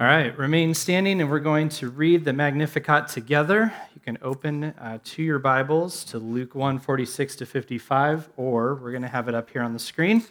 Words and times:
All 0.00 0.04
right, 0.04 0.38
remain 0.38 0.74
standing, 0.74 1.20
and 1.20 1.28
we're 1.28 1.40
going 1.40 1.70
to 1.70 1.88
read 1.88 2.24
the 2.24 2.32
Magnificat 2.32 3.08
together. 3.08 3.72
You 3.96 4.00
can 4.00 4.16
open 4.22 4.62
uh, 4.62 5.00
to 5.02 5.24
your 5.24 5.40
Bibles 5.40 6.04
to 6.04 6.20
Luke 6.20 6.54
1 6.54 6.78
46 6.78 7.34
to 7.34 7.44
55, 7.44 8.28
or 8.36 8.76
we're 8.76 8.92
going 8.92 9.02
to 9.02 9.08
have 9.08 9.28
it 9.28 9.34
up 9.34 9.50
here 9.50 9.60
on 9.60 9.72
the 9.72 9.80
screen. 9.80 10.22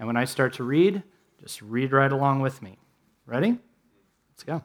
And 0.00 0.08
when 0.08 0.16
I 0.16 0.24
start 0.24 0.54
to 0.54 0.64
read, 0.64 1.04
just 1.40 1.62
read 1.62 1.92
right 1.92 2.10
along 2.10 2.40
with 2.40 2.60
me. 2.60 2.76
Ready? 3.24 3.56
Let's 4.32 4.42
go. 4.42 4.64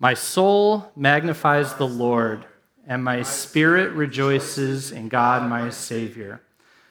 My 0.00 0.14
soul 0.14 0.90
magnifies 0.96 1.74
the 1.74 1.86
Lord, 1.86 2.44
and 2.88 3.04
my 3.04 3.22
spirit 3.22 3.92
rejoices 3.92 4.90
in 4.90 5.08
God 5.08 5.48
my 5.48 5.70
Savior. 5.70 6.42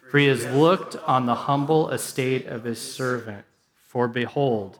For 0.10 0.20
he 0.20 0.28
has 0.28 0.46
looked 0.46 0.96
on 1.06 1.26
the 1.26 1.36
humble 1.36 1.90
estate 1.90 2.46
of 2.46 2.64
his 2.64 2.80
servant. 2.80 3.44
For 3.76 4.08
behold, 4.08 4.80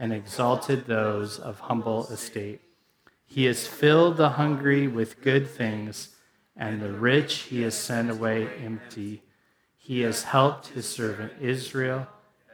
and 0.00 0.14
exalted 0.14 0.86
those 0.86 1.38
of 1.38 1.60
humble 1.60 2.06
estate. 2.06 2.62
He 3.26 3.44
has 3.44 3.66
filled 3.66 4.16
the 4.16 4.30
hungry 4.30 4.88
with 4.88 5.20
good 5.20 5.48
things, 5.48 6.16
and 6.56 6.80
the 6.80 6.90
rich 6.90 7.42
he 7.42 7.60
has 7.62 7.74
sent 7.74 8.10
away 8.10 8.48
empty. 8.64 9.22
He 9.76 10.00
has 10.00 10.24
helped 10.24 10.68
his 10.68 10.88
servant 10.88 11.34
Israel 11.40 12.08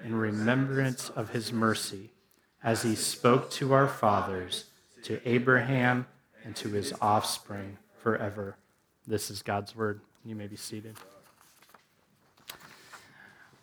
in 0.05 0.17
remembrance 0.17 1.09
of 1.11 1.31
his 1.31 1.53
mercy, 1.53 2.11
as 2.63 2.83
he 2.83 2.97
spoke 2.97 3.51
to 3.53 3.73
our 3.73 3.89
fathers, 3.89 4.65
to 5.05 5.21
Abraham, 5.27 6.07
and 6.45 6.55
to 6.57 6.69
his 6.71 6.93
offspring 7.01 7.79
forever. 8.03 8.57
This 9.07 9.31
is 9.31 9.43
God's 9.43 9.75
word. 9.75 10.01
You 10.25 10.35
may 10.35 10.49
be 10.49 10.57
seated. 10.57 10.97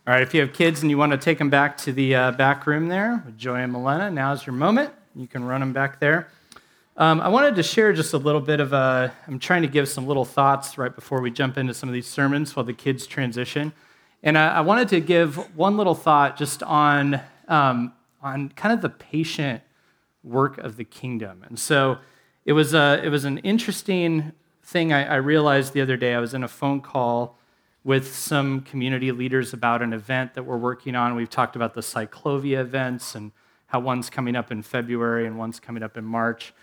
All 0.06 0.14
right, 0.14 0.22
if 0.22 0.34
you 0.34 0.42
have 0.42 0.52
kids 0.52 0.82
and 0.82 0.92
you 0.92 0.98
want 0.98 1.14
to 1.14 1.18
take 1.18 1.38
them 1.38 1.50
back 1.50 1.78
to 1.78 1.94
the 1.94 2.14
uh, 2.14 2.32
back 2.32 2.68
room 2.68 2.90
there 2.90 3.24
with 3.26 3.38
Joy 3.38 3.62
and 3.62 3.72
Milena, 3.72 4.12
now's 4.12 4.46
your 4.46 4.54
moment. 4.54 4.94
You 5.16 5.28
can 5.28 5.46
run 5.46 5.62
them 5.62 5.72
back 5.72 6.02
there. 6.02 6.28
Um, 6.98 7.22
I 7.22 7.30
wanted 7.30 7.56
to 7.56 7.64
share 7.64 7.94
just 7.94 8.12
a 8.12 8.18
little 8.18 8.42
bit 8.42 8.60
of 8.60 8.74
a, 8.74 9.14
I'm 9.28 9.40
trying 9.40 9.62
to 9.62 9.70
give 9.70 9.88
some 9.88 10.06
little 10.06 10.26
thoughts 10.26 10.78
right 10.78 10.94
before 10.94 11.22
we 11.22 11.32
jump 11.32 11.58
into 11.58 11.74
some 11.74 11.88
of 11.88 11.94
these 11.94 12.06
sermons 12.06 12.54
while 12.54 12.66
the 12.66 12.74
kids 12.74 13.08
transition. 13.08 13.72
And 14.24 14.38
I, 14.38 14.56
I 14.56 14.60
wanted 14.60 14.90
to 14.90 15.00
give 15.00 15.38
one 15.56 15.78
little 15.78 15.96
thought 15.96 16.36
just 16.36 16.64
on, 16.64 17.22
um, 17.48 17.94
on 18.22 18.50
kind 18.58 18.74
of 18.74 18.82
the 18.82 18.90
patient 18.90 19.62
work 20.22 20.58
of 20.58 20.76
the 20.76 20.84
kingdom. 20.84 21.46
And 21.48 21.58
so 21.58 21.98
it 22.44 22.52
was, 22.52 22.74
a, 22.74 23.00
it 23.02 23.08
was 23.08 23.24
an 23.24 23.38
interesting 23.38 24.34
thing 24.64 24.92
I, 24.92 25.06
I 25.06 25.16
realized 25.16 25.72
the 25.72 25.80
other 25.80 25.96
day. 25.96 26.14
I 26.14 26.20
was 26.20 26.34
in 26.34 26.44
a 26.44 26.50
phone 26.50 26.82
call 26.82 27.38
with 27.84 28.16
some 28.16 28.62
community 28.62 29.12
leaders 29.12 29.54
about 29.54 29.82
an 29.82 29.94
event 29.94 30.34
that 30.36 30.44
we're 30.44 30.58
working 30.58 30.96
on. 30.96 31.16
We've 31.16 31.30
talked 31.30 31.56
about 31.56 31.74
the 31.74 31.82
Cyclovia 31.82 32.60
events 32.60 33.16
and 33.16 33.32
how 33.68 33.80
one's 33.80 34.10
coming 34.10 34.36
up 34.36 34.52
in 34.52 34.62
February 34.62 35.28
and 35.28 35.38
one's 35.38 35.60
coming 35.60 35.84
up 35.84 35.98
in 35.98 36.06
March. 36.06 36.54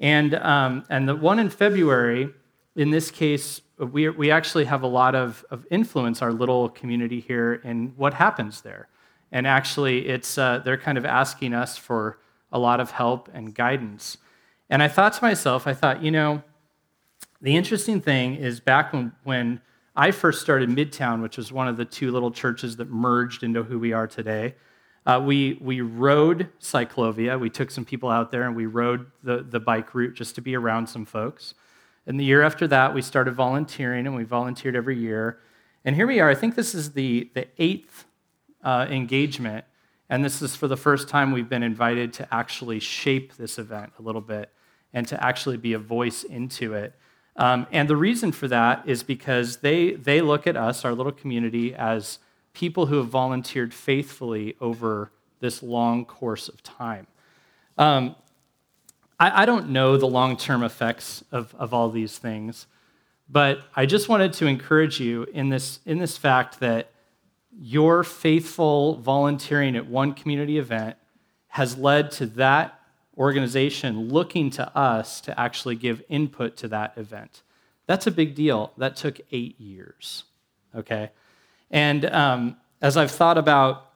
And, 0.00 0.34
um, 0.34 0.84
and 0.88 1.08
the 1.08 1.14
one 1.14 1.38
in 1.38 1.50
February, 1.50 2.30
in 2.74 2.90
this 2.90 3.10
case, 3.10 3.60
we, 3.78 4.08
we 4.08 4.30
actually 4.30 4.64
have 4.64 4.82
a 4.82 4.86
lot 4.86 5.14
of, 5.14 5.44
of 5.50 5.66
influence, 5.70 6.22
our 6.22 6.32
little 6.32 6.68
community 6.68 7.20
here, 7.20 7.54
in 7.54 7.92
what 7.96 8.14
happens 8.14 8.62
there. 8.62 8.88
And 9.30 9.46
actually, 9.46 10.08
it's, 10.08 10.38
uh, 10.38 10.60
they're 10.64 10.78
kind 10.78 10.96
of 10.96 11.04
asking 11.04 11.52
us 11.52 11.76
for 11.76 12.18
a 12.50 12.58
lot 12.58 12.80
of 12.80 12.90
help 12.92 13.28
and 13.32 13.54
guidance. 13.54 14.18
And 14.70 14.82
I 14.82 14.88
thought 14.88 15.12
to 15.14 15.24
myself, 15.24 15.66
I 15.66 15.74
thought, 15.74 16.02
you 16.02 16.10
know, 16.10 16.42
the 17.40 17.56
interesting 17.56 18.00
thing 18.00 18.36
is 18.36 18.60
back 18.60 18.92
when, 18.92 19.12
when 19.24 19.60
I 19.94 20.10
first 20.10 20.40
started 20.40 20.70
Midtown, 20.70 21.20
which 21.20 21.36
was 21.36 21.52
one 21.52 21.68
of 21.68 21.76
the 21.76 21.84
two 21.84 22.12
little 22.12 22.30
churches 22.30 22.76
that 22.76 22.90
merged 22.90 23.42
into 23.42 23.62
who 23.62 23.78
we 23.78 23.92
are 23.92 24.06
today. 24.06 24.54
Uh, 25.04 25.20
we, 25.22 25.58
we 25.60 25.80
rode 25.80 26.48
Cyclovia. 26.60 27.38
We 27.38 27.50
took 27.50 27.70
some 27.70 27.84
people 27.84 28.08
out 28.08 28.30
there 28.30 28.44
and 28.44 28.56
we 28.56 28.66
rode 28.66 29.06
the, 29.22 29.42
the 29.42 29.60
bike 29.60 29.94
route 29.94 30.14
just 30.14 30.34
to 30.36 30.40
be 30.40 30.56
around 30.56 30.86
some 30.86 31.04
folks. 31.04 31.54
And 32.06 32.18
the 32.18 32.24
year 32.24 32.42
after 32.42 32.66
that, 32.68 32.94
we 32.94 33.02
started 33.02 33.34
volunteering 33.34 34.06
and 34.06 34.16
we 34.16 34.24
volunteered 34.24 34.76
every 34.76 34.96
year. 34.96 35.40
And 35.84 35.94
here 35.94 36.06
we 36.06 36.20
are. 36.20 36.30
I 36.30 36.34
think 36.34 36.54
this 36.54 36.74
is 36.74 36.92
the, 36.92 37.30
the 37.34 37.48
eighth 37.58 38.06
uh, 38.62 38.86
engagement. 38.88 39.64
And 40.08 40.24
this 40.24 40.40
is 40.40 40.56
for 40.56 40.68
the 40.68 40.76
first 40.76 41.08
time 41.08 41.32
we've 41.32 41.48
been 41.48 41.62
invited 41.62 42.12
to 42.14 42.34
actually 42.34 42.80
shape 42.80 43.36
this 43.36 43.58
event 43.58 43.92
a 43.98 44.02
little 44.02 44.20
bit 44.20 44.50
and 44.92 45.06
to 45.08 45.22
actually 45.22 45.56
be 45.56 45.72
a 45.72 45.78
voice 45.78 46.22
into 46.22 46.74
it. 46.74 46.94
Um, 47.36 47.66
and 47.72 47.88
the 47.88 47.96
reason 47.96 48.32
for 48.32 48.46
that 48.48 48.82
is 48.86 49.02
because 49.02 49.58
they, 49.58 49.92
they 49.92 50.20
look 50.20 50.46
at 50.46 50.56
us, 50.56 50.84
our 50.84 50.94
little 50.94 51.12
community, 51.12 51.74
as 51.74 52.18
people 52.52 52.86
who 52.86 52.96
have 52.96 53.08
volunteered 53.08 53.72
faithfully 53.72 54.56
over 54.60 55.10
this 55.40 55.62
long 55.62 56.04
course 56.04 56.48
of 56.48 56.62
time. 56.62 57.06
Um, 57.78 58.14
I, 59.18 59.42
I, 59.42 59.46
don't 59.46 59.70
know 59.70 59.96
the 59.96 60.06
long 60.06 60.36
term 60.36 60.62
effects 60.62 61.24
of, 61.32 61.54
of 61.58 61.72
all 61.72 61.88
these 61.88 62.18
things, 62.18 62.66
but 63.30 63.62
I 63.74 63.86
just 63.86 64.10
wanted 64.10 64.34
to 64.34 64.46
encourage 64.46 65.00
you 65.00 65.24
in 65.32 65.48
this, 65.48 65.80
in 65.86 65.98
this 65.98 66.18
fact 66.18 66.60
that 66.60 66.90
your 67.58 68.04
faithful 68.04 68.96
volunteering 68.96 69.74
at 69.74 69.86
one 69.86 70.12
community 70.12 70.58
event 70.58 70.96
has 71.48 71.78
led 71.78 72.10
to 72.12 72.26
that 72.26 72.81
organization 73.16 74.08
looking 74.08 74.50
to 74.50 74.76
us 74.76 75.20
to 75.22 75.38
actually 75.38 75.76
give 75.76 76.02
input 76.08 76.56
to 76.58 76.68
that 76.68 76.96
event. 76.96 77.42
That's 77.86 78.06
a 78.06 78.10
big 78.10 78.34
deal. 78.34 78.72
That 78.78 78.96
took 78.96 79.20
eight 79.32 79.60
years, 79.60 80.24
okay? 80.74 81.10
And 81.70 82.04
um, 82.06 82.56
as 82.80 82.96
I've 82.96 83.10
thought 83.10 83.38
about 83.38 83.90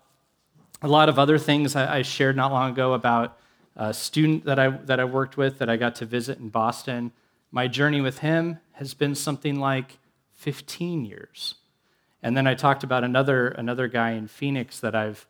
a 0.82 0.88
lot 0.88 1.08
of 1.08 1.18
other 1.18 1.38
things 1.38 1.74
I, 1.74 1.98
I 1.98 2.02
shared 2.02 2.36
not 2.36 2.52
long 2.52 2.72
ago 2.72 2.92
about 2.92 3.38
a 3.76 3.92
student 3.92 4.44
that 4.44 4.58
I, 4.58 4.70
that 4.70 5.00
I 5.00 5.04
worked 5.04 5.36
with 5.36 5.58
that 5.58 5.68
I 5.68 5.76
got 5.76 5.96
to 5.96 6.06
visit 6.06 6.38
in 6.38 6.48
Boston, 6.48 7.12
my 7.50 7.68
journey 7.68 8.00
with 8.00 8.18
him 8.18 8.58
has 8.72 8.94
been 8.94 9.14
something 9.14 9.58
like 9.58 9.98
15 10.32 11.04
years. 11.04 11.54
And 12.22 12.36
then 12.36 12.46
I 12.46 12.54
talked 12.54 12.82
about 12.84 13.04
another, 13.04 13.48
another 13.48 13.88
guy 13.88 14.12
in 14.12 14.26
Phoenix 14.26 14.80
that 14.80 14.94
I've 14.94 15.26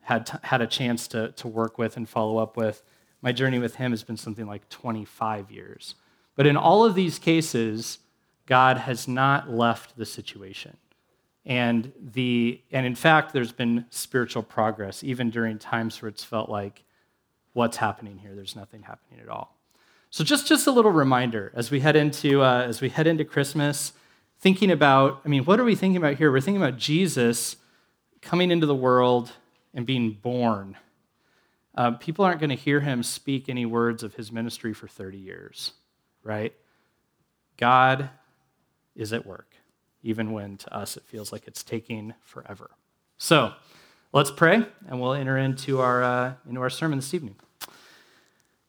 had, 0.00 0.28
had 0.42 0.60
a 0.60 0.66
chance 0.66 1.06
to, 1.08 1.32
to 1.32 1.48
work 1.48 1.78
with 1.78 1.96
and 1.96 2.08
follow 2.08 2.38
up 2.38 2.56
with 2.56 2.82
my 3.22 3.32
journey 3.32 3.58
with 3.58 3.76
him 3.76 3.90
has 3.90 4.02
been 4.02 4.16
something 4.16 4.46
like 4.46 4.68
25 4.68 5.50
years. 5.50 5.94
But 6.36 6.46
in 6.46 6.56
all 6.56 6.84
of 6.84 6.94
these 6.94 7.18
cases, 7.18 7.98
God 8.46 8.78
has 8.78 9.08
not 9.08 9.50
left 9.50 9.96
the 9.96 10.06
situation. 10.06 10.76
And, 11.44 11.92
the, 12.00 12.60
and 12.70 12.86
in 12.86 12.94
fact, 12.94 13.32
there's 13.32 13.52
been 13.52 13.86
spiritual 13.90 14.42
progress, 14.42 15.02
even 15.02 15.30
during 15.30 15.58
times 15.58 16.00
where 16.00 16.08
it's 16.08 16.22
felt 16.22 16.48
like, 16.48 16.84
what's 17.54 17.78
happening 17.78 18.18
here? 18.18 18.34
There's 18.34 18.54
nothing 18.54 18.82
happening 18.82 19.20
at 19.20 19.28
all. 19.28 19.56
So 20.10 20.24
just, 20.24 20.46
just 20.46 20.66
a 20.66 20.70
little 20.70 20.92
reminder 20.92 21.50
as 21.54 21.70
we 21.70 21.80
head 21.80 21.96
into, 21.96 22.42
uh, 22.42 22.62
as 22.62 22.80
we 22.80 22.88
head 22.88 23.06
into 23.06 23.24
Christmas, 23.24 23.92
thinking 24.38 24.70
about, 24.70 25.20
I 25.24 25.28
mean, 25.28 25.44
what 25.44 25.58
are 25.58 25.64
we 25.64 25.74
thinking 25.74 25.96
about 25.96 26.14
here? 26.14 26.30
We're 26.30 26.40
thinking 26.40 26.62
about 26.62 26.78
Jesus 26.78 27.56
coming 28.22 28.50
into 28.50 28.66
the 28.66 28.74
world 28.74 29.32
and 29.74 29.84
being 29.84 30.12
born 30.12 30.76
uh, 31.78 31.92
people 31.92 32.24
aren't 32.24 32.40
going 32.40 32.50
to 32.50 32.56
hear 32.56 32.80
him 32.80 33.04
speak 33.04 33.48
any 33.48 33.64
words 33.64 34.02
of 34.02 34.16
his 34.16 34.32
ministry 34.32 34.74
for 34.74 34.88
30 34.88 35.16
years, 35.16 35.74
right? 36.24 36.52
God 37.56 38.10
is 38.96 39.12
at 39.12 39.24
work, 39.24 39.54
even 40.02 40.32
when 40.32 40.56
to 40.56 40.74
us 40.74 40.96
it 40.96 41.04
feels 41.04 41.30
like 41.30 41.46
it's 41.46 41.62
taking 41.62 42.14
forever. 42.20 42.72
So 43.16 43.52
let's 44.12 44.32
pray, 44.32 44.66
and 44.88 45.00
we'll 45.00 45.12
enter 45.14 45.38
into 45.38 45.80
our, 45.80 46.02
uh, 46.02 46.32
into 46.48 46.60
our 46.60 46.68
sermon 46.68 46.98
this 46.98 47.14
evening. 47.14 47.36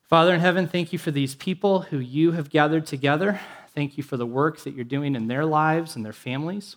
Father 0.02 0.32
in 0.32 0.38
heaven, 0.38 0.68
thank 0.68 0.92
you 0.92 0.98
for 0.98 1.10
these 1.10 1.34
people 1.34 1.80
who 1.80 1.98
you 1.98 2.30
have 2.30 2.48
gathered 2.48 2.86
together. 2.86 3.40
Thank 3.74 3.96
you 3.96 4.04
for 4.04 4.18
the 4.18 4.26
work 4.26 4.60
that 4.60 4.74
you're 4.74 4.84
doing 4.84 5.16
in 5.16 5.26
their 5.26 5.44
lives 5.44 5.96
and 5.96 6.04
their 6.04 6.12
families. 6.12 6.76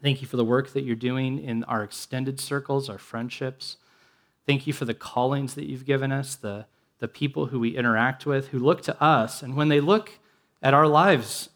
Thank 0.00 0.22
you 0.22 0.26
for 0.26 0.38
the 0.38 0.44
work 0.46 0.72
that 0.72 0.84
you're 0.84 0.96
doing 0.96 1.38
in 1.38 1.62
our 1.64 1.84
extended 1.84 2.40
circles, 2.40 2.88
our 2.88 2.98
friendships. 2.98 3.76
Thank 4.46 4.66
you 4.66 4.72
for 4.72 4.84
the 4.84 4.94
callings 4.94 5.54
that 5.54 5.68
you've 5.68 5.84
given 5.84 6.12
us, 6.12 6.36
the, 6.36 6.66
the 7.00 7.08
people 7.08 7.46
who 7.46 7.58
we 7.58 7.76
interact 7.76 8.26
with, 8.26 8.48
who 8.48 8.58
look 8.58 8.82
to 8.82 9.02
us. 9.02 9.42
And 9.42 9.56
when 9.56 9.68
they 9.68 9.80
look 9.80 10.18
at 10.62 10.72
our 10.72 10.86
lives, 10.86 11.50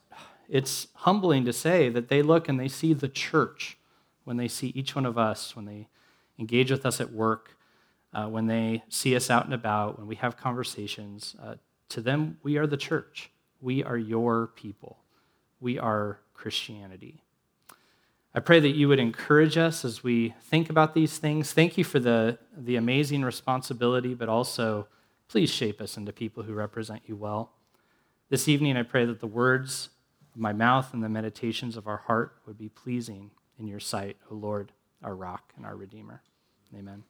it's 0.49 0.89
humbling 0.95 1.45
to 1.45 1.53
say 1.53 1.89
that 1.89 2.09
they 2.09 2.23
look 2.23 2.49
and 2.49 2.59
they 2.59 2.69
see 2.69 2.93
the 2.93 3.09
church 3.09 3.79
when 4.25 4.37
they 4.37 4.49
see 4.49 4.69
each 4.75 4.95
one 4.95 5.07
of 5.07 5.17
us, 5.17 5.55
when 5.55 5.67
they 5.67 5.89
engage 6.39 6.71
with 6.71 6.85
us 6.85 7.01
at 7.01 7.13
work, 7.13 7.57
uh, 8.13 8.27
when 8.27 8.47
they 8.47 8.83
see 8.89 9.15
us 9.15 9.31
out 9.31 9.45
and 9.45 9.55
about, 9.55 9.99
when 9.99 10.09
we 10.09 10.17
have 10.17 10.37
conversations. 10.37 11.37
Uh, 11.43 11.55
To 11.91 12.01
them, 12.01 12.39
we 12.43 12.57
are 12.59 12.67
the 12.67 12.77
church. 12.77 13.31
We 13.61 13.85
are 13.85 13.99
your 13.99 14.49
people. 14.49 14.99
We 15.61 15.79
are 15.79 16.21
Christianity. 16.35 17.23
I 18.33 18.39
pray 18.39 18.61
that 18.61 18.77
you 18.77 18.87
would 18.87 19.01
encourage 19.01 19.59
us 19.59 19.85
as 19.85 20.05
we 20.05 20.35
think 20.41 20.71
about 20.71 20.95
these 20.95 21.19
things. 21.19 21.53
Thank 21.53 21.77
you 21.77 21.83
for 21.83 21.99
the, 21.99 22.39
the 22.57 22.77
amazing 22.77 23.23
responsibility, 23.23 24.15
but 24.15 24.29
also 24.29 24.87
please 25.29 25.51
shape 25.51 25.81
us 25.81 25.97
into 25.97 26.13
people 26.13 26.45
who 26.45 26.53
represent 26.53 27.03
you 27.07 27.17
well. 27.17 27.51
This 28.29 28.47
evening, 28.47 28.77
I 28.77 28.85
pray 28.85 29.05
that 29.05 29.19
the 29.19 29.27
words 29.27 29.89
of 30.33 30.41
my 30.41 30.53
mouth 30.53 30.95
and 30.95 31.03
the 31.03 31.09
meditations 31.09 31.77
of 31.77 31.89
our 31.89 31.97
heart 31.97 32.37
would 32.47 32.57
be 32.57 32.69
pleasing 32.69 33.33
in 33.59 33.67
your 33.67 33.81
sight, 33.81 34.17
O 34.31 34.37
Lord, 34.37 34.71
our 35.03 35.17
rock 35.17 35.53
and 35.57 35.67
our 35.67 35.75
Redeemer. 35.75 36.23
Amen. 36.79 37.03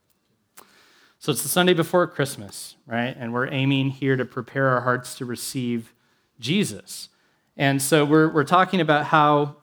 So 1.18 1.32
it's 1.32 1.42
the 1.42 1.50
Sunday 1.50 1.74
before 1.74 2.06
Christmas, 2.06 2.76
right? 2.86 3.14
And 3.14 3.34
we're 3.34 3.48
aiming 3.52 3.90
here 3.90 4.16
to 4.16 4.24
prepare 4.24 4.68
our 4.68 4.80
hearts 4.80 5.16
to 5.16 5.26
receive 5.26 5.92
Jesus. 6.38 7.10
And 7.58 7.82
so 7.82 8.06
we're, 8.06 8.32
we're 8.32 8.44
talking 8.44 8.80
about 8.80 9.04
how 9.04 9.56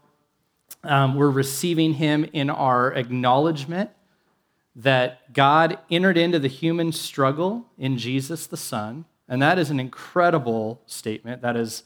um, 0.84 1.16
we're 1.16 1.30
receiving 1.30 1.94
him 1.96 2.26
in 2.34 2.50
our 2.50 2.94
acknowledgement 2.94 3.92
that 4.76 5.34
God 5.34 5.80
entered 5.90 6.18
into 6.18 6.40
the 6.40 6.48
human 6.48 6.92
struggle 6.92 7.66
in 7.78 7.98
Jesus 7.98 8.46
the 8.48 8.58
Son. 8.58 9.06
And 9.28 9.42
that 9.42 9.58
is 9.58 9.70
an 9.70 9.80
incredible 9.80 10.82
statement. 10.86 11.42
That 11.42 11.58
is, 11.58 11.84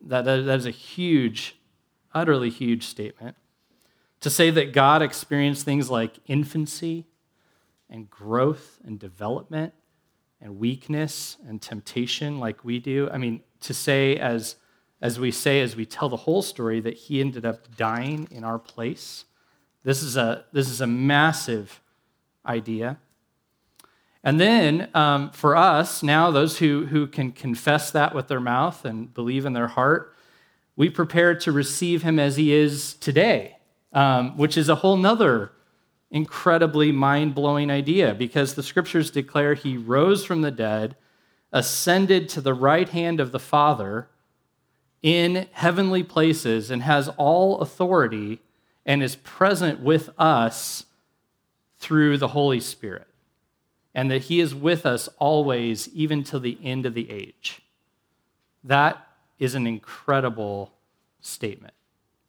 that, 0.00 0.24
that 0.24 0.38
is 0.48 0.66
a 0.66 0.70
huge, 0.70 1.56
utterly 2.14 2.48
huge 2.48 2.84
statement. 2.84 3.36
To 4.20 4.30
say 4.30 4.50
that 4.50 4.72
God 4.72 5.02
experienced 5.02 5.64
things 5.64 5.90
like 5.90 6.18
infancy 6.26 7.06
and 7.90 8.08
growth 8.08 8.78
and 8.84 8.98
development 8.98 9.74
and 10.40 10.58
weakness 10.58 11.36
and 11.46 11.60
temptation 11.60 12.38
like 12.38 12.64
we 12.64 12.78
do. 12.78 13.08
I 13.12 13.18
mean, 13.18 13.42
to 13.60 13.74
say, 13.74 14.16
as, 14.16 14.56
as 15.00 15.20
we 15.20 15.30
say, 15.30 15.60
as 15.60 15.76
we 15.76 15.86
tell 15.86 16.08
the 16.08 16.16
whole 16.16 16.42
story, 16.42 16.80
that 16.80 16.94
he 16.94 17.20
ended 17.20 17.46
up 17.46 17.76
dying 17.76 18.28
in 18.30 18.44
our 18.44 18.58
place, 18.58 19.24
this 19.84 20.02
is 20.02 20.16
a, 20.16 20.44
this 20.52 20.68
is 20.68 20.80
a 20.80 20.86
massive 20.86 21.80
idea. 22.44 22.98
And 24.24 24.40
then 24.40 24.88
um, 24.94 25.30
for 25.30 25.56
us, 25.56 26.02
now, 26.02 26.30
those 26.30 26.58
who, 26.58 26.86
who 26.86 27.06
can 27.06 27.30
confess 27.30 27.90
that 27.92 28.14
with 28.14 28.26
their 28.28 28.40
mouth 28.40 28.84
and 28.84 29.12
believe 29.14 29.46
in 29.46 29.52
their 29.52 29.68
heart, 29.68 30.14
we 30.76 30.90
prepare 30.90 31.34
to 31.36 31.52
receive 31.52 32.02
him 32.02 32.18
as 32.18 32.36
he 32.36 32.52
is 32.52 32.94
today, 32.94 33.56
um, 33.92 34.36
which 34.36 34.56
is 34.56 34.68
a 34.68 34.76
whole 34.76 34.96
nother 34.96 35.52
incredibly 36.10 36.90
mind 36.90 37.34
blowing 37.34 37.70
idea 37.70 38.14
because 38.14 38.54
the 38.54 38.62
scriptures 38.62 39.10
declare 39.10 39.54
he 39.54 39.76
rose 39.76 40.24
from 40.24 40.42
the 40.42 40.50
dead, 40.50 40.96
ascended 41.52 42.28
to 42.28 42.40
the 42.40 42.54
right 42.54 42.88
hand 42.88 43.20
of 43.20 43.30
the 43.32 43.38
Father 43.38 44.08
in 45.02 45.46
heavenly 45.52 46.02
places, 46.02 46.70
and 46.70 46.82
has 46.82 47.08
all 47.16 47.60
authority 47.60 48.40
and 48.84 49.02
is 49.02 49.16
present 49.16 49.80
with 49.80 50.10
us 50.18 50.86
through 51.78 52.18
the 52.18 52.28
Holy 52.28 52.60
Spirit. 52.60 53.06
And 53.94 54.10
that 54.10 54.22
he 54.22 54.40
is 54.40 54.54
with 54.54 54.86
us 54.86 55.08
always, 55.18 55.88
even 55.88 56.22
till 56.22 56.40
the 56.40 56.58
end 56.62 56.86
of 56.86 56.94
the 56.94 57.10
age. 57.10 57.60
That 58.64 59.06
is 59.38 59.54
an 59.54 59.66
incredible 59.66 60.72
statement. 61.20 61.74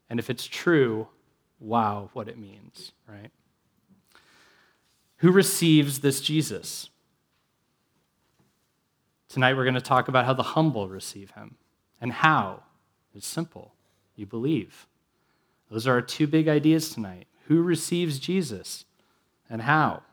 And 0.09 0.19
if 0.19 0.29
it's 0.29 0.45
true, 0.45 1.07
wow, 1.59 2.09
what 2.13 2.27
it 2.27 2.37
means, 2.37 2.91
right? 3.07 3.31
Who 5.17 5.31
receives 5.31 5.99
this 5.99 6.21
Jesus? 6.21 6.89
Tonight 9.27 9.55
we're 9.55 9.65
going 9.65 9.75
to 9.75 9.81
talk 9.81 10.07
about 10.07 10.25
how 10.25 10.33
the 10.33 10.43
humble 10.43 10.87
receive 10.87 11.31
him. 11.31 11.55
And 12.01 12.11
how? 12.11 12.63
It's 13.13 13.27
simple. 13.27 13.73
You 14.15 14.25
believe. 14.25 14.87
Those 15.69 15.87
are 15.87 15.93
our 15.93 16.01
two 16.01 16.27
big 16.27 16.47
ideas 16.47 16.89
tonight. 16.89 17.27
Who 17.47 17.61
receives 17.61 18.19
Jesus 18.19 18.85
and 19.49 19.61
how? 19.63 20.03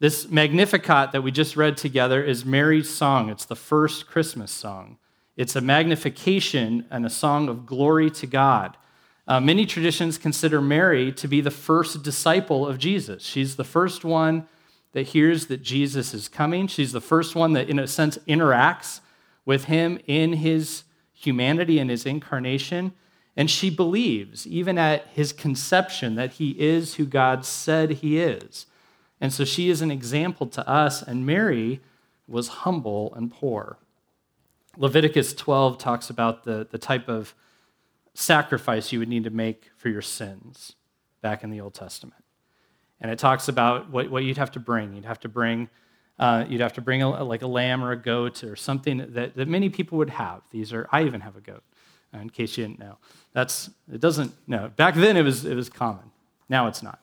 This 0.00 0.28
Magnificat 0.28 1.12
that 1.12 1.22
we 1.22 1.32
just 1.32 1.56
read 1.56 1.76
together 1.76 2.22
is 2.22 2.44
Mary's 2.44 2.88
song. 2.88 3.30
It's 3.30 3.44
the 3.44 3.56
first 3.56 4.06
Christmas 4.06 4.52
song. 4.52 4.98
It's 5.36 5.56
a 5.56 5.60
magnification 5.60 6.86
and 6.90 7.04
a 7.04 7.10
song 7.10 7.48
of 7.48 7.66
glory 7.66 8.10
to 8.12 8.26
God. 8.26 8.76
Uh, 9.26 9.40
many 9.40 9.66
traditions 9.66 10.16
consider 10.16 10.60
Mary 10.60 11.12
to 11.12 11.28
be 11.28 11.40
the 11.40 11.50
first 11.50 12.02
disciple 12.02 12.66
of 12.66 12.78
Jesus. 12.78 13.22
She's 13.22 13.56
the 13.56 13.64
first 13.64 14.04
one 14.04 14.46
that 14.92 15.08
hears 15.08 15.46
that 15.46 15.62
Jesus 15.62 16.14
is 16.14 16.28
coming. 16.28 16.66
She's 16.66 16.92
the 16.92 17.00
first 17.00 17.34
one 17.34 17.52
that, 17.52 17.68
in 17.68 17.78
a 17.78 17.86
sense, 17.86 18.18
interacts 18.26 19.00
with 19.48 19.64
him 19.64 19.98
in 20.06 20.34
his 20.34 20.84
humanity 21.14 21.78
and 21.78 21.88
his 21.88 22.04
incarnation. 22.04 22.92
And 23.34 23.50
she 23.50 23.70
believes, 23.70 24.46
even 24.46 24.76
at 24.76 25.06
his 25.14 25.32
conception, 25.32 26.16
that 26.16 26.34
he 26.34 26.50
is 26.60 26.96
who 26.96 27.06
God 27.06 27.46
said 27.46 27.90
he 27.92 28.18
is. 28.18 28.66
And 29.22 29.32
so 29.32 29.46
she 29.46 29.70
is 29.70 29.80
an 29.80 29.90
example 29.90 30.46
to 30.48 30.68
us, 30.68 31.00
and 31.00 31.24
Mary 31.24 31.80
was 32.26 32.48
humble 32.48 33.14
and 33.14 33.32
poor. 33.32 33.78
Leviticus 34.76 35.32
12 35.32 35.78
talks 35.78 36.10
about 36.10 36.44
the, 36.44 36.68
the 36.70 36.76
type 36.76 37.08
of 37.08 37.34
sacrifice 38.12 38.92
you 38.92 38.98
would 38.98 39.08
need 39.08 39.24
to 39.24 39.30
make 39.30 39.70
for 39.78 39.88
your 39.88 40.02
sins 40.02 40.74
back 41.22 41.42
in 41.42 41.48
the 41.48 41.60
Old 41.62 41.72
Testament. 41.72 42.22
And 43.00 43.10
it 43.10 43.18
talks 43.18 43.48
about 43.48 43.88
what, 43.88 44.10
what 44.10 44.24
you'd 44.24 44.36
have 44.36 44.52
to 44.52 44.60
bring. 44.60 44.92
You'd 44.92 45.06
have 45.06 45.20
to 45.20 45.28
bring, 45.28 45.70
uh, 46.18 46.44
you'd 46.48 46.60
have 46.60 46.72
to 46.74 46.80
bring 46.80 47.02
a, 47.02 47.24
like 47.24 47.42
a 47.42 47.46
lamb 47.46 47.82
or 47.82 47.92
a 47.92 47.96
goat 47.96 48.42
or 48.42 48.56
something 48.56 48.98
that, 48.98 49.36
that 49.36 49.48
many 49.48 49.68
people 49.68 49.98
would 49.98 50.10
have. 50.10 50.42
These 50.50 50.72
are, 50.72 50.88
I 50.90 51.04
even 51.04 51.20
have 51.20 51.36
a 51.36 51.40
goat, 51.40 51.62
uh, 52.14 52.18
in 52.18 52.30
case 52.30 52.56
you 52.56 52.66
didn't 52.66 52.80
know. 52.80 52.98
That's, 53.32 53.70
it 53.92 54.00
doesn't, 54.00 54.32
no. 54.46 54.70
Back 54.76 54.94
then 54.94 55.16
it 55.16 55.22
was, 55.22 55.44
it 55.44 55.54
was 55.54 55.68
common. 55.68 56.10
Now 56.48 56.66
it's 56.66 56.82
not. 56.82 56.98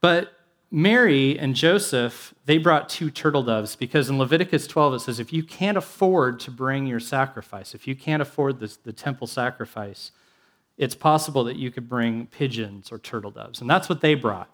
But 0.00 0.32
Mary 0.70 1.38
and 1.38 1.54
Joseph, 1.54 2.34
they 2.44 2.58
brought 2.58 2.88
two 2.88 3.10
turtle 3.10 3.42
doves 3.42 3.76
because 3.76 4.08
in 4.08 4.18
Leviticus 4.18 4.66
12 4.66 4.94
it 4.94 5.00
says 5.00 5.18
if 5.18 5.32
you 5.32 5.42
can't 5.42 5.76
afford 5.76 6.38
to 6.40 6.50
bring 6.50 6.86
your 6.86 7.00
sacrifice, 7.00 7.74
if 7.74 7.88
you 7.88 7.96
can't 7.96 8.22
afford 8.22 8.60
the, 8.60 8.76
the 8.84 8.92
temple 8.92 9.26
sacrifice, 9.26 10.12
it's 10.76 10.94
possible 10.94 11.42
that 11.44 11.56
you 11.56 11.70
could 11.70 11.88
bring 11.88 12.26
pigeons 12.26 12.92
or 12.92 12.98
turtle 12.98 13.30
doves. 13.30 13.60
And 13.60 13.70
that's 13.70 13.88
what 13.88 14.00
they 14.00 14.14
brought 14.14 14.50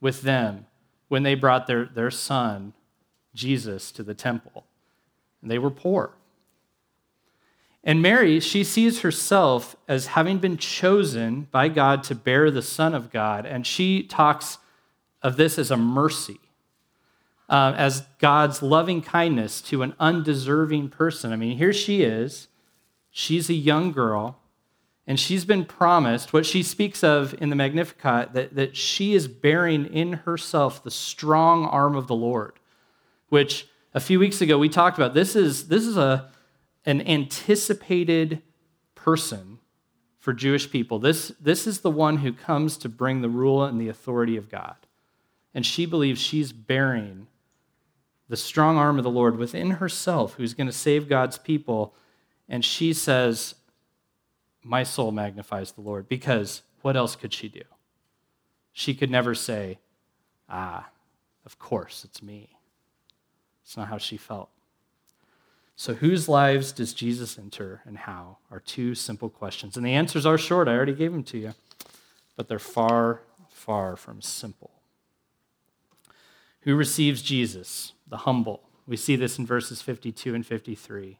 with 0.00 0.22
them 0.22 0.66
when 1.08 1.22
they 1.22 1.34
brought 1.34 1.66
their, 1.66 1.86
their 1.86 2.10
son, 2.10 2.72
Jesus, 3.36 3.92
to 3.92 4.02
the 4.02 4.14
temple. 4.14 4.66
And 5.40 5.50
they 5.50 5.58
were 5.58 5.70
poor. 5.70 6.14
And 7.84 8.02
Mary, 8.02 8.40
she 8.40 8.64
sees 8.64 9.02
herself 9.02 9.76
as 9.86 10.08
having 10.08 10.38
been 10.38 10.56
chosen 10.56 11.46
by 11.52 11.68
God 11.68 12.02
to 12.04 12.16
bear 12.16 12.50
the 12.50 12.60
Son 12.60 12.94
of 12.94 13.12
God. 13.12 13.46
And 13.46 13.64
she 13.64 14.02
talks 14.02 14.58
of 15.22 15.36
this 15.36 15.56
as 15.56 15.70
a 15.70 15.76
mercy, 15.76 16.40
uh, 17.48 17.74
as 17.76 18.04
God's 18.18 18.60
loving 18.60 19.02
kindness 19.02 19.60
to 19.62 19.82
an 19.82 19.94
undeserving 20.00 20.88
person. 20.88 21.32
I 21.32 21.36
mean, 21.36 21.58
here 21.58 21.72
she 21.72 22.02
is. 22.02 22.48
She's 23.10 23.48
a 23.48 23.54
young 23.54 23.92
girl, 23.92 24.40
and 25.06 25.18
she's 25.18 25.44
been 25.44 25.64
promised 25.64 26.32
what 26.32 26.44
she 26.44 26.62
speaks 26.62 27.02
of 27.04 27.34
in 27.40 27.50
the 27.50 27.56
Magnificat 27.56 28.34
that, 28.34 28.54
that 28.56 28.76
she 28.76 29.14
is 29.14 29.28
bearing 29.28 29.86
in 29.86 30.12
herself 30.12 30.82
the 30.82 30.90
strong 30.90 31.64
arm 31.66 31.94
of 31.96 32.08
the 32.08 32.14
Lord, 32.14 32.54
which 33.28 33.66
a 33.94 34.00
few 34.00 34.18
weeks 34.18 34.40
ago 34.40 34.58
we 34.58 34.68
talked 34.68 34.98
about. 34.98 35.14
This 35.14 35.36
is, 35.36 35.68
this 35.68 35.86
is 35.86 35.96
a, 35.96 36.30
an 36.84 37.06
anticipated 37.06 38.42
person 38.94 39.58
for 40.18 40.32
Jewish 40.32 40.70
people. 40.70 40.98
This, 40.98 41.32
this 41.40 41.66
is 41.66 41.80
the 41.80 41.90
one 41.90 42.18
who 42.18 42.32
comes 42.32 42.76
to 42.78 42.88
bring 42.88 43.20
the 43.20 43.28
rule 43.28 43.64
and 43.64 43.80
the 43.80 43.88
authority 43.88 44.36
of 44.36 44.48
God 44.48 44.76
and 45.56 45.64
she 45.64 45.86
believes 45.86 46.20
she's 46.20 46.52
bearing 46.52 47.28
the 48.28 48.36
strong 48.36 48.76
arm 48.76 48.98
of 48.98 49.04
the 49.04 49.10
Lord 49.10 49.38
within 49.38 49.70
herself, 49.70 50.34
who's 50.34 50.52
going 50.52 50.66
to 50.66 50.72
save 50.72 51.08
God's 51.08 51.38
people. 51.38 51.94
And 52.46 52.62
she 52.62 52.92
says, 52.92 53.54
My 54.62 54.82
soul 54.82 55.12
magnifies 55.12 55.72
the 55.72 55.80
Lord, 55.80 56.10
because 56.10 56.60
what 56.82 56.94
else 56.94 57.16
could 57.16 57.32
she 57.32 57.48
do? 57.48 57.62
She 58.74 58.92
could 58.92 59.10
never 59.10 59.34
say, 59.34 59.78
Ah, 60.46 60.90
of 61.46 61.58
course, 61.58 62.04
it's 62.04 62.22
me. 62.22 62.55
It's 63.66 63.76
not 63.76 63.88
how 63.88 63.98
she 63.98 64.16
felt. 64.16 64.48
So, 65.74 65.94
whose 65.94 66.28
lives 66.28 66.70
does 66.70 66.94
Jesus 66.94 67.36
enter 67.36 67.82
and 67.84 67.98
how 67.98 68.38
are 68.48 68.60
two 68.60 68.94
simple 68.94 69.28
questions. 69.28 69.76
And 69.76 69.84
the 69.84 69.92
answers 69.92 70.24
are 70.24 70.38
short. 70.38 70.68
I 70.68 70.74
already 70.74 70.94
gave 70.94 71.10
them 71.10 71.24
to 71.24 71.38
you, 71.38 71.54
but 72.36 72.46
they're 72.46 72.60
far, 72.60 73.22
far 73.50 73.96
from 73.96 74.22
simple. 74.22 74.70
Who 76.60 76.76
receives 76.76 77.22
Jesus? 77.22 77.92
The 78.06 78.18
humble. 78.18 78.62
We 78.86 78.96
see 78.96 79.16
this 79.16 79.36
in 79.36 79.44
verses 79.44 79.82
52 79.82 80.32
and 80.32 80.46
53. 80.46 81.18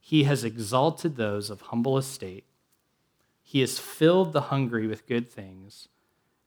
He 0.00 0.24
has 0.24 0.42
exalted 0.42 1.16
those 1.16 1.50
of 1.50 1.60
humble 1.62 1.96
estate. 1.96 2.44
He 3.44 3.60
has 3.60 3.78
filled 3.78 4.32
the 4.32 4.42
hungry 4.42 4.88
with 4.88 5.06
good 5.06 5.28
things, 5.28 5.86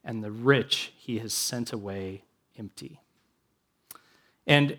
and 0.03 0.21
the 0.21 0.31
rich 0.31 0.91
he 0.97 1.19
has 1.19 1.33
sent 1.33 1.71
away 1.71 2.25
empty. 2.57 2.99
And 4.45 4.77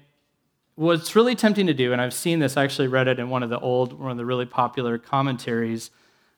what's 0.80 1.14
really 1.14 1.34
tempting 1.34 1.66
to 1.66 1.74
do, 1.74 1.92
and 1.92 2.00
I've 2.00 2.14
seen 2.14 2.38
this, 2.38 2.56
I 2.56 2.64
actually 2.64 2.88
read 2.88 3.06
it 3.06 3.18
in 3.18 3.28
one 3.28 3.42
of 3.42 3.50
the 3.50 3.60
old, 3.60 3.92
one 3.92 4.10
of 4.10 4.16
the 4.16 4.24
really 4.24 4.46
popular 4.46 4.96
commentaries, 4.96 5.90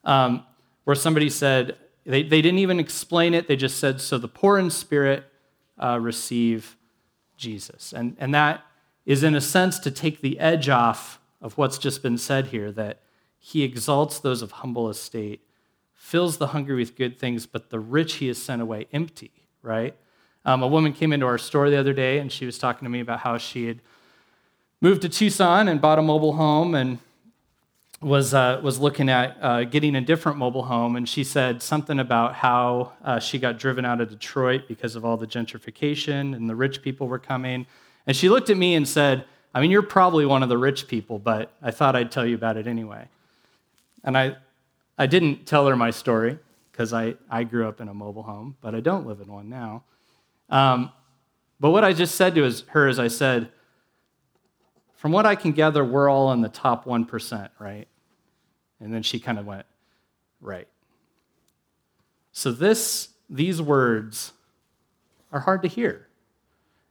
um, 0.03 0.45
where 0.83 0.97
somebody 0.97 1.31
said, 1.31 1.77
they, 2.05 2.25
they 2.25 2.43
didn't 2.43 2.59
even 2.59 2.81
explain 2.81 3.35
it, 3.35 3.47
they 3.47 3.55
just 3.55 3.79
said, 3.79 4.01
so 4.01 4.19
the 4.19 4.27
poor 4.27 4.59
in 4.59 4.69
spirit 4.69 5.27
uh, 5.79 5.97
receive 6.01 6.77
Jesus. 7.37 7.93
And, 7.93 8.17
and 8.19 8.35
that 8.35 8.65
is, 9.07 9.23
in 9.23 9.37
a 9.37 9.41
sense, 9.41 9.79
to 9.79 9.93
take 9.93 10.23
the 10.23 10.41
edge 10.41 10.69
off 10.69 11.21
of 11.41 11.57
what's 11.57 11.79
just 11.79 12.03
been 12.03 12.19
said 12.19 12.49
here 12.49 12.73
that 12.73 13.01
he 13.39 13.63
exalts 13.63 14.19
those 14.19 14.43
of 14.43 14.51
humble 14.51 14.89
estate, 14.89 15.47
fills 15.95 16.39
the 16.39 16.49
hungry 16.49 16.75
with 16.75 16.97
good 16.97 17.17
things, 17.17 17.47
but 17.47 17.71
the 17.71 17.79
rich 17.79 18.15
he 18.15 18.27
has 18.27 18.43
sent 18.43 18.61
away 18.61 18.89
empty, 18.93 19.31
right? 19.63 19.95
Um, 20.45 20.65
a 20.65 20.67
woman 20.67 20.93
came 20.93 21.13
into 21.13 21.27
our 21.27 21.39
store 21.39 21.71
the 21.71 21.79
other 21.79 21.93
day 21.93 22.19
and 22.19 22.33
she 22.33 22.45
was 22.45 22.59
talking 22.59 22.85
to 22.87 22.91
me 22.91 22.99
about 22.99 23.21
how 23.21 23.39
she 23.39 23.69
had 23.69 23.81
moved 24.83 25.01
to 25.03 25.09
Tucson 25.09 25.69
and 25.69 25.81
bought 25.81 26.01
a 26.01 26.03
mobile 26.03 26.33
home 26.33 26.75
and 26.75 26.99
was, 28.01 28.35
uh, 28.35 28.61
was 28.65 28.81
looking 28.81 29.09
at 29.09 29.39
uh, 29.41 29.63
getting 29.63 29.95
a 29.95 30.01
different 30.01 30.39
mobile 30.39 30.65
home. 30.65 30.97
And 30.97 31.09
she 31.09 31.23
said 31.23 31.63
something 31.63 32.01
about 32.01 32.35
how 32.35 32.93
uh, 33.05 33.21
she 33.21 33.39
got 33.39 33.61
driven 33.61 33.85
out 33.85 34.01
of 34.01 34.11
Detroit 34.11 34.63
because 34.67 34.97
of 34.97 35.05
all 35.05 35.17
the 35.17 35.27
gentrification 35.27 36.35
and 36.35 36.51
the 36.51 36.57
rich 36.57 36.83
people 36.83 37.07
were 37.07 37.21
coming. 37.21 37.65
And 38.09 38.17
she 38.17 38.29
looked 38.29 38.51
at 38.51 38.57
me 38.57 38.75
and 38.75 38.87
said, 38.87 39.25
I 39.55 39.61
mean, 39.61 39.71
you're 39.71 39.83
probably 39.83 40.27
one 40.27 40.43
of 40.43 40.49
the 40.49 40.59
rich 40.59 40.89
people, 40.89 41.21
but 41.21 41.53
I 41.63 41.71
thought 41.71 41.95
I'd 41.95 42.11
tell 42.11 42.27
you 42.27 42.35
about 42.35 42.57
it 42.57 42.67
anyway. 42.67 43.07
And 44.03 44.19
I, 44.19 44.37
I 44.99 45.07
didn't 45.07 45.47
tell 45.47 45.69
her 45.69 45.77
my 45.77 45.91
story 45.91 46.41
because 46.73 46.93
I, 46.93 47.15
I 47.31 47.45
grew 47.45 47.69
up 47.69 47.81
in 47.81 47.87
a 47.87 47.95
mobile 47.95 48.25
home, 48.25 48.57
but 48.61 48.75
I 48.75 48.81
don't 48.81 49.07
live 49.07 49.21
in 49.21 49.31
one 49.31 49.49
now. 49.49 49.85
Um, 50.51 50.91
but 51.61 51.71
what 51.71 51.85
I 51.85 51.93
just 51.93 52.17
said 52.17 52.35
to 52.35 52.53
her 52.71 52.89
is 52.89 52.99
I 52.99 53.07
said, 53.07 53.49
from 55.03 55.11
what 55.11 55.27
I 55.27 55.35
can 55.35 55.51
gather, 55.51 55.85
we're 55.85 56.09
all 56.09 56.31
in 56.31 56.43
the 56.43 56.49
top 56.49 56.85
1%, 56.85 57.49
right? 57.59 57.89
And 58.79 58.95
then 58.95 59.03
she 59.03 59.19
kind 59.19 59.37
of 59.37 59.45
went, 59.45 59.67
right. 60.41 60.69
So 62.31 62.53
this, 62.53 63.09
these 63.29 63.61
words 63.61 64.33
are 65.33 65.41
hard 65.41 65.63
to 65.63 65.69
hear. 65.69 66.07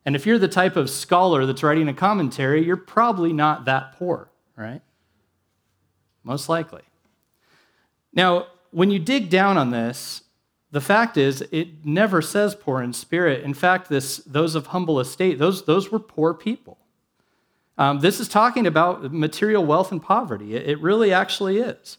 And 0.05 0.13
if 0.13 0.25
you're 0.25 0.37
the 0.37 0.49
type 0.49 0.75
of 0.75 0.89
scholar 0.89 1.45
that's 1.45 1.63
writing 1.63 1.87
a 1.87 1.93
commentary, 1.93 2.65
you're 2.65 2.75
probably 2.75 3.31
not 3.31 3.63
that 3.63 3.93
poor, 3.93 4.29
right? 4.57 4.81
Most 6.25 6.49
likely. 6.49 6.83
Now, 8.11 8.47
when 8.71 8.91
you 8.91 8.99
dig 8.99 9.29
down 9.29 9.57
on 9.57 9.71
this, 9.71 10.23
the 10.69 10.81
fact 10.81 11.15
is 11.15 11.45
it 11.49 11.85
never 11.85 12.21
says 12.21 12.55
poor 12.55 12.81
in 12.81 12.91
spirit. 12.91 13.45
In 13.45 13.53
fact, 13.53 13.87
this, 13.87 14.17
those 14.17 14.55
of 14.55 14.67
humble 14.67 14.99
estate, 14.99 15.39
those, 15.39 15.63
those 15.63 15.93
were 15.93 15.99
poor 15.99 16.33
people. 16.33 16.77
Um, 17.77 17.99
this 17.99 18.19
is 18.19 18.27
talking 18.27 18.67
about 18.67 19.11
material 19.11 19.65
wealth 19.65 19.91
and 19.91 20.01
poverty. 20.01 20.55
It, 20.55 20.69
it 20.69 20.81
really 20.81 21.13
actually 21.13 21.57
is. 21.57 21.97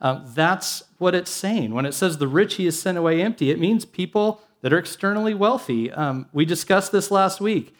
Um, 0.00 0.24
that's 0.34 0.84
what 0.98 1.14
it's 1.14 1.30
saying. 1.30 1.72
When 1.72 1.86
it 1.86 1.92
says 1.92 2.18
the 2.18 2.28
rich 2.28 2.54
he 2.54 2.66
is 2.66 2.80
sent 2.80 2.98
away 2.98 3.22
empty, 3.22 3.50
it 3.50 3.58
means 3.58 3.84
people 3.84 4.42
that 4.60 4.72
are 4.72 4.78
externally 4.78 5.34
wealthy. 5.34 5.90
Um, 5.90 6.26
we 6.32 6.44
discussed 6.44 6.92
this 6.92 7.10
last 7.10 7.40
week 7.40 7.74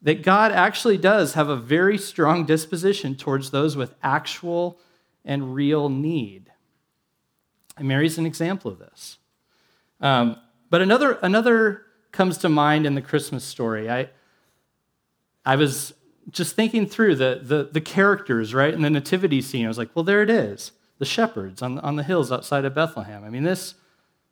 that 0.00 0.22
God 0.22 0.52
actually 0.52 0.96
does 0.96 1.34
have 1.34 1.48
a 1.48 1.56
very 1.56 1.98
strong 1.98 2.46
disposition 2.46 3.16
towards 3.16 3.50
those 3.50 3.76
with 3.76 3.94
actual 4.02 4.78
and 5.24 5.54
real 5.54 5.88
need. 5.88 6.52
And 7.76 7.88
Mary's 7.88 8.18
an 8.18 8.26
example 8.26 8.70
of 8.70 8.78
this. 8.78 9.18
Um, 10.00 10.36
but 10.70 10.80
another, 10.80 11.18
another 11.22 11.82
comes 12.12 12.38
to 12.38 12.48
mind 12.48 12.86
in 12.86 12.94
the 12.94 13.02
Christmas 13.02 13.44
story. 13.44 13.90
I, 13.90 14.08
I 15.44 15.56
was 15.56 15.92
just 16.30 16.54
thinking 16.54 16.86
through 16.86 17.16
the, 17.16 17.40
the, 17.42 17.68
the 17.72 17.80
characters, 17.80 18.54
right, 18.54 18.74
in 18.74 18.82
the 18.82 18.90
nativity 18.90 19.40
scene. 19.40 19.64
I 19.64 19.68
was 19.68 19.78
like, 19.78 19.90
well, 19.94 20.04
there 20.04 20.22
it 20.22 20.30
is 20.30 20.72
the 20.98 21.04
shepherds 21.04 21.62
on, 21.62 21.78
on 21.78 21.96
the 21.96 22.02
hills 22.02 22.30
outside 22.30 22.64
of 22.64 22.74
Bethlehem. 22.74 23.24
I 23.24 23.30
mean, 23.30 23.44
this 23.44 23.74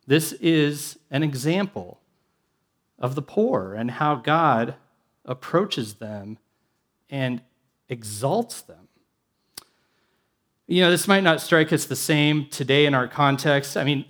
this 0.05 0.31
is 0.33 0.97
an 1.11 1.21
example 1.21 1.99
of 2.97 3.15
the 3.15 3.21
poor 3.21 3.73
and 3.73 3.91
how 3.91 4.15
God 4.15 4.75
approaches 5.25 5.95
them 5.95 6.37
and 7.09 7.41
exalts 7.89 8.61
them. 8.61 8.87
You 10.65 10.81
know, 10.81 10.91
this 10.91 11.07
might 11.07 11.23
not 11.23 11.41
strike 11.41 11.71
us 11.73 11.85
the 11.85 11.95
same 11.95 12.47
today 12.49 12.85
in 12.85 12.93
our 12.93 13.07
context. 13.07 13.75
I 13.75 13.83
mean, 13.83 14.05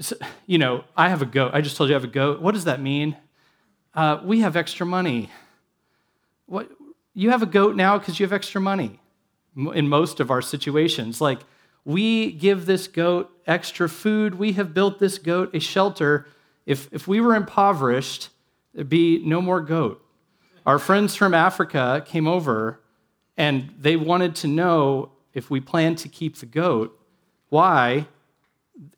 you 0.46 0.60
know, 0.60 0.84
I 0.96 1.10
have 1.10 1.22
a 1.22 1.26
goat. 1.26 1.52
I 1.54 1.62
just 1.62 1.78
told 1.78 1.90
you 1.90 1.96
I 1.96 2.00
have 2.00 2.04
a 2.04 2.08
goat. 2.08 2.42
What 2.42 2.54
does 2.54 2.66
that 2.66 2.80
mean? 2.80 3.18
Uh, 3.94 4.20
we 4.24 4.42
have 4.42 4.56
extra 4.56 4.86
money. 4.86 5.32
What 6.46 6.70
you 7.18 7.32
have 7.32 7.42
a 7.42 7.48
goat 7.48 7.76
now 7.76 7.98
because 7.98 8.20
you 8.20 8.26
have 8.28 8.32
extra 8.32 8.62
money 8.62 9.00
in 9.74 9.90
most 9.90 10.20
of 10.20 10.30
our 10.30 10.42
situations. 10.42 11.20
Like 11.20 11.40
we 11.84 12.32
give 12.32 12.68
this 12.68 12.88
goat 12.88 13.32
extra 13.48 13.90
food. 13.90 14.36
We 14.36 14.52
have 14.52 14.72
built 14.72 15.00
this 15.00 15.18
goat 15.18 15.50
a 15.56 15.60
shelter. 15.60 16.28
If, 16.68 16.88
if 16.94 17.08
we 17.08 17.20
were 17.20 17.34
impoverished, 17.34 18.30
there'd 18.76 18.88
be 18.88 19.20
no 19.26 19.42
more 19.42 19.62
goat. 19.62 20.06
Our 20.64 20.78
friends 20.78 21.16
from 21.16 21.34
Africa 21.34 22.04
came 22.06 22.28
over 22.28 22.82
and 23.36 23.74
they 23.80 23.96
wanted 23.96 24.36
to 24.36 24.48
know 24.48 25.14
if 25.34 25.50
we 25.50 25.60
planned 25.60 25.98
to 26.00 26.10
keep 26.10 26.38
the 26.38 26.46
goat, 26.46 27.00
why 27.50 28.06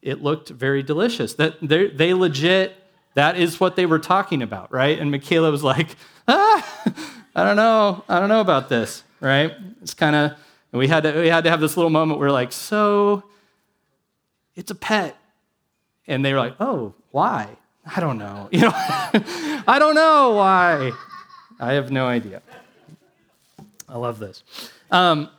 it 0.02 0.22
looked 0.22 0.50
very 0.50 0.84
delicious. 0.84 1.36
That 1.36 1.56
they 1.62 2.14
legit, 2.14 2.76
that 3.14 3.38
is 3.38 3.62
what 3.62 3.78
they 3.78 3.86
were 3.86 4.00
talking 4.00 4.42
about, 4.42 4.74
right? 4.74 5.00
And 5.00 5.10
Michaela 5.10 5.52
was 5.52 5.64
like, 5.64 5.96
ah, 6.28 7.16
I 7.36 7.44
don't 7.44 7.56
know, 7.56 8.04
I 8.10 8.20
don't 8.20 8.30
know 8.30 8.42
about 8.42 8.70
this, 8.70 9.04
right? 9.22 9.54
It's 9.82 9.94
kind 9.94 10.16
of 10.16 10.38
we 10.72 10.88
had 10.88 11.04
to, 11.04 11.20
we 11.20 11.28
had 11.30 11.44
to 11.46 11.50
have 11.50 11.62
this 11.62 11.76
little 11.78 11.90
moment 11.90 12.20
where, 12.20 12.30
we're 12.30 12.34
like, 12.34 12.52
so 12.52 13.24
it's 14.56 14.72
a 14.72 14.76
pet. 14.76 15.16
And 16.08 16.24
they 16.24 16.34
were 16.34 16.40
like, 16.40 16.56
oh, 16.60 16.94
why? 17.12 17.50
I 17.86 18.00
don't 18.00 18.18
know. 18.18 18.50
You 18.52 18.62
know, 18.62 18.72
I 18.74 19.78
don't 19.80 19.96
know 19.96 20.32
why. 20.32 20.92
I 21.60 21.74
have 21.74 21.92
no 21.92 22.08
idea. 22.08 22.42
I 23.88 23.98
love 23.98 24.20
this. 24.20 24.44
Um, 24.92 25.30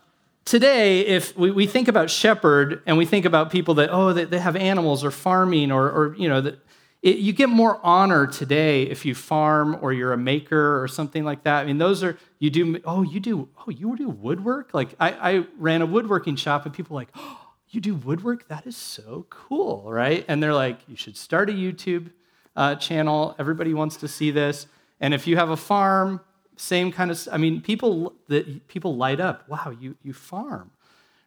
today, 0.45 1.01
if 1.01 1.37
we, 1.37 1.51
we 1.51 1.67
think 1.67 1.89
about 1.89 2.11
shepherd 2.11 2.83
and 2.87 2.99
we 2.99 3.07
think 3.07 3.25
about 3.25 3.51
people 3.51 3.75
that, 3.75 3.91
oh, 3.93 4.13
they, 4.13 4.25
they 4.25 4.39
have 4.39 4.57
animals 4.57 5.05
or 5.05 5.11
farming 5.11 5.71
or, 5.71 5.91
or 5.91 6.15
you 6.17 6.29
know, 6.29 6.41
that 6.41 6.59
it, 7.03 7.17
you 7.17 7.33
get 7.33 7.49
more 7.49 7.81
honor 7.83 8.27
today 8.27 8.83
if 8.83 9.05
you 9.05 9.15
farm 9.15 9.79
or 9.81 9.93
you're 9.93 10.13
a 10.13 10.19
maker 10.19 10.83
or 10.83 10.87
something 10.87 11.25
like 11.25 11.45
that. 11.45 11.61
I 11.61 11.65
mean, 11.65 11.79
those 11.79 12.05
are, 12.05 12.19
you 12.39 12.51
do, 12.51 12.81
oh, 12.85 13.03
you 13.03 13.21
do, 13.21 13.49
oh, 13.59 13.71
you 13.71 13.97
do 13.97 14.09
woodwork? 14.09 14.75
Like, 14.75 14.95
I, 15.01 15.11
I 15.13 15.47
ran 15.59 15.81
a 15.81 15.87
woodworking 15.87 16.37
shop 16.37 16.67
and 16.67 16.75
people 16.75 16.95
like, 16.95 17.09
oh, 17.15 17.53
you 17.71 17.81
do 17.81 17.95
woodwork? 17.95 18.49
That 18.49 18.67
is 18.67 18.77
so 18.77 19.27
cool, 19.31 19.91
right? 19.91 20.25
And 20.29 20.43
they're 20.43 20.55
like, 20.55 20.81
you 20.89 20.97
should 20.97 21.17
start 21.17 21.49
a 21.49 21.53
YouTube 21.53 22.11
uh, 22.55 22.75
channel. 22.75 23.35
Everybody 23.39 23.73
wants 23.73 23.97
to 23.99 24.09
see 24.09 24.31
this. 24.31 24.67
And 25.01 25.15
if 25.15 25.27
you 25.27 25.37
have 25.37 25.51
a 25.51 25.57
farm, 25.57 26.21
same 26.57 26.93
kind 26.93 27.11
of, 27.11 27.29
I 27.33 27.39
mean, 27.39 27.63
people 27.63 28.13
that 28.29 28.69
people 28.69 28.97
light 28.97 29.21
up. 29.21 29.49
Wow, 29.49 29.73
you, 29.81 29.97
you 30.03 30.13
farm, 30.13 30.71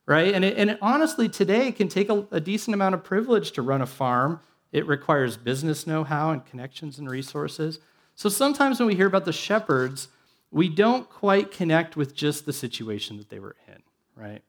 right? 0.05 0.35
And 0.35 0.45
it, 0.45 0.57
and 0.57 0.69
it 0.69 0.77
honestly, 0.81 1.27
today 1.27 1.71
can 1.71 1.87
take 1.87 2.09
a, 2.09 2.27
a 2.29 2.39
decent 2.39 2.75
amount 2.75 2.93
of 2.93 3.03
privilege 3.03 3.53
to 3.53 3.63
run 3.63 3.81
a 3.81 3.87
farm 3.87 4.39
it 4.73 4.87
requires 4.87 5.37
business 5.37 5.87
know 5.87 6.03
how 6.03 6.31
and 6.31 6.45
connections 6.45 6.97
and 6.97 7.09
resources. 7.09 7.79
So 8.15 8.27
sometimes 8.27 8.79
when 8.79 8.87
we 8.87 8.95
hear 8.95 9.07
about 9.07 9.23
the 9.23 9.31
shepherds, 9.31 10.09
we 10.51 10.67
don't 10.67 11.09
quite 11.09 11.51
connect 11.51 11.95
with 11.95 12.15
just 12.15 12.45
the 12.45 12.53
situation 12.53 13.17
that 13.17 13.29
they 13.29 13.39
were 13.39 13.55
in, 13.67 13.81
right? 14.15 14.41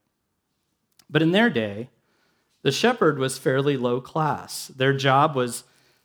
But 1.08 1.22
in 1.22 1.32
their 1.32 1.50
day, 1.50 1.90
the 2.62 2.72
shepherd 2.72 3.18
was 3.18 3.38
fairly 3.38 3.76
low 3.76 4.00
class. 4.00 4.68
Their 4.68 4.94
job 4.94 5.36
was 5.36 5.64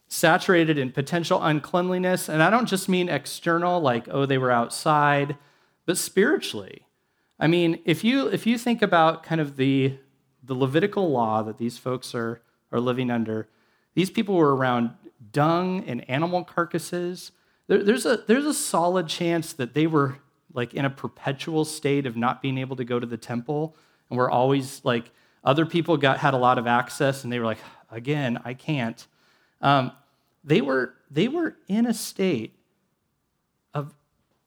saturated 0.09 0.77
in 0.77 0.91
potential 0.91 1.41
uncleanliness. 1.41 2.27
And 2.27 2.43
I 2.43 2.49
don't 2.49 2.67
just 2.67 2.89
mean 2.89 3.07
external, 3.07 3.79
like, 3.79 4.07
oh, 4.11 4.25
they 4.25 4.37
were 4.37 4.51
outside, 4.51 5.37
but 5.85 5.97
spiritually. 5.97 6.85
I 7.39 7.47
mean, 7.47 7.79
if 7.85 8.03
you, 8.03 8.27
if 8.27 8.45
you 8.45 8.57
think 8.57 8.81
about 8.81 9.23
kind 9.23 9.39
of 9.39 9.55
the, 9.55 9.97
the 10.43 10.55
Levitical 10.55 11.09
law 11.09 11.41
that 11.43 11.57
these 11.57 11.77
folks 11.77 12.13
are, 12.13 12.41
are 12.71 12.81
living 12.81 13.09
under, 13.09 13.47
these 13.99 14.09
people 14.09 14.35
were 14.35 14.55
around 14.55 14.91
dung 15.33 15.83
and 15.85 16.09
animal 16.09 16.45
carcasses. 16.45 17.33
There, 17.67 17.83
there's, 17.83 18.05
a, 18.05 18.23
there's 18.27 18.45
a 18.45 18.53
solid 18.53 19.09
chance 19.09 19.51
that 19.51 19.73
they 19.73 19.87
were 19.87 20.19
like 20.53 20.73
in 20.73 20.85
a 20.85 20.89
perpetual 20.89 21.65
state 21.65 22.05
of 22.05 22.15
not 22.15 22.41
being 22.41 22.57
able 22.57 22.77
to 22.77 22.85
go 22.85 22.97
to 22.97 23.05
the 23.05 23.17
temple 23.17 23.75
and 24.09 24.17
were 24.17 24.31
always 24.31 24.79
like 24.85 25.11
other 25.43 25.65
people 25.65 25.97
got 25.97 26.17
had 26.17 26.33
a 26.33 26.37
lot 26.37 26.57
of 26.57 26.65
access 26.65 27.25
and 27.25 27.33
they 27.33 27.39
were 27.39 27.45
like 27.45 27.59
again 27.91 28.39
i 28.45 28.53
can't 28.53 29.07
um, 29.61 29.91
they 30.45 30.61
were 30.61 30.93
they 31.11 31.27
were 31.27 31.57
in 31.67 31.85
a 31.85 31.93
state 31.93 32.55
of 33.73 33.93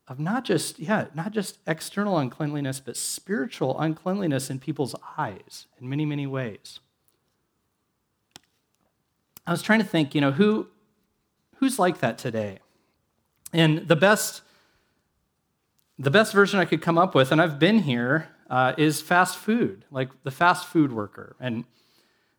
of 0.08 0.18
not 0.18 0.44
just 0.44 0.78
yeah 0.78 1.06
not 1.14 1.32
just 1.32 1.58
external 1.66 2.18
uncleanliness 2.18 2.80
but 2.80 2.96
spiritual 2.96 3.78
uncleanliness 3.78 4.50
in 4.50 4.58
people's 4.58 4.94
eyes 5.16 5.66
in 5.78 5.88
many 5.88 6.04
many 6.04 6.26
ways 6.26 6.80
I 9.46 9.50
was 9.50 9.62
trying 9.62 9.80
to 9.80 9.84
think, 9.84 10.14
you 10.14 10.20
know, 10.20 10.32
who, 10.32 10.68
who's 11.56 11.78
like 11.78 11.98
that 12.00 12.18
today? 12.18 12.58
And 13.52 13.88
the 13.88 13.96
best, 13.96 14.42
the 15.98 16.10
best 16.10 16.32
version 16.32 16.60
I 16.60 16.64
could 16.64 16.80
come 16.80 16.98
up 16.98 17.14
with, 17.14 17.32
and 17.32 17.40
I've 17.40 17.58
been 17.58 17.80
here, 17.80 18.28
uh, 18.48 18.74
is 18.76 19.00
fast 19.00 19.38
food, 19.38 19.84
like 19.90 20.10
the 20.24 20.30
fast 20.30 20.66
food 20.66 20.92
worker. 20.92 21.36
And, 21.40 21.64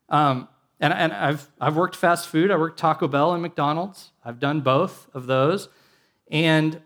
um, 0.09 0.47
and, 0.79 0.93
and 0.93 1.11
I've, 1.11 1.47
I've 1.59 1.75
worked 1.75 1.95
fast 1.95 2.27
food. 2.29 2.51
I 2.51 2.57
worked 2.57 2.79
Taco 2.79 3.07
Bell 3.07 3.33
and 3.33 3.41
McDonald's. 3.41 4.11
I've 4.23 4.39
done 4.39 4.61
both 4.61 5.07
of 5.13 5.25
those. 5.25 5.69
And, 6.29 6.81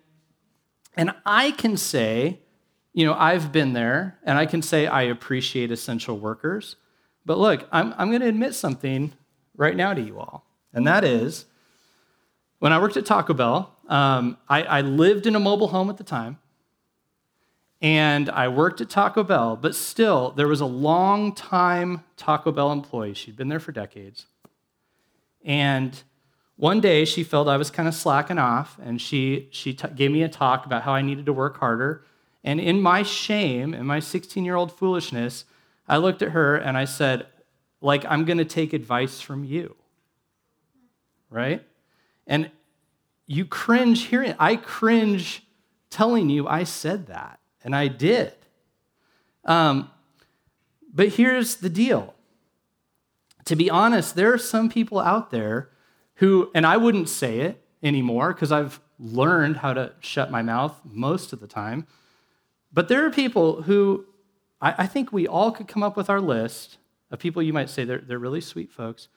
and 0.95 1.13
I 1.25 1.51
can 1.51 1.77
say, 1.77 2.39
you 2.93 3.05
know, 3.05 3.13
I've 3.13 3.51
been 3.51 3.73
there, 3.73 4.17
and 4.23 4.37
I 4.37 4.45
can 4.47 4.61
say 4.61 4.87
I 4.87 5.03
appreciate 5.03 5.71
essential 5.71 6.17
workers. 6.17 6.77
But 7.25 7.37
look, 7.37 7.67
I'm, 7.71 7.93
I'm 7.97 8.09
going 8.09 8.21
to 8.21 8.27
admit 8.27 8.55
something 8.55 9.13
right 9.57 9.75
now 9.75 9.93
to 9.93 10.01
you 10.01 10.19
all, 10.19 10.45
and 10.73 10.87
that 10.87 11.03
is 11.03 11.45
when 12.59 12.71
I 12.71 12.79
worked 12.79 12.97
at 12.97 13.05
Taco 13.05 13.33
Bell, 13.33 13.75
um, 13.87 14.37
I, 14.49 14.63
I 14.63 14.81
lived 14.81 15.27
in 15.27 15.35
a 15.35 15.39
mobile 15.39 15.67
home 15.67 15.89
at 15.89 15.97
the 15.97 16.03
time 16.03 16.39
and 17.81 18.29
I 18.29 18.47
worked 18.47 18.81
at 18.81 18.89
Taco 18.89 19.23
Bell, 19.23 19.55
but 19.55 19.75
still, 19.75 20.31
there 20.31 20.47
was 20.47 20.61
a 20.61 20.65
long 20.65 21.33
time 21.35 22.03
Taco 22.15 22.51
Bell 22.51 22.71
employee. 22.71 23.13
She'd 23.13 23.35
been 23.35 23.49
there 23.49 23.59
for 23.59 23.71
decades. 23.71 24.25
And 25.45 26.01
one 26.55 26.81
day 26.81 27.05
she 27.05 27.23
felt 27.23 27.47
I 27.47 27.57
was 27.57 27.69
kind 27.69 27.87
of 27.87 27.93
slacking 27.93 28.39
off, 28.39 28.79
and 28.81 28.99
she, 28.99 29.47
she 29.51 29.75
t- 29.75 29.87
gave 29.95 30.11
me 30.11 30.23
a 30.23 30.29
talk 30.29 30.65
about 30.65 30.83
how 30.83 30.93
I 30.93 31.03
needed 31.03 31.27
to 31.27 31.33
work 31.33 31.57
harder. 31.57 32.03
And 32.43 32.59
in 32.59 32.81
my 32.81 33.03
shame, 33.03 33.75
in 33.75 33.85
my 33.85 33.99
16 33.99 34.43
year 34.43 34.55
old 34.55 34.71
foolishness, 34.71 35.45
I 35.87 35.97
looked 35.97 36.23
at 36.23 36.31
her 36.31 36.55
and 36.55 36.77
I 36.77 36.85
said, 36.85 37.27
like, 37.81 38.05
I'm 38.05 38.25
going 38.25 38.37
to 38.37 38.45
take 38.45 38.73
advice 38.73 39.21
from 39.21 39.43
you. 39.43 39.75
Right? 41.29 41.63
And 42.25 42.51
you 43.25 43.45
cringe 43.45 44.05
hearing 44.05 44.31
it. 44.31 44.37
I 44.39 44.55
cringe 44.55 45.43
telling 45.89 46.29
you 46.29 46.47
I 46.47 46.63
said 46.63 47.07
that. 47.07 47.39
And 47.63 47.75
I 47.75 47.87
did. 47.87 48.33
Um, 49.45 49.89
but 50.93 51.09
here's 51.09 51.57
the 51.57 51.69
deal. 51.69 52.13
To 53.45 53.55
be 53.55 53.69
honest, 53.69 54.15
there 54.15 54.33
are 54.33 54.37
some 54.37 54.69
people 54.69 54.99
out 54.99 55.31
there 55.31 55.69
who, 56.15 56.49
and 56.55 56.65
I 56.65 56.77
wouldn't 56.77 57.09
say 57.09 57.39
it 57.41 57.63
anymore 57.83 58.33
because 58.33 58.51
I've 58.51 58.79
learned 58.99 59.57
how 59.57 59.73
to 59.73 59.93
shut 59.99 60.31
my 60.31 60.41
mouth 60.41 60.79
most 60.83 61.33
of 61.33 61.39
the 61.39 61.47
time. 61.47 61.85
But 62.73 62.87
there 62.87 63.05
are 63.05 63.11
people 63.11 63.63
who 63.63 64.05
I, 64.61 64.75
I 64.79 64.87
think 64.87 65.11
we 65.11 65.27
all 65.27 65.51
could 65.51 65.67
come 65.67 65.83
up 65.83 65.95
with 65.95 66.09
our 66.09 66.21
list 66.21 66.77
of 67.11 67.19
people 67.19 67.41
you 67.41 67.53
might 67.53 67.69
say 67.69 67.85
they're, 67.85 67.99
they're 67.99 68.19
really 68.19 68.41
sweet 68.41 68.71
folks, 68.71 69.07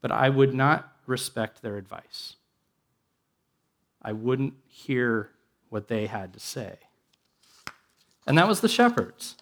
but 0.00 0.10
I 0.10 0.28
would 0.28 0.54
not 0.54 0.92
respect 1.06 1.62
their 1.62 1.76
advice. 1.76 2.36
I 4.02 4.12
wouldn't 4.12 4.54
hear 4.66 5.30
what 5.68 5.88
they 5.88 6.06
had 6.06 6.32
to 6.34 6.40
say 6.40 6.78
and 8.30 8.38
that 8.38 8.46
was 8.46 8.60
the 8.60 8.68
shepherds. 8.68 9.34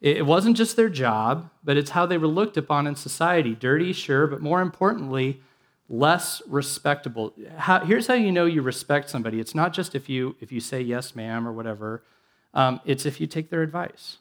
It 0.00 0.24
wasn't 0.24 0.56
just 0.56 0.76
their 0.76 0.88
job, 0.88 1.50
but 1.62 1.76
it's 1.76 1.90
how 1.90 2.06
they 2.06 2.16
were 2.18 2.26
looked 2.26 2.56
upon 2.56 2.88
in 2.88 2.96
society. 2.96 3.54
Dirty, 3.54 3.92
sure, 3.92 4.26
but 4.26 4.40
more 4.40 4.62
importantly, 4.62 5.40
less 5.88 6.40
respectable. 6.48 7.34
How, 7.56 7.84
here's 7.84 8.06
how 8.06 8.14
you 8.14 8.32
know 8.32 8.46
you 8.46 8.62
respect 8.62 9.10
somebody. 9.10 9.38
It's 9.38 9.54
not 9.54 9.72
just 9.72 9.94
if 9.94 10.08
you 10.08 10.34
if 10.40 10.50
you 10.50 10.58
say 10.58 10.80
yes, 10.80 11.14
ma'am, 11.14 11.46
or 11.46 11.52
whatever. 11.52 12.02
Um, 12.52 12.80
it's 12.84 13.06
if 13.06 13.20
you 13.20 13.28
take 13.28 13.50
their 13.50 13.62
advice. 13.62 14.18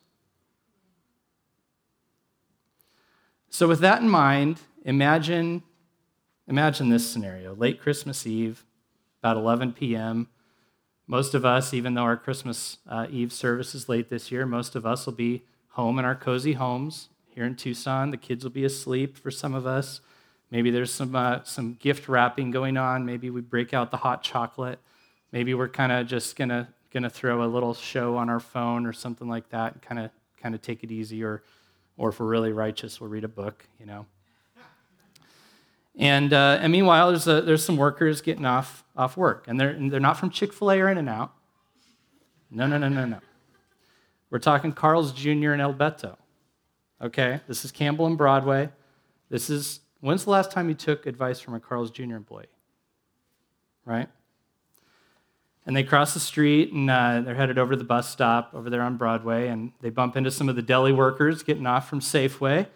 So, 3.50 3.68
with 3.68 3.80
that 3.80 4.02
in 4.02 4.10
mind, 4.10 4.60
imagine 4.84 5.64
imagine 6.48 6.90
this 6.90 7.10
scenario: 7.10 7.56
late 7.56 7.82
Christmas 7.82 8.26
Eve, 8.26 8.64
about 9.22 9.38
11 9.38 9.74
p.m. 9.74 10.28
Most 11.08 11.34
of 11.34 11.44
us, 11.44 11.74
even 11.74 11.96
though 11.96 12.04
our 12.04 12.18
Christmas 12.18 12.78
uh, 12.88 13.08
Eve 13.10 13.34
service 13.34 13.74
is 13.74 13.90
late 13.90 14.10
this 14.10 14.32
year, 14.32 14.46
most 14.46 14.76
of 14.76 14.86
us 14.86 15.06
will 15.06 15.14
be 15.14 15.42
home 15.70 15.98
in 15.98 16.06
our 16.06 16.16
cozy 16.16 16.54
homes 16.54 17.10
here 17.34 17.46
in 17.46 17.56
Tucson. 17.56 18.12
The 18.12 18.18
kids 18.18 18.44
will 18.44 18.52
be 18.52 18.66
asleep 18.66 19.18
for 19.18 19.32
some 19.32 19.56
of 19.56 19.66
us. 19.66 20.02
Maybe 20.52 20.70
there's 20.70 20.92
some, 20.92 21.16
uh, 21.16 21.44
some 21.44 21.76
gift 21.80 22.08
wrapping 22.08 22.52
going 22.52 22.78
on. 22.78 23.06
Maybe 23.06 23.30
we 23.30 23.42
break 23.42 23.74
out 23.74 23.92
the 23.92 23.98
hot 23.98 24.24
chocolate. 24.24 24.80
Maybe 25.32 25.54
we're 25.54 25.70
kind 25.70 25.92
of 25.92 26.06
just 26.08 26.36
going 26.36 26.50
to 26.50 26.68
gonna 26.92 27.10
throw 27.10 27.44
a 27.44 27.46
little 27.46 27.74
show 27.74 28.18
on 28.18 28.30
our 28.30 28.40
phone 28.40 28.86
or 28.86 28.94
something 28.94 29.28
like 29.28 29.50
that 29.50 29.74
and 29.74 29.82
kind 29.82 30.00
of 30.00 30.12
kind 30.42 30.56
of 30.56 30.62
take 30.62 30.84
it 30.84 30.92
easy 30.92 31.24
or 31.24 31.44
or 32.00 32.10
if 32.10 32.20
we're 32.20 32.26
really 32.26 32.52
righteous 32.52 33.00
we'll 33.00 33.10
read 33.12 33.24
a 33.24 33.28
book 33.30 33.68
you 33.80 33.86
know 33.86 34.08
and, 36.00 36.32
uh, 36.32 36.58
and 36.62 36.72
meanwhile, 36.72 37.10
there's, 37.10 37.28
a, 37.28 37.42
there's 37.42 37.64
some 37.64 37.76
workers 37.76 38.22
getting 38.22 38.46
off, 38.46 38.86
off 38.96 39.18
work, 39.18 39.46
and 39.50 39.60
they're, 39.60 39.72
and 39.72 39.92
they're 39.92 40.00
not 40.00 40.18
from 40.18 40.30
Chick 40.30 40.54
fil 40.54 40.72
A 40.72 40.80
or 40.80 40.88
In 40.88 40.98
N 40.98 41.10
Out. 41.10 41.34
No, 42.50 42.66
no, 42.68 42.78
no, 42.78 42.88
no, 42.88 43.06
no. 43.06 43.20
We're 44.30 44.40
talking 44.40 44.72
Carl's 44.72 45.12
Jr. 45.12 45.52
and 45.52 45.62
El 45.62 45.74
Beto. 45.74 46.16
Okay? 47.02 47.42
This 47.48 47.66
is 47.66 47.72
Campbell 47.72 48.06
and 48.06 48.18
Broadway. 48.18 48.70
This 49.30 49.50
is, 49.50 49.82
when's 50.00 50.24
the 50.24 50.30
last 50.30 50.52
time 50.52 50.70
you 50.70 50.76
took 50.76 51.06
advice 51.06 51.42
from 51.42 51.54
a 51.54 51.60
Carl's 51.60 51.92
Jr. 51.92 52.16
employee? 52.16 52.46
Right? 53.84 54.08
And 55.66 55.76
they 55.76 55.84
cross 55.84 56.14
the 56.14 56.20
street 56.20 56.72
and 56.72 56.90
uh, 56.90 57.22
they're 57.22 57.36
headed 57.36 57.60
over 57.60 57.74
to 57.74 57.78
the 57.78 57.84
bus 57.84 58.10
stop 58.10 58.52
over 58.54 58.70
there 58.70 58.82
on 58.82 58.98
Broadway, 58.98 59.50
and 59.50 59.72
they 59.82 59.90
bump 59.90 60.16
into 60.16 60.32
some 60.32 60.50
of 60.50 60.56
the 60.56 60.62
deli 60.62 60.94
workers 60.94 61.44
getting 61.44 61.68
off 61.68 61.88
from 61.90 62.00
Safeway. 62.00 62.68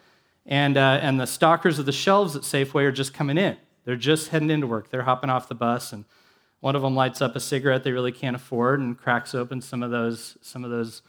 And, 0.46 0.78
uh, 0.78 1.00
and 1.02 1.20
the 1.20 1.26
stockers 1.26 1.80
of 1.80 1.86
the 1.86 1.92
shelves 1.92 2.36
at 2.36 2.44
Safeway 2.44 2.84
are 2.84 2.92
just 2.92 3.14
coming 3.14 3.38
in. 3.38 3.58
They're 3.86 3.96
just 3.96 4.30
heading 4.30 4.50
into 4.50 4.68
work. 4.68 4.90
They're 4.90 5.04
hopping 5.04 5.30
off 5.30 5.48
the 5.48 5.56
bus, 5.56 5.94
and 5.94 6.06
one 6.60 6.76
of 6.76 6.82
them 6.82 6.96
lights 6.96 7.22
up 7.22 7.36
a 7.36 7.40
cigarette 7.40 7.84
they 7.84 7.92
really 7.92 8.12
can't 8.12 8.36
afford 8.36 8.80
and 8.80 8.98
cracks 8.98 9.36
open 9.36 9.62
some 9.62 9.84
of 9.84 9.92
those, 9.92 10.38
some 10.42 10.64
of 10.64 10.72
those, 10.72 11.02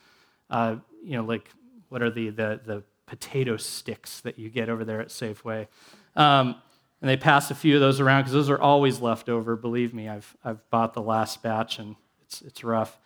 uh, 0.51 0.77
you 1.05 1.17
know, 1.17 1.23
like 1.23 1.49
what 1.91 2.03
are 2.03 2.11
the, 2.11 2.31
the, 2.31 2.61
the 2.65 2.83
potato 3.07 3.57
sticks 3.57 4.21
that 4.23 4.39
you 4.39 4.49
get 4.49 4.69
over 4.69 4.85
there 4.85 5.01
at 5.01 5.09
Safeway. 5.09 5.69
Um, 6.17 6.57
and 7.05 7.11
they 7.11 7.19
pass 7.19 7.51
a 7.51 7.55
few 7.55 7.75
of 7.75 7.83
those 7.83 8.01
around 8.01 8.23
because 8.23 8.33
those 8.33 8.49
are 8.49 8.59
always 8.59 8.99
left 8.99 9.29
over. 9.29 9.57
Believe 9.57 9.93
me, 9.93 10.09
I've, 10.09 10.35
I've 10.43 10.71
bought 10.71 10.95
the 10.95 11.03
last 11.03 11.43
batch 11.43 11.79
and 11.79 11.97
it's, 12.23 12.40
it's 12.40 12.64
rough. 12.64 12.99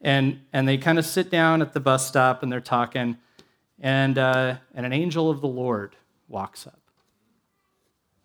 And, 0.00 0.40
and 0.54 0.66
they 0.66 0.78
kind 0.78 0.98
of 0.98 1.04
sit 1.04 1.28
down 1.28 1.60
at 1.60 1.74
the 1.74 1.78
bus 1.78 2.08
stop 2.08 2.42
and 2.42 2.50
they're 2.50 2.62
talking 2.62 3.18
and, 3.78 4.16
uh, 4.16 4.56
and 4.74 4.86
an 4.86 4.94
angel 4.94 5.28
of 5.28 5.42
the 5.42 5.46
Lord 5.46 5.94
walks 6.26 6.66
up. 6.66 6.80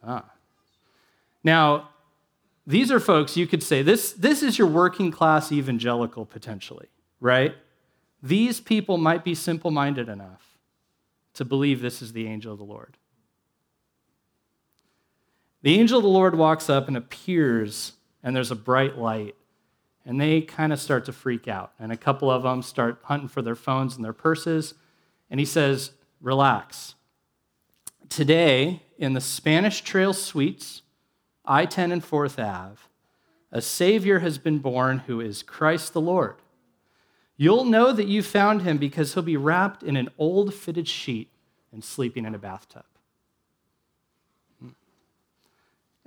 Ah. 0.01 0.23
Now, 1.43 1.89
these 2.65 2.89
are 2.89 3.01
folks 3.01 3.35
you 3.35 3.45
could 3.45 3.61
say 3.61 3.81
this, 3.81 4.13
this 4.13 4.41
is 4.41 4.57
your 4.57 4.67
working 4.67 5.11
class 5.11 5.51
evangelical 5.51 6.25
potentially, 6.25 6.87
right? 7.19 7.55
These 8.23 8.61
people 8.61 8.97
might 8.97 9.25
be 9.25 9.35
simple 9.35 9.69
minded 9.69 10.07
enough 10.07 10.57
to 11.33 11.43
believe 11.43 11.81
this 11.81 12.01
is 12.01 12.13
the 12.13 12.25
angel 12.25 12.53
of 12.53 12.57
the 12.57 12.63
Lord. 12.63 12.95
The 15.61 15.77
angel 15.79 15.97
of 15.97 16.03
the 16.03 16.09
Lord 16.09 16.35
walks 16.35 16.69
up 16.69 16.87
and 16.87 16.95
appears, 16.95 17.93
and 18.23 18.35
there's 18.35 18.51
a 18.51 18.55
bright 18.55 18.97
light. 18.97 19.35
And 20.05 20.19
they 20.19 20.41
kind 20.41 20.73
of 20.73 20.79
start 20.79 21.05
to 21.05 21.11
freak 21.11 21.47
out. 21.47 21.73
And 21.79 21.91
a 21.91 21.97
couple 21.97 22.31
of 22.31 22.43
them 22.43 22.61
start 22.61 22.99
hunting 23.03 23.27
for 23.27 23.41
their 23.41 23.55
phones 23.55 23.95
and 23.95 24.03
their 24.03 24.13
purses 24.13 24.73
and 25.29 25.39
he 25.39 25.45
says, 25.45 25.91
Relax. 26.21 26.95
Today, 28.09 28.83
in 28.97 29.13
the 29.13 29.21
Spanish 29.21 29.81
Trail 29.81 30.13
Suites, 30.13 30.81
I 31.45 31.65
10 31.65 31.91
and 31.91 32.03
4th 32.03 32.43
Ave, 32.43 32.81
a 33.51 33.61
Savior 33.61 34.19
has 34.19 34.37
been 34.37 34.59
born 34.59 34.99
who 34.99 35.21
is 35.21 35.43
Christ 35.43 35.93
the 35.93 36.01
Lord. 36.01 36.35
You'll 37.37 37.63
know 37.63 37.93
that 37.93 38.07
you 38.07 38.21
found 38.21 38.63
him 38.63 38.77
because 38.77 39.13
he'll 39.13 39.23
be 39.23 39.37
wrapped 39.37 39.81
in 39.81 39.95
an 39.95 40.09
old 40.17 40.53
fitted 40.53 40.87
sheet 40.87 41.29
and 41.71 41.83
sleeping 41.83 42.25
in 42.25 42.35
a 42.35 42.39
bathtub. 42.39 42.83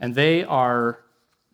And 0.03 0.17
they 0.17 0.43
are 0.43 0.99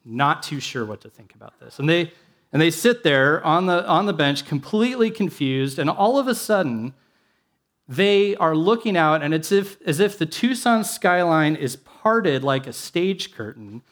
not 0.06 0.42
too 0.42 0.58
sure 0.58 0.86
what 0.86 1.02
to 1.02 1.10
think 1.10 1.34
about 1.34 1.60
this. 1.60 1.78
And 1.78 1.88
they, 1.88 2.10
and 2.50 2.60
they 2.62 2.70
sit 2.70 3.02
there 3.02 3.44
on 3.44 3.66
the, 3.66 3.86
on 3.86 4.06
the 4.06 4.14
bench 4.14 4.46
completely 4.46 5.10
confused, 5.10 5.78
and 5.78 5.90
all 5.90 6.18
of 6.18 6.26
a 6.26 6.34
sudden, 6.34 6.94
they 7.86 8.34
are 8.36 8.56
looking 8.56 8.96
out, 8.96 9.22
and 9.22 9.34
it's 9.34 9.52
if, 9.52 9.80
as 9.82 10.00
if 10.00 10.18
the 10.18 10.24
Tucson 10.24 10.82
skyline 10.82 11.56
is 11.56 11.76
parted 11.76 12.42
like 12.42 12.66
a 12.66 12.72
stage 12.72 13.34
curtain, 13.34 13.82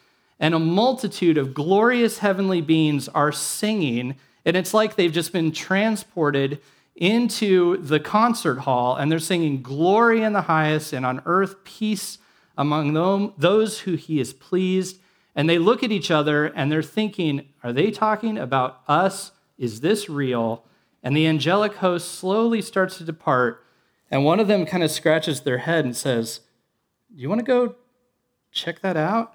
and 0.41 0.55
a 0.55 0.59
multitude 0.59 1.37
of 1.37 1.53
glorious 1.53 2.19
heavenly 2.19 2.63
beings 2.63 3.09
are 3.09 3.33
singing, 3.33 4.17
and 4.47 4.57
it's 4.57 4.73
like 4.73 4.97
they've 4.97 5.13
just 5.13 5.35
been 5.35 5.53
transported 5.53 6.63
into 6.95 7.77
the 7.77 8.01
concert 8.01 8.61
hall, 8.61 8.97
and 8.97 9.13
they're 9.13 9.19
singing 9.19 9.61
glory 9.61 10.23
in 10.23 10.33
the 10.33 10.43
highest, 10.43 10.95
and 10.95 11.05
on 11.05 11.21
earth 11.27 11.63
peace 11.63 12.17
among 12.57 12.95
them, 12.95 13.33
those 13.37 13.81
who 13.81 13.95
he 13.95 14.21
is 14.21 14.33
pleased. 14.33 14.99
And 15.35 15.49
they 15.49 15.59
look 15.59 15.83
at 15.83 15.93
each 15.93 16.11
other 16.11 16.47
and 16.47 16.73
they're 16.73 16.83
thinking, 16.83 17.49
are 17.63 17.73
they 17.73 17.91
talking 17.91 18.39
about 18.39 18.81
us? 18.89 19.33
Is 19.59 19.81
this 19.81 20.09
real? 20.09 20.65
And 21.03 21.17
the 21.17 21.27
angelic 21.27 21.75
host 21.77 22.15
slowly 22.15 22.63
starts 22.63 22.99
to 22.99 23.05
depart 23.05 23.63
and 24.11 24.25
one 24.25 24.41
of 24.41 24.49
them 24.49 24.67
kind 24.67 24.83
of 24.83 24.91
scratches 24.91 25.41
their 25.41 25.59
head 25.59 25.85
and 25.85 25.97
says, 25.97 26.41
Do 27.15 27.21
you 27.21 27.29
want 27.29 27.41
to 27.41 27.45
go 27.45 27.75
check 28.53 28.81
that 28.81 28.97
out? 28.97 29.35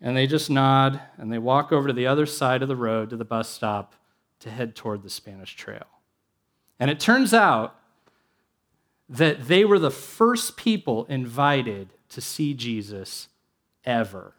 And 0.00 0.16
they 0.16 0.26
just 0.26 0.50
nod 0.50 1.00
and 1.18 1.32
they 1.32 1.38
walk 1.38 1.72
over 1.72 1.88
to 1.88 1.94
the 1.94 2.06
other 2.06 2.26
side 2.26 2.62
of 2.62 2.68
the 2.68 2.76
road 2.76 3.10
to 3.10 3.16
the 3.16 3.24
bus 3.24 3.48
stop 3.48 3.94
to 4.40 4.50
head 4.50 4.74
toward 4.74 5.02
the 5.02 5.10
Spanish 5.10 5.56
Trail. 5.56 5.86
And 6.78 6.90
it 6.90 7.00
turns 7.00 7.32
out 7.32 7.78
that 9.08 9.48
they 9.48 9.64
were 9.64 9.78
the 9.78 9.90
first 9.90 10.56
people 10.56 11.04
invited 11.06 11.90
to 12.08 12.20
see 12.20 12.54
Jesus 12.54 13.28
ever. 13.84 14.34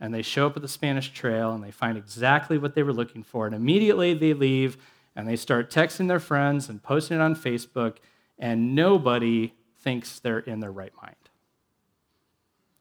And 0.00 0.12
they 0.12 0.22
show 0.22 0.46
up 0.46 0.56
at 0.56 0.62
the 0.62 0.68
Spanish 0.68 1.12
Trail 1.12 1.52
and 1.52 1.64
they 1.64 1.70
find 1.70 1.96
exactly 1.96 2.58
what 2.58 2.74
they 2.74 2.82
were 2.82 2.92
looking 2.92 3.22
for. 3.22 3.46
And 3.46 3.54
immediately 3.54 4.12
they 4.12 4.34
leave 4.34 4.76
and 5.16 5.28
they 5.28 5.36
start 5.36 5.70
texting 5.70 6.08
their 6.08 6.20
friends 6.20 6.68
and 6.68 6.82
posting 6.82 7.18
it 7.18 7.20
on 7.20 7.36
Facebook, 7.36 7.98
and 8.38 8.74
nobody 8.74 9.54
thinks 9.78 10.18
they're 10.18 10.40
in 10.40 10.60
their 10.60 10.72
right 10.72 10.92
mind. 11.00 11.14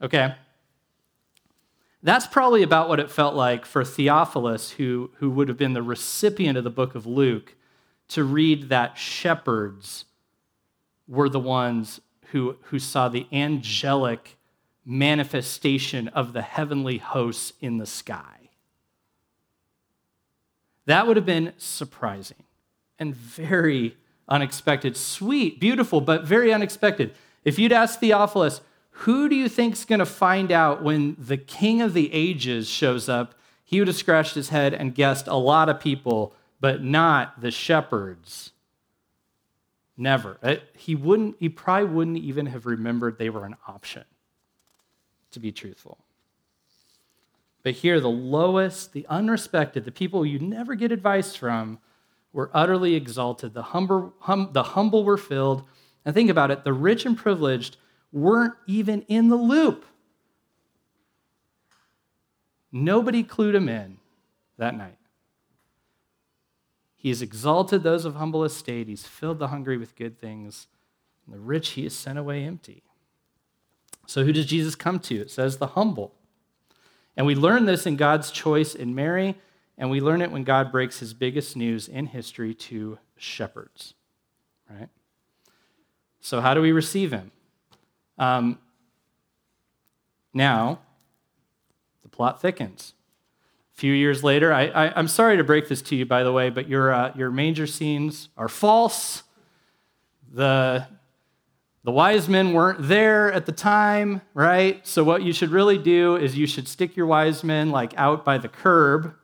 Okay? 0.02 0.34
That's 2.02 2.28
probably 2.28 2.64
about 2.64 2.90
what 2.90 3.00
it 3.00 3.12
felt 3.12 3.36
like 3.36 3.66
for 3.66 3.86
Theophilus, 3.86 4.72
who, 4.72 5.12
who 5.18 5.30
would 5.30 5.48
have 5.48 5.58
been 5.58 5.74
the 5.74 5.84
recipient 5.84 6.58
of 6.58 6.64
the 6.64 6.70
book 6.70 6.96
of 6.96 7.06
Luke, 7.06 7.56
to 8.14 8.24
read 8.24 8.70
that 8.70 8.98
shepherds 8.98 10.06
were 11.08 11.30
the 11.30 11.40
ones 11.40 12.00
who, 12.28 12.56
who 12.66 12.78
saw 12.78 13.10
the 13.10 13.26
angelic 13.32 14.38
manifestation 14.86 16.08
of 16.10 16.34
the 16.34 16.44
heavenly 16.44 17.00
hosts 17.00 17.54
in 17.60 17.78
the 17.78 17.86
sky. 17.86 18.50
That 20.86 21.08
would 21.08 21.18
have 21.18 21.26
been 21.26 21.54
surprising 21.58 22.44
and 23.00 23.16
very 23.16 23.98
unexpected. 24.28 24.96
Sweet, 24.96 25.60
beautiful, 25.60 26.00
but 26.00 26.24
very 26.24 26.54
unexpected. 26.54 27.14
If 27.44 27.58
you'd 27.58 27.72
ask 27.72 28.00
Theophilus, 28.00 28.62
who 28.92 29.28
do 29.28 29.36
you 29.36 29.50
think's 29.50 29.86
going 29.86 30.00
to 30.00 30.06
find 30.06 30.52
out 30.52 30.84
when 30.84 31.16
the 31.18 31.38
king 31.38 31.82
of 31.82 31.94
the 31.94 32.14
ages 32.14 32.70
shows 32.70 33.10
up? 33.10 33.34
He 33.64 33.80
would 33.80 33.88
have 33.88 33.98
scratched 33.98 34.36
his 34.36 34.50
head 34.50 34.74
and 34.74 34.94
guessed 34.94 35.28
a 35.28 35.36
lot 35.36 35.68
of 35.68 35.80
people, 35.80 36.36
but 36.64 36.82
not 36.82 37.42
the 37.42 37.52
shepherds. 37.52 38.54
Never. 39.98 40.38
Uh, 40.42 40.56
he 40.78 40.96
wouldn't 40.96 41.36
he 41.38 41.50
probably 41.50 41.94
wouldn't 41.94 42.18
even 42.20 42.46
have 42.46 42.66
remembered 42.66 43.18
they 43.18 43.30
were 43.30 43.46
an 43.46 43.58
option 43.68 44.06
to 45.32 45.42
be 45.42 45.52
truthful. 45.52 45.98
But 47.64 47.74
here, 47.74 48.00
the 48.00 48.10
lowest, 48.10 48.94
the 48.94 49.06
unrespected, 49.10 49.84
the 49.84 49.92
people 49.92 50.26
you 50.26 50.40
never 50.40 50.76
get 50.76 50.94
advice 50.94 51.36
from, 51.36 51.80
were 52.32 52.50
utterly 52.54 52.96
exalted. 52.96 53.54
The 53.54 53.62
humble, 53.62 54.14
hum, 54.20 54.52
the 54.54 54.64
humble 54.64 55.04
were 55.04 55.18
filled. 55.18 55.66
And 56.06 56.16
think 56.16 56.30
about 56.30 56.50
it 56.50 56.64
the 56.64 56.72
rich 56.72 57.06
and 57.06 57.18
privileged 57.18 57.76
weren't 58.14 58.54
even 58.68 59.02
in 59.10 59.28
the 59.28 59.36
loop. 59.36 59.84
Nobody 62.72 63.22
clued 63.22 63.54
him 63.54 63.68
in 63.68 63.98
that 64.58 64.78
night. 64.78 64.96
He 67.04 67.10
has 67.10 67.22
exalted 67.22 67.84
those 67.84 68.06
of 68.06 68.16
humble 68.16 68.46
estate. 68.46 68.88
He's 68.88 69.06
filled 69.06 69.38
the 69.38 69.50
hungry 69.50 69.78
with 69.78 69.98
good 69.98 70.18
things. 70.18 70.68
And 71.26 71.36
the 71.36 71.40
rich 71.40 71.72
he 71.72 71.84
has 71.84 71.94
sent 71.94 72.18
away 72.18 72.46
empty. 72.46 72.82
So, 74.08 74.24
who 74.24 74.32
does 74.32 74.46
Jesus 74.46 74.74
come 74.74 75.00
to? 75.02 75.16
It 75.16 75.30
says 75.30 75.58
the 75.58 75.68
humble. 75.68 76.16
And 77.18 77.26
we 77.26 77.36
learn 77.36 77.66
this 77.66 77.86
in 77.86 77.98
God's 77.98 78.32
choice 78.32 78.74
in 78.74 78.96
Mary, 78.96 79.36
and 79.78 79.92
we 79.92 80.00
learn 80.00 80.22
it 80.22 80.32
when 80.32 80.46
God 80.46 80.72
breaks 80.72 81.00
his 81.00 81.14
biggest 81.14 81.58
news 81.58 81.90
in 81.90 82.06
history 82.06 82.54
to 82.54 82.98
shepherds. 83.18 83.96
Right? 84.70 84.90
So, 86.22 86.40
how 86.40 86.54
do 86.54 86.62
we 86.62 86.72
receive 86.72 87.12
him? 87.12 87.32
Um, 88.18 88.60
now, 90.34 90.80
the 92.02 92.10
plot 92.10 92.42
thickens. 92.42 92.94
Few 93.84 93.92
years 93.92 94.24
later, 94.24 94.54
I, 94.54 94.94
am 94.98 95.10
sorry 95.10 95.36
to 95.36 95.44
break 95.44 95.68
this 95.68 95.82
to 95.82 95.96
you, 95.98 96.06
by 96.06 96.24
the 96.24 96.32
way, 96.32 96.50
but 96.50 96.70
your, 96.70 96.94
uh, 96.94 97.12
your 97.18 97.30
manger 97.30 97.68
scenes 97.68 98.30
are 98.38 98.48
false. 98.48 99.24
The 100.32 100.88
the 101.84 101.92
wise 101.92 102.30
men 102.30 102.54
weren't 102.54 102.88
there 102.88 103.30
at 103.34 103.46
the 103.46 103.52
time, 103.52 104.22
right? 104.34 104.88
So, 104.88 105.04
what 105.04 105.22
you 105.22 105.34
should 105.34 105.50
really 105.50 105.78
do 105.78 106.16
is 106.16 106.38
you 106.38 106.48
should 106.48 106.70
stick 106.70 106.96
your 106.96 107.08
wise 107.08 107.44
men 107.44 107.72
like 107.72 107.94
out 107.98 108.24
by 108.24 108.38
the 108.38 108.48
curb 108.48 109.16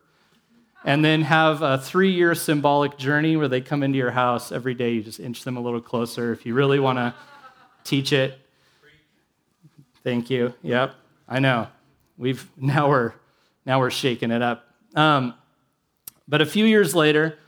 and 0.84 1.02
then 1.02 1.22
have 1.22 1.62
a 1.62 1.78
three 1.78 2.12
year 2.12 2.34
symbolic 2.34 2.98
journey 2.98 3.38
where 3.38 3.48
they 3.48 3.62
come 3.62 3.82
into 3.82 3.96
your 3.96 4.10
house 4.10 4.52
every 4.52 4.74
day. 4.74 4.90
You 4.90 5.02
just 5.02 5.20
inch 5.20 5.42
them 5.42 5.56
a 5.56 5.60
little 5.60 5.80
closer 5.80 6.34
if 6.34 6.44
you 6.44 6.52
really 6.52 6.80
want 6.80 6.98
to 6.98 7.14
teach 7.82 8.12
it. 8.12 8.38
Thank 10.04 10.28
you. 10.28 10.52
Yep, 10.60 10.94
I 11.26 11.38
know. 11.38 11.68
We've 12.18 12.46
now 12.58 12.90
we're 12.90 13.14
now 13.66 13.80
we're 13.80 13.90
shaking 13.90 14.30
it 14.30 14.42
up. 14.42 14.66
Um, 14.94 15.34
but 16.26 16.40
a 16.40 16.46
few 16.46 16.64
years 16.64 16.94
later, 16.94 17.38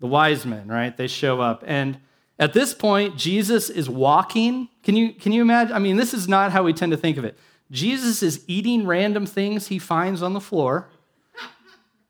the 0.00 0.06
wise 0.06 0.44
men, 0.44 0.68
right? 0.68 0.96
They 0.96 1.06
show 1.06 1.40
up 1.40 1.62
and 1.66 1.98
at 2.38 2.52
this 2.52 2.74
point, 2.74 3.16
Jesus 3.16 3.70
is 3.70 3.88
walking. 3.88 4.68
Can 4.82 4.96
you, 4.96 5.12
can 5.12 5.32
you 5.32 5.42
imagine? 5.42 5.74
I 5.74 5.78
mean, 5.78 5.96
this 5.96 6.12
is 6.12 6.26
not 6.26 6.50
how 6.50 6.64
we 6.64 6.72
tend 6.72 6.92
to 6.92 6.98
think 6.98 7.16
of 7.16 7.24
it. 7.24 7.38
Jesus 7.70 8.22
is 8.22 8.44
eating 8.46 8.86
random 8.86 9.24
things 9.24 9.68
he 9.68 9.78
finds 9.78 10.22
on 10.22 10.32
the 10.32 10.40
floor. 10.40 10.88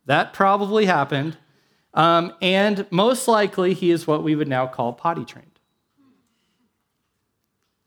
That 0.07 0.33
probably 0.33 0.87
happened. 0.87 1.37
Um, 1.93 2.33
and 2.41 2.87
most 2.91 3.29
likely, 3.29 3.75
he 3.75 3.91
is 3.91 4.07
what 4.07 4.23
we 4.23 4.35
would 4.35 4.49
now 4.49 4.67
call 4.67 4.93
potty 4.93 5.25
trained. 5.25 5.51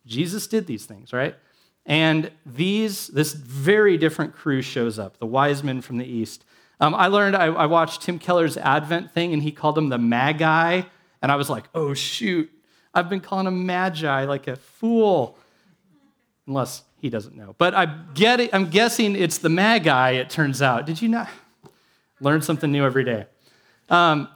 Jesus 0.06 0.48
did 0.48 0.68
these 0.68 0.86
things, 0.86 1.12
right? 1.12 1.36
And 1.88 2.30
these, 2.46 3.08
this 3.08 3.34
very 3.34 3.98
different 3.98 4.36
crew 4.36 4.62
shows 4.62 5.00
up, 5.00 5.18
the 5.18 5.26
wise 5.26 5.64
men 5.64 5.82
from 5.82 5.98
the 5.98 6.06
east. 6.06 6.46
Um, 6.80 6.94
I 6.94 7.08
learned, 7.08 7.36
I, 7.36 7.46
I 7.46 7.66
watched 7.66 8.04
Tim 8.04 8.20
Keller's 8.20 8.58
Advent 8.58 9.12
thing, 9.14 9.34
and 9.34 9.42
he 9.42 9.52
called 9.52 9.74
them 9.74 9.90
the 9.90 9.98
Magi 9.98 10.84
and 11.22 11.32
I 11.32 11.36
was 11.36 11.50
like, 11.50 11.66
oh, 11.74 11.94
shoot, 11.94 12.50
I've 12.94 13.10
been 13.10 13.20
calling 13.20 13.46
them 13.46 13.66
magi 13.66 14.26
like 14.26 14.48
a 14.48 14.56
fool. 14.56 15.38
Unless 16.46 16.84
he 17.00 17.10
doesn't 17.10 17.36
know. 17.36 17.56
But 17.58 17.76
I'm, 17.76 18.08
I'm 18.54 18.70
guessing 18.70 19.16
it's 19.16 19.40
the 19.40 19.50
magi, 19.50 20.12
it 20.12 20.30
turns 20.30 20.62
out. 20.62 20.86
Did 20.86 21.02
you 21.02 21.10
not? 21.10 21.30
Learn 22.20 22.42
something 22.42 22.72
new 22.72 22.86
every 22.86 23.04
day. 23.04 23.26
Um, 23.90 24.30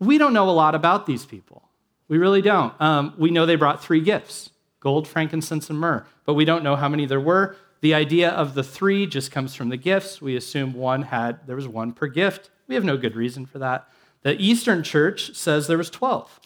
we 0.00 0.18
don't 0.18 0.32
know 0.32 0.48
a 0.48 0.52
lot 0.52 0.74
about 0.74 1.06
these 1.06 1.24
people. 1.24 1.68
We 2.08 2.18
really 2.18 2.42
don't. 2.42 2.78
Um, 2.80 3.14
we 3.16 3.30
know 3.30 3.46
they 3.46 3.56
brought 3.56 3.82
three 3.82 4.00
gifts 4.00 4.50
gold, 4.82 5.06
frankincense, 5.06 5.70
and 5.70 5.78
myrrh, 5.78 6.04
but 6.26 6.34
we 6.34 6.44
don't 6.44 6.64
know 6.64 6.76
how 6.76 6.88
many 6.88 7.06
there 7.06 7.20
were. 7.20 7.56
The 7.80 7.94
idea 7.94 8.30
of 8.30 8.54
the 8.54 8.64
three 8.64 9.06
just 9.06 9.30
comes 9.30 9.54
from 9.54 9.68
the 9.68 9.76
gifts. 9.76 10.20
We 10.20 10.36
assume 10.36 10.74
one 10.74 11.02
had, 11.02 11.46
there 11.46 11.56
was 11.56 11.68
one 11.68 11.92
per 11.92 12.08
gift. 12.08 12.50
We 12.68 12.74
have 12.74 12.84
no 12.84 12.96
good 12.96 13.16
reason 13.16 13.46
for 13.46 13.58
that. 13.58 13.88
The 14.22 14.40
Eastern 14.40 14.82
Church 14.82 15.34
says 15.34 15.66
there 15.66 15.78
was 15.78 15.90
12. 15.90 16.40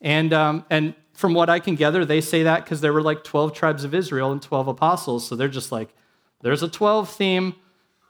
And, 0.00 0.32
um, 0.32 0.64
and 0.70 0.94
from 1.12 1.34
what 1.34 1.50
I 1.50 1.58
can 1.58 1.74
gather, 1.74 2.04
they 2.04 2.20
say 2.20 2.44
that 2.44 2.64
because 2.64 2.80
there 2.80 2.92
were 2.92 3.02
like 3.02 3.24
12 3.24 3.52
tribes 3.52 3.84
of 3.84 3.94
Israel 3.94 4.32
and 4.32 4.40
12 4.40 4.68
apostles. 4.68 5.26
So 5.26 5.34
they're 5.36 5.48
just 5.48 5.72
like, 5.72 5.94
there's 6.40 6.62
a 6.62 6.68
12 6.68 7.10
theme. 7.10 7.56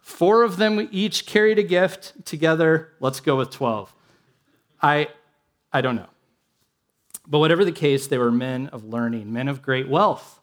Four 0.03 0.43
of 0.43 0.57
them 0.57 0.87
each 0.93 1.27
carried 1.27 1.59
a 1.59 1.63
gift 1.63 2.13
together. 2.25 2.93
Let's 3.01 3.21
go 3.21 3.37
with 3.37 3.51
12. 3.51 3.95
I, 4.83 5.09
I 5.73 5.81
don't 5.81 5.97
know. 5.97 6.10
But 7.31 7.39
whatever 7.39 7.65
the 7.65 7.73
case, 7.73 8.09
they 8.09 8.19
were 8.19 8.33
men 8.33 8.67
of 8.69 8.85
learning, 8.85 9.33
men 9.33 9.47
of 9.47 9.63
great 9.63 9.89
wealth, 9.89 10.41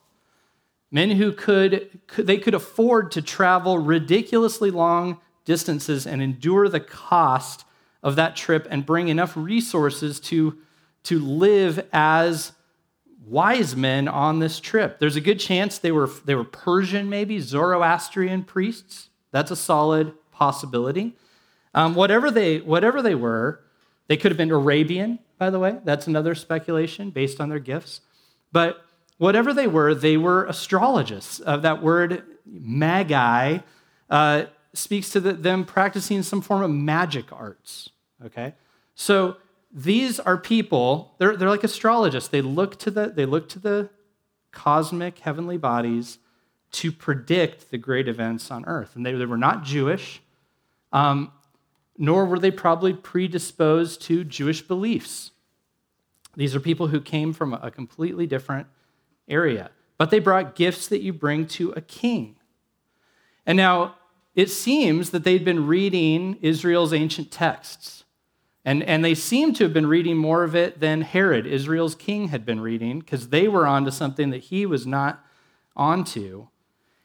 men 0.89 1.12
who 1.12 1.34
could, 1.34 2.00
could 2.08 2.26
they 2.26 2.38
could 2.38 2.54
afford 2.54 3.12
to 3.12 3.21
travel 3.21 3.78
ridiculously 3.78 4.71
long 4.71 5.19
distances 5.43 6.08
and 6.08 6.21
endure 6.21 6.69
the 6.69 6.80
cost 6.80 7.65
of 8.02 8.15
that 8.15 8.38
trip 8.38 8.65
and 8.69 8.86
bring 8.86 9.10
enough 9.10 9.36
resources 9.36 10.21
to, 10.21 10.58
to 11.04 11.19
live 11.19 11.86
as 11.91 12.54
wise 13.26 13.76
men 13.76 14.08
on 14.08 14.39
this 14.39 14.62
trip. 14.62 15.00
There's 15.00 15.17
a 15.17 15.21
good 15.21 15.39
chance 15.39 15.78
they 15.78 15.91
were, 15.91 16.10
they 16.23 16.36
were 16.36 16.45
Persian, 16.45 17.10
maybe, 17.10 17.39
Zoroastrian 17.39 18.45
priests. 18.45 19.10
That's 19.32 19.52
a 19.52 19.58
solid 19.58 20.13
possibility. 20.32 21.17
Um, 21.73 21.95
whatever, 21.95 22.32
they, 22.32 22.60
whatever 22.60 23.02
they 23.02 23.15
were, 23.15 23.62
they 24.08 24.15
could 24.15 24.32
have 24.32 24.38
been 24.38 24.52
Arabian, 24.52 25.19
by 25.38 25.50
the 25.50 25.60
way. 25.60 25.80
That's 25.84 26.08
another 26.08 26.36
speculation 26.36 27.10
based 27.10 27.39
on 27.39 27.50
their 27.50 27.60
gifts. 27.60 28.02
But 28.52 28.84
whatever 29.17 29.54
they 29.54 29.67
were, 29.67 29.93
they 29.93 30.17
were 30.17 30.45
astrologists. 30.47 31.41
Uh, 31.45 31.58
that 31.58 31.82
word 31.82 32.23
magi 32.45 33.60
uh, 34.10 34.45
speaks 34.73 35.10
to 35.12 35.19
the, 35.19 35.34
them 35.34 35.65
practicing 35.65 36.23
some 36.23 36.41
form 36.41 36.62
of 36.62 36.71
magic 36.71 37.32
arts. 37.32 37.89
Okay? 38.26 38.56
So 38.95 39.38
these 39.71 40.19
are 40.19 40.38
people, 40.38 41.15
they're, 41.17 41.36
they're 41.36 41.50
like 41.50 41.63
astrologists. 41.63 42.30
They 42.30 42.41
look 42.41 42.80
to 42.80 42.91
the, 42.91 43.08
they 43.08 43.26
look 43.26 43.50
to 43.50 43.60
the 43.60 43.89
cosmic 44.52 45.19
heavenly 45.19 45.58
bodies 45.58 46.19
to 46.71 46.91
predict 46.91 47.71
the 47.71 47.78
great 47.78 48.08
events 48.08 48.52
on 48.52 48.65
earth. 48.65 48.95
And 48.95 49.06
they, 49.06 49.13
they 49.13 49.26
were 49.26 49.38
not 49.38 49.63
Jewish, 49.63 50.21
um, 50.91 51.32
nor 51.97 52.25
were 52.25 52.39
they 52.39 52.51
probably 52.51 52.93
predisposed 52.93 54.01
to 54.03 54.23
Jewish 54.23 54.62
beliefs. 54.62 55.31
These 56.36 56.55
are 56.55 56.60
people 56.60 56.88
who 56.88 57.01
came 57.01 57.33
from 57.33 57.53
a 57.53 57.71
completely 57.71 58.27
different 58.27 58.67
area, 59.27 59.71
but 59.97 60.12
they 60.12 60.19
brought 60.19 60.55
gifts 60.55 60.88
that 60.88 61.01
you 61.01 61.12
bring 61.12 61.47
to 61.47 61.71
a 61.71 61.81
king. 61.81 62.36
And 63.45 63.57
now 63.57 63.95
it 64.36 64.51
seems 64.51 65.10
that 65.10 65.23
they'd 65.23 65.43
been 65.43 65.65
reading 65.65 66.38
Israel's 66.41 66.93
ancient 66.93 67.31
texts. 67.31 68.03
And, 68.63 68.83
and 68.83 69.03
they 69.03 69.15
seem 69.15 69.53
to 69.53 69.63
have 69.63 69.73
been 69.73 69.88
reading 69.88 70.17
more 70.17 70.43
of 70.43 70.53
it 70.53 70.81
than 70.81 71.01
Herod, 71.01 71.47
Israel's 71.47 71.95
king, 71.95 72.27
had 72.27 72.45
been 72.45 72.60
reading, 72.60 72.99
because 72.99 73.29
they 73.29 73.47
were 73.47 73.65
onto 73.65 73.91
something 73.91 74.29
that 74.29 74.43
he 74.43 74.65
was 74.65 74.86
not 74.86 75.25
onto. 75.75 76.47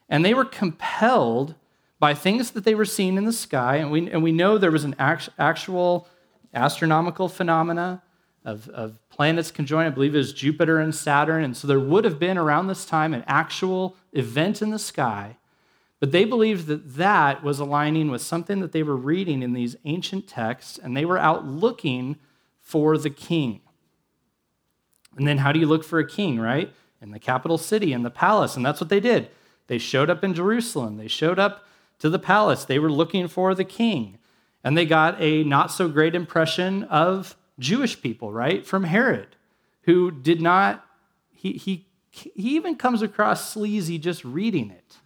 And 0.09 0.25
they 0.25 0.33
were 0.33 0.45
compelled 0.45 1.55
by 2.03 2.13
things 2.13 2.51
that 2.51 2.65
they 2.65 2.75
were 2.75 2.83
seeing 2.83 3.15
in 3.15 3.23
the 3.23 3.31
sky. 3.31 3.77
And 3.77 3.89
we, 3.89 4.11
and 4.11 4.21
we 4.21 4.33
know 4.33 4.57
there 4.57 4.71
was 4.71 4.83
an 4.83 4.93
actual 4.99 6.05
astronomical 6.53 7.29
phenomena 7.29 8.03
of, 8.43 8.67
of 8.67 8.99
planets 9.07 9.51
conjoined. 9.51 9.87
I 9.87 9.89
believe 9.89 10.13
it 10.13 10.17
was 10.17 10.33
Jupiter 10.33 10.79
and 10.79 10.93
Saturn. 10.93 11.45
And 11.45 11.55
so 11.55 11.65
there 11.65 11.79
would 11.79 12.03
have 12.03 12.19
been 12.19 12.37
around 12.37 12.67
this 12.67 12.85
time 12.85 13.13
an 13.13 13.23
actual 13.25 13.95
event 14.11 14.61
in 14.61 14.69
the 14.69 14.79
sky. 14.79 15.37
But 16.01 16.11
they 16.11 16.25
believed 16.25 16.67
that 16.67 16.95
that 16.95 17.41
was 17.41 17.61
aligning 17.61 18.11
with 18.11 18.21
something 18.21 18.59
that 18.59 18.73
they 18.73 18.83
were 18.83 18.97
reading 18.97 19.41
in 19.41 19.53
these 19.53 19.77
ancient 19.85 20.27
texts, 20.27 20.77
and 20.77 20.97
they 20.97 21.05
were 21.05 21.17
out 21.17 21.45
looking 21.45 22.17
for 22.59 22.97
the 22.97 23.09
king. 23.09 23.61
And 25.15 25.25
then, 25.25 25.37
how 25.37 25.53
do 25.53 25.59
you 25.61 25.67
look 25.67 25.85
for 25.85 25.99
a 25.99 26.05
king, 26.05 26.37
right? 26.37 26.69
In 27.01 27.11
the 27.11 27.19
capital 27.19 27.57
city, 27.57 27.93
in 27.93 28.03
the 28.03 28.11
palace. 28.11 28.57
And 28.57 28.65
that's 28.65 28.81
what 28.81 28.89
they 28.89 28.99
did. 28.99 29.29
They 29.67 29.77
showed 29.77 30.09
up 30.09 30.21
in 30.21 30.33
Jerusalem, 30.33 30.97
they 30.97 31.07
showed 31.07 31.39
up 31.39 31.63
to 32.03 32.09
the 32.09 32.19
palace. 32.19 32.65
They 32.65 32.79
were 32.79 32.91
looking 32.91 33.29
for 33.29 33.55
the 33.55 33.63
king. 33.63 34.17
And 34.61 34.77
they 34.77 34.85
got 34.85 35.21
a 35.21 35.45
not 35.45 35.71
so 35.71 35.87
great 35.87 36.15
impression 36.15 36.83
of 36.83 37.37
Jewish 37.57 38.01
people, 38.01 38.29
right? 38.29 38.67
From 38.67 38.83
Herod, 38.83 39.37
who 39.83 40.11
did 40.11 40.41
not, 40.41 40.85
he, 41.31 41.53
he, 41.53 41.87
he 42.09 42.57
even 42.57 42.75
comes 42.75 43.01
across 43.01 43.49
sleazy 43.49 43.97
just 43.97 44.25
reading 44.25 44.69
it. 44.69 44.97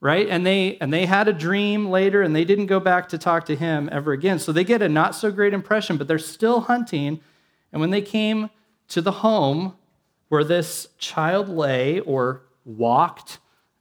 Right? 0.00 0.26
And 0.26 0.46
they 0.46 0.78
and 0.80 0.90
they 0.90 1.04
had 1.04 1.28
a 1.28 1.34
dream 1.34 1.90
later 1.90 2.22
and 2.22 2.34
they 2.34 2.46
didn't 2.46 2.66
go 2.66 2.80
back 2.80 3.10
to 3.10 3.18
talk 3.18 3.44
to 3.46 3.54
him 3.54 3.90
ever 3.92 4.12
again. 4.12 4.38
So 4.38 4.52
they 4.52 4.64
get 4.64 4.80
a 4.80 4.88
not 4.88 5.14
so 5.14 5.30
great 5.30 5.52
impression, 5.52 5.98
but 5.98 6.08
they're 6.08 6.18
still 6.18 6.60
hunting. 6.60 7.20
And 7.72 7.80
when 7.82 7.90
they 7.90 8.00
came 8.00 8.48
to 8.88 9.02
the 9.02 9.12
home 9.12 9.76
where 10.28 10.44
this 10.44 10.88
child 10.96 11.50
lay 11.50 12.00
or 12.00 12.44
walked, 12.64 13.38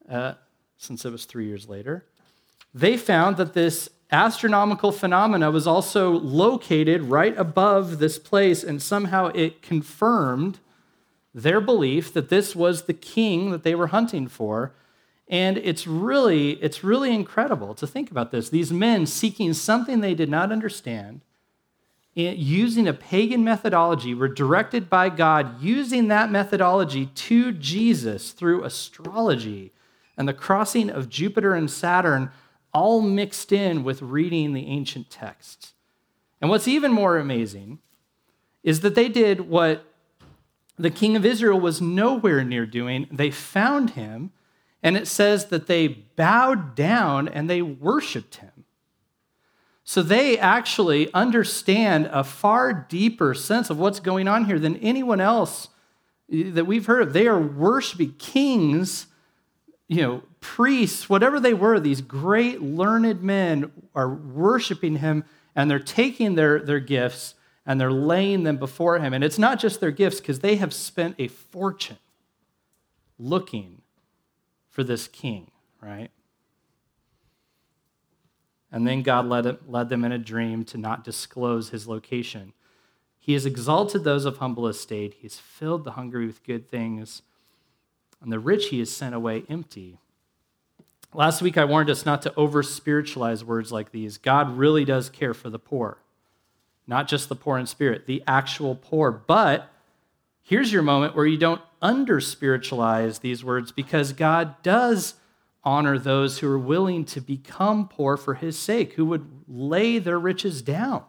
uh, 0.10 0.34
since 0.77 1.05
it 1.05 1.11
was 1.11 1.25
three 1.25 1.47
years 1.47 1.67
later, 1.67 2.05
they 2.73 2.97
found 2.97 3.37
that 3.37 3.53
this 3.53 3.89
astronomical 4.11 4.91
phenomena 4.91 5.51
was 5.51 5.67
also 5.67 6.11
located 6.11 7.03
right 7.03 7.37
above 7.37 7.99
this 7.99 8.17
place, 8.17 8.63
and 8.63 8.81
somehow 8.81 9.27
it 9.27 9.61
confirmed 9.61 10.59
their 11.33 11.59
belief 11.59 12.13
that 12.13 12.29
this 12.29 12.55
was 12.55 12.83
the 12.83 12.93
king 12.93 13.51
that 13.51 13.63
they 13.63 13.75
were 13.75 13.87
hunting 13.87 14.27
for. 14.27 14.73
And 15.27 15.57
it's 15.57 15.85
really, 15.85 16.51
it's 16.63 16.83
really 16.83 17.13
incredible 17.13 17.73
to 17.75 17.85
think 17.85 18.09
about 18.09 18.31
this. 18.31 18.49
These 18.49 18.71
men 18.71 19.05
seeking 19.05 19.53
something 19.53 19.99
they 19.99 20.15
did 20.15 20.29
not 20.29 20.51
understand, 20.51 21.21
using 22.15 22.87
a 22.87 22.93
pagan 22.93 23.43
methodology, 23.43 24.13
were 24.13 24.29
directed 24.29 24.89
by 24.89 25.09
God 25.09 25.61
using 25.61 26.07
that 26.07 26.31
methodology 26.31 27.07
to 27.07 27.51
Jesus 27.51 28.31
through 28.31 28.63
astrology 28.63 29.73
and 30.17 30.27
the 30.27 30.34
crossing 30.34 30.89
of 30.89 31.10
Jupiter 31.10 31.53
and 31.53 31.69
Saturn 31.69 32.32
all 32.73 33.01
mixed 33.01 33.51
in 33.51 33.84
with 33.84 34.01
reading 34.01 34.53
the 34.53 34.67
ancient 34.67 35.10
texts. 35.10 35.73
And 36.41 36.49
what's 36.49 36.67
even 36.67 36.91
more 36.91 37.17
amazing 37.17 37.80
is 38.63 38.82
that 38.82 38.95
they 38.95 39.10
did 39.10 39.41
what 39.41 39.86
the 40.77 40.91
king 40.91 41.15
of 41.15 41.25
Israel 41.25 41.60
was 41.60 41.82
nowhere 41.82 42.43
near 42.43 42.65
doing. 42.65 43.08
They 43.12 43.32
found 43.32 43.91
him, 43.91 44.32
and 44.84 44.95
it 44.95 45.08
says 45.08 45.45
that 45.45 45.67
they 45.67 45.88
bowed 45.88 46.75
down 46.75 47.27
and 47.27 47.49
they 47.49 47.62
worshiped 47.62 48.38
him. 48.38 48.65
So 49.84 50.03
they 50.03 50.38
actually 50.38 51.12
understand 51.13 52.10
a 52.12 52.23
far 52.23 52.73
deeper 52.73 53.34
sense 53.34 53.69
of 53.69 53.80
what's 53.80 54.01
going 54.01 54.27
on 54.27 54.45
here 54.45 54.60
than 54.60 54.75
anyone 54.77 55.21
else 55.21 55.69
that 56.30 56.67
we've 56.67 56.86
heard 56.86 57.01
of. 57.01 57.13
They 57.13 57.25
are 57.25 57.39
worshiping 57.39 58.15
kings 58.19 59.08
you 59.88 60.02
know, 60.02 60.23
priests, 60.41 61.10
whatever 61.10 61.39
they 61.39 61.54
were, 61.54 61.80
these 61.80 62.02
great 62.02 62.62
learned 62.62 63.21
men 63.21 63.71
are 63.95 64.10
worshiping 64.10 64.97
him 64.97 65.23
and 65.56 65.71
they're 65.71 65.80
taking 65.80 66.36
their, 66.36 66.60
their 66.60 66.80
gifts 66.80 67.36
and 67.65 67.80
they're 67.80 67.91
laying 67.91 68.43
them 68.43 68.58
before 68.58 69.00
him. 69.00 69.13
And 69.13 69.23
it's 69.23 69.39
not 69.39 69.60
just 69.60 69.80
their 69.80 69.91
gifts, 69.91 70.19
because 70.19 70.39
they 70.39 70.56
have 70.56 70.73
spent 70.73 71.15
a 71.19 71.28
fortune 71.28 71.97
looking 73.19 73.82
for 74.69 74.84
this 74.84 75.08
king, 75.08 75.52
right? 75.82 76.10
And 78.71 78.86
then 78.86 79.02
God 79.02 79.26
led, 79.26 79.58
led 79.67 79.89
them 79.89 80.06
in 80.06 80.12
a 80.12 80.17
dream 80.17 80.63
to 80.65 80.78
not 80.78 81.04
disclose 81.04 81.69
his 81.69 81.88
location. 81.88 82.54
He 83.19 83.34
has 83.34 83.45
exalted 83.45 84.04
those 84.04 84.26
of 84.26 84.38
humble 84.38 84.67
estate, 84.67 85.15
he 85.15 85.23
has 85.23 85.39
filled 85.39 85.84
the 85.84 85.91
hungry 85.91 86.26
with 86.28 86.43
good 86.43 86.69
things 86.69 87.21
and 88.21 88.32
the 88.32 88.39
rich 88.39 88.69
he 88.69 88.80
has 88.80 88.95
sent 88.95 89.15
away 89.15 89.43
empty. 89.49 89.99
Last 91.13 91.41
week, 91.41 91.58
I 91.58 91.65
warned 91.65 91.89
us 91.89 92.06
not 92.06 92.21
to 92.23 92.36
over 92.36 92.62
spiritualize 92.62 93.43
words 93.43 93.71
like 93.71 93.91
these. 93.91 94.17
God 94.17 94.58
really 94.58 94.86
does 94.86 95.10
care 95.10 95.34
for 95.34 95.49
the 95.49 95.60
poor, 95.60 95.99
not 96.86 97.08
just 97.08 97.30
the 97.30 97.36
poor 97.36 97.58
in 97.58 97.65
spirit, 97.65 98.06
the 98.06 98.23
actual 98.27 98.75
poor. 98.75 99.12
But 99.12 99.71
here's 100.41 100.71
your 100.71 100.82
moment 100.82 101.15
where 101.15 101.25
you 101.25 101.38
don't 101.38 101.62
under 101.82 102.19
spiritualize 102.19 103.19
these 103.19 103.43
words 103.43 103.71
because 103.71 104.13
God 104.13 104.62
does 104.63 105.15
honor 105.63 105.99
those 105.99 106.39
who 106.39 106.49
are 106.49 106.60
willing 106.60 107.03
to 107.03 107.19
become 107.19 107.88
poor 107.88 108.15
for 108.15 108.36
his 108.36 108.58
sake, 108.58 108.93
who 108.93 109.06
would 109.06 109.27
lay 109.47 109.99
their 109.99 110.19
riches 110.19 110.62
down, 110.62 111.03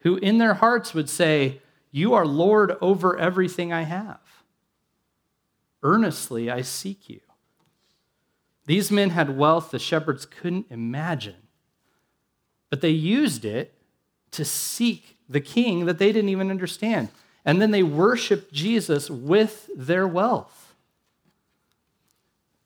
who 0.00 0.16
in 0.16 0.38
their 0.38 0.54
hearts 0.54 0.94
would 0.94 1.08
say, 1.08 1.60
You 1.90 2.14
are 2.14 2.26
Lord 2.26 2.76
over 2.80 3.18
everything 3.18 3.72
I 3.72 3.82
have. 3.82 4.20
Earnestly 5.88 6.50
I 6.50 6.60
seek 6.60 7.08
you. 7.08 7.20
These 8.66 8.90
men 8.90 9.08
had 9.08 9.38
wealth 9.38 9.70
the 9.70 9.78
shepherds 9.78 10.26
couldn't 10.26 10.66
imagine, 10.68 11.48
but 12.68 12.82
they 12.82 12.90
used 12.90 13.46
it 13.46 13.72
to 14.32 14.44
seek 14.44 15.16
the 15.30 15.40
king 15.40 15.86
that 15.86 15.98
they 15.98 16.12
didn't 16.12 16.28
even 16.28 16.50
understand. 16.50 17.08
And 17.42 17.62
then 17.62 17.70
they 17.70 17.82
worshiped 17.82 18.52
Jesus 18.52 19.08
with 19.08 19.70
their 19.74 20.06
wealth. 20.06 20.74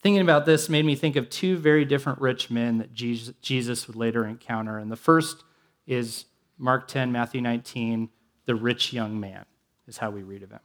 Thinking 0.03 0.23
about 0.23 0.45
this 0.45 0.69
made 0.69 0.85
me 0.85 0.97
think 0.97 1.15
of 1.15 1.31
two 1.31 1.57
very 1.57 1.85
different 1.85 2.21
rich 2.21 2.51
men 2.51 2.79
that 2.79 2.93
Jesus 2.93 3.87
would 3.87 3.95
later 3.95 4.27
encounter. 4.27 4.79
And 4.79 4.91
the 4.91 4.97
first 4.97 5.45
is 5.87 6.25
Mark 6.59 6.89
10, 6.89 7.13
Matthew 7.13 7.41
19, 7.41 8.09
the 8.47 8.57
rich 8.57 8.93
young 8.93 9.21
man, 9.21 9.45
is 9.87 9.99
how 9.99 10.11
we 10.11 10.25
read 10.25 10.43
of 10.43 10.51
him. 10.51 10.59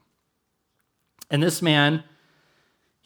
And 1.29 1.43
this 1.43 1.61
man 1.61 2.03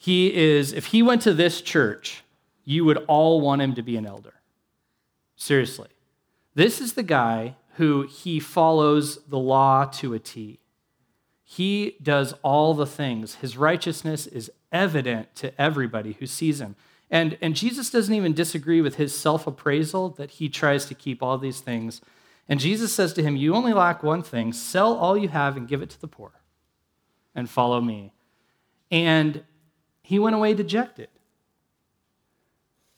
he 0.02 0.34
is, 0.34 0.72
if 0.72 0.86
he 0.86 1.00
went 1.00 1.22
to 1.22 1.32
this 1.32 1.60
church, 1.60 2.24
you 2.64 2.84
would 2.84 3.04
all 3.06 3.40
want 3.40 3.62
him 3.62 3.76
to 3.76 3.82
be 3.82 3.96
an 3.96 4.04
elder. 4.04 4.34
Seriously. 5.36 5.90
This 6.56 6.80
is 6.80 6.94
the 6.94 7.04
guy 7.04 7.54
who 7.74 8.08
he 8.08 8.40
follows 8.40 9.22
the 9.26 9.38
law 9.38 9.84
to 9.84 10.12
a 10.12 10.18
T. 10.18 10.58
He 11.44 11.98
does 12.02 12.34
all 12.42 12.74
the 12.74 12.84
things. 12.84 13.36
His 13.36 13.56
righteousness 13.56 14.26
is 14.26 14.50
evident 14.72 15.36
to 15.36 15.60
everybody 15.60 16.16
who 16.18 16.26
sees 16.26 16.60
him. 16.60 16.74
And, 17.08 17.38
and 17.40 17.54
Jesus 17.54 17.88
doesn't 17.88 18.12
even 18.12 18.32
disagree 18.32 18.80
with 18.80 18.96
his 18.96 19.16
self 19.16 19.46
appraisal 19.46 20.08
that 20.16 20.32
he 20.32 20.48
tries 20.48 20.84
to 20.86 20.96
keep 20.96 21.22
all 21.22 21.38
these 21.38 21.60
things. 21.60 22.00
And 22.48 22.58
Jesus 22.58 22.92
says 22.92 23.12
to 23.12 23.22
him, 23.22 23.36
You 23.36 23.54
only 23.54 23.72
lack 23.72 24.02
one 24.02 24.24
thing 24.24 24.52
sell 24.52 24.96
all 24.96 25.16
you 25.16 25.28
have 25.28 25.56
and 25.56 25.68
give 25.68 25.80
it 25.80 25.90
to 25.90 26.00
the 26.00 26.08
poor, 26.08 26.32
and 27.36 27.48
follow 27.48 27.80
me. 27.80 28.12
And 28.90 29.44
he 30.12 30.18
went 30.18 30.36
away 30.36 30.52
dejected. 30.52 31.08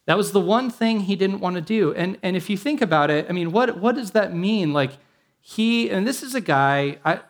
That 0.06 0.16
was 0.16 0.32
the 0.32 0.40
one 0.40 0.68
thing 0.68 0.98
he 0.98 1.14
didn't 1.14 1.38
want 1.38 1.54
to 1.54 1.62
do. 1.62 1.94
And, 1.94 2.18
and 2.24 2.36
if 2.36 2.50
you 2.50 2.56
think 2.56 2.82
about 2.82 3.08
it, 3.08 3.26
I 3.28 3.32
mean, 3.32 3.52
what, 3.52 3.78
what 3.78 3.94
does 3.94 4.10
that 4.10 4.34
mean? 4.34 4.72
Like, 4.72 4.98
he, 5.40 5.90
and 5.90 6.08
this 6.08 6.24
is 6.24 6.34
a 6.34 6.40
guy, 6.40 6.98
I, 7.04 7.20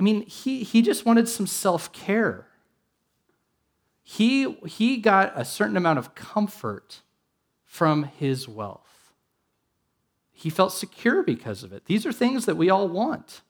I 0.00 0.02
mean, 0.02 0.22
he, 0.22 0.64
he 0.64 0.82
just 0.82 1.06
wanted 1.06 1.28
some 1.28 1.46
self 1.46 1.92
care. 1.92 2.48
He, 4.02 4.52
he 4.66 4.96
got 4.96 5.32
a 5.36 5.44
certain 5.44 5.76
amount 5.76 6.00
of 6.00 6.16
comfort 6.16 7.02
from 7.64 8.02
his 8.02 8.48
wealth. 8.48 9.12
He 10.32 10.50
felt 10.50 10.72
secure 10.72 11.22
because 11.22 11.62
of 11.62 11.72
it. 11.72 11.84
These 11.84 12.04
are 12.04 12.12
things 12.12 12.46
that 12.46 12.56
we 12.56 12.68
all 12.68 12.88
want. 12.88 13.42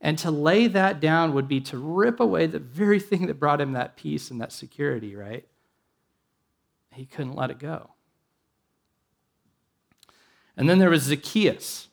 And 0.00 0.18
to 0.18 0.30
lay 0.30 0.66
that 0.68 1.00
down 1.00 1.34
would 1.34 1.48
be 1.48 1.60
to 1.62 1.78
rip 1.78 2.20
away 2.20 2.46
the 2.46 2.58
very 2.58 3.00
thing 3.00 3.26
that 3.26 3.40
brought 3.40 3.60
him 3.60 3.72
that 3.72 3.96
peace 3.96 4.30
and 4.30 4.40
that 4.40 4.52
security, 4.52 5.16
right? 5.16 5.46
He 6.92 7.06
couldn't 7.06 7.34
let 7.34 7.50
it 7.50 7.58
go. 7.58 7.90
And 10.56 10.68
then 10.68 10.78
there 10.78 10.90
was 10.90 11.02
Zacchaeus. 11.02 11.88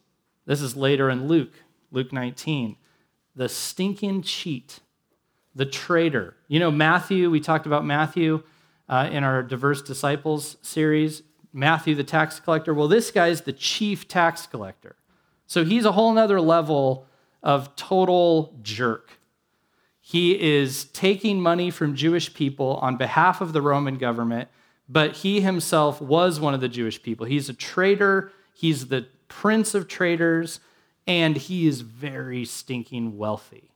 This 0.45 0.61
is 0.61 0.75
later 0.75 1.09
in 1.09 1.27
Luke, 1.27 1.53
Luke 1.91 2.13
19. 2.13 2.77
The 3.35 3.49
stinking 3.49 4.21
cheat, 4.21 4.79
the 5.55 5.65
traitor. 5.65 6.35
You 6.47 6.59
know, 6.59 6.71
Matthew, 6.71 7.29
we 7.29 7.39
talked 7.39 7.65
about 7.65 7.85
Matthew. 7.85 8.43
uh, 8.89 9.09
in 9.11 9.23
our 9.23 9.41
Diverse 9.41 9.81
Disciples 9.81 10.57
series. 10.61 11.23
Matthew, 11.51 11.95
the 11.95 12.03
tax 12.03 12.39
collector. 12.39 12.73
Well, 12.73 12.87
this 12.87 13.11
guy's 13.11 13.41
the 13.41 13.53
chief 13.53 14.07
tax 14.07 14.45
collector. 14.45 14.95
So 15.45 15.63
he's 15.63 15.85
a 15.85 15.91
whole 15.91 16.13
nother 16.13 16.41
level 16.41 17.07
of 17.43 17.75
total 17.75 18.57
jerk. 18.61 19.19
He 20.01 20.39
is 20.41 20.85
taking 20.85 21.41
money 21.41 21.69
from 21.69 21.95
Jewish 21.95 22.33
people 22.33 22.77
on 22.81 22.97
behalf 22.97 23.41
of 23.41 23.53
the 23.53 23.61
Roman 23.61 23.97
government, 23.97 24.49
but 24.89 25.17
he 25.17 25.41
himself 25.41 26.01
was 26.01 26.39
one 26.39 26.53
of 26.53 26.61
the 26.61 26.69
Jewish 26.69 27.01
people. 27.01 27.25
He's 27.25 27.49
a 27.49 27.53
traitor, 27.53 28.31
he's 28.53 28.87
the 28.87 29.07
prince 29.27 29.73
of 29.73 29.87
traitors, 29.87 30.59
and 31.07 31.37
he 31.37 31.67
is 31.67 31.81
very 31.81 32.45
stinking 32.45 33.17
wealthy. 33.17 33.71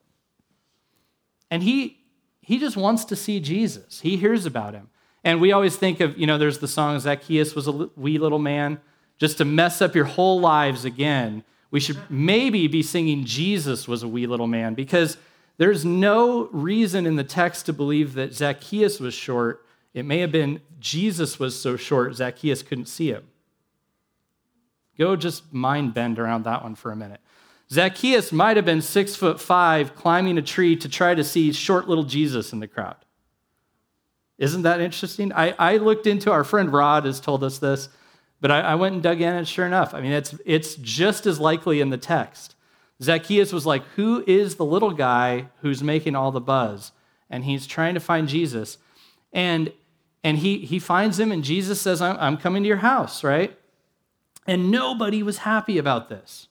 And 1.49 1.63
he 1.63 1.97
he 2.41 2.59
just 2.59 2.77
wants 2.77 3.03
to 3.05 3.15
see 3.17 3.41
Jesus. 3.41 3.99
He 3.99 4.15
hears 4.15 4.45
about 4.45 4.73
him. 4.73 4.89
And 5.21 5.41
we 5.41 5.51
always 5.51 5.75
think 5.75 5.99
of, 5.99 6.17
you 6.17 6.25
know, 6.25 6.37
there's 6.37 6.59
the 6.59 6.67
song 6.67 6.97
Zacchaeus 6.97 7.55
was 7.55 7.67
a 7.67 7.89
wee 7.97 8.17
little 8.17 8.39
man. 8.39 8.79
Just 9.17 9.39
to 9.39 9.45
mess 9.45 9.81
up 9.81 9.95
your 9.95 10.05
whole 10.05 10.39
lives 10.39 10.85
again, 10.85 11.43
we 11.71 11.79
should 11.79 11.99
maybe 12.09 12.67
be 12.67 12.81
singing 12.81 13.25
Jesus 13.25 13.87
was 13.87 14.03
a 14.03 14.07
wee 14.07 14.27
little 14.27 14.47
man 14.47 14.73
because 14.73 15.17
there's 15.57 15.83
no 15.83 16.47
reason 16.51 17.05
in 17.05 17.15
the 17.15 17.23
text 17.23 17.65
to 17.65 17.73
believe 17.73 18.13
that 18.13 18.33
Zacchaeus 18.33 18.99
was 18.99 19.13
short. 19.13 19.65
It 19.93 20.05
may 20.05 20.19
have 20.19 20.31
been 20.31 20.61
Jesus 20.79 21.39
was 21.39 21.59
so 21.59 21.75
short, 21.75 22.15
Zacchaeus 22.15 22.63
couldn't 22.63 22.85
see 22.85 23.09
him. 23.11 23.27
Go 24.97 25.15
just 25.15 25.53
mind 25.53 25.93
bend 25.93 26.19
around 26.19 26.43
that 26.45 26.63
one 26.63 26.75
for 26.75 26.91
a 26.91 26.95
minute. 26.95 27.21
Zacchaeus 27.71 28.31
might 28.31 28.55
have 28.55 28.65
been 28.65 28.81
six 28.81 29.15
foot 29.15 29.41
five, 29.41 29.95
climbing 29.95 30.37
a 30.37 30.41
tree 30.41 30.75
to 30.77 30.87
try 30.87 31.13
to 31.13 31.23
see 31.23 31.51
short 31.51 31.89
little 31.89 32.05
Jesus 32.05 32.53
in 32.53 32.59
the 32.59 32.67
crowd. 32.67 32.95
Isn't 34.37 34.61
that 34.61 34.79
interesting? 34.79 35.33
I, 35.33 35.53
I 35.57 35.77
looked 35.77 36.07
into 36.07 36.31
our 36.31 36.43
friend 36.43 36.71
Rod 36.71 37.05
has 37.05 37.19
told 37.19 37.43
us 37.43 37.57
this, 37.57 37.89
but 38.39 38.51
I, 38.51 38.61
I 38.61 38.75
went 38.75 38.93
and 38.93 39.03
dug 39.03 39.21
in, 39.21 39.33
and 39.33 39.47
sure 39.47 39.65
enough, 39.65 39.93
I 39.93 40.01
mean, 40.01 40.11
it's, 40.11 40.35
it's 40.45 40.75
just 40.75 41.25
as 41.25 41.39
likely 41.39 41.81
in 41.81 41.89
the 41.89 41.97
text. 41.97 42.55
Zacchaeus 43.01 43.51
was 43.51 43.65
like, 43.65 43.83
Who 43.95 44.23
is 44.27 44.55
the 44.55 44.65
little 44.65 44.91
guy 44.91 45.47
who's 45.61 45.83
making 45.83 46.15
all 46.15 46.31
the 46.31 46.41
buzz? 46.41 46.91
And 47.29 47.43
he's 47.43 47.67
trying 47.67 47.93
to 47.95 47.99
find 47.99 48.27
Jesus. 48.27 48.77
And, 49.33 49.73
and 50.23 50.37
he, 50.37 50.59
he 50.59 50.79
finds 50.79 51.19
him, 51.19 51.31
and 51.31 51.43
Jesus 51.43 51.81
says, 51.81 52.01
I'm, 52.01 52.17
I'm 52.19 52.37
coming 52.37 52.63
to 52.63 52.67
your 52.67 52.77
house, 52.77 53.23
right? 53.23 53.57
And 54.45 54.71
nobody 54.71 55.23
was 55.23 55.39
happy 55.39 55.77
about 55.77 56.09
this. 56.09 56.47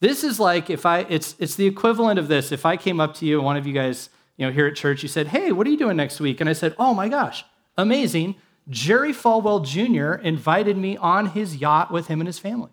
This 0.00 0.24
is 0.24 0.40
like 0.40 0.70
if 0.70 0.84
I, 0.84 1.00
it's, 1.00 1.34
it's 1.38 1.54
the 1.54 1.66
equivalent 1.66 2.18
of 2.18 2.28
this. 2.28 2.52
If 2.52 2.66
I 2.66 2.76
came 2.76 3.00
up 3.00 3.14
to 3.16 3.26
you, 3.26 3.40
one 3.40 3.56
of 3.56 3.66
you 3.66 3.72
guys, 3.72 4.10
you 4.36 4.46
know, 4.46 4.52
here 4.52 4.66
at 4.66 4.74
church, 4.74 5.02
you 5.02 5.08
said, 5.08 5.28
Hey, 5.28 5.52
what 5.52 5.66
are 5.66 5.70
you 5.70 5.76
doing 5.76 5.96
next 5.96 6.20
week? 6.20 6.40
And 6.40 6.48
I 6.48 6.54
said, 6.54 6.74
Oh 6.78 6.94
my 6.94 7.08
gosh, 7.08 7.44
amazing. 7.76 8.36
Jerry 8.70 9.12
Falwell 9.12 9.64
Jr. 9.64 10.22
invited 10.22 10.76
me 10.76 10.96
on 10.96 11.26
his 11.26 11.56
yacht 11.56 11.90
with 11.90 12.06
him 12.06 12.20
and 12.20 12.28
his 12.28 12.38
family. 12.38 12.70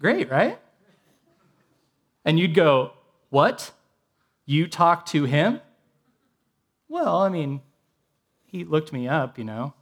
Great, 0.00 0.30
right? 0.30 0.58
And 2.24 2.38
you'd 2.38 2.54
go, 2.54 2.92
What? 3.30 3.72
You 4.46 4.66
talked 4.66 5.08
to 5.10 5.24
him? 5.24 5.60
Well, 6.88 7.18
I 7.18 7.28
mean, 7.28 7.60
he 8.44 8.64
looked 8.64 8.92
me 8.92 9.08
up, 9.08 9.38
you 9.38 9.44
know. 9.44 9.74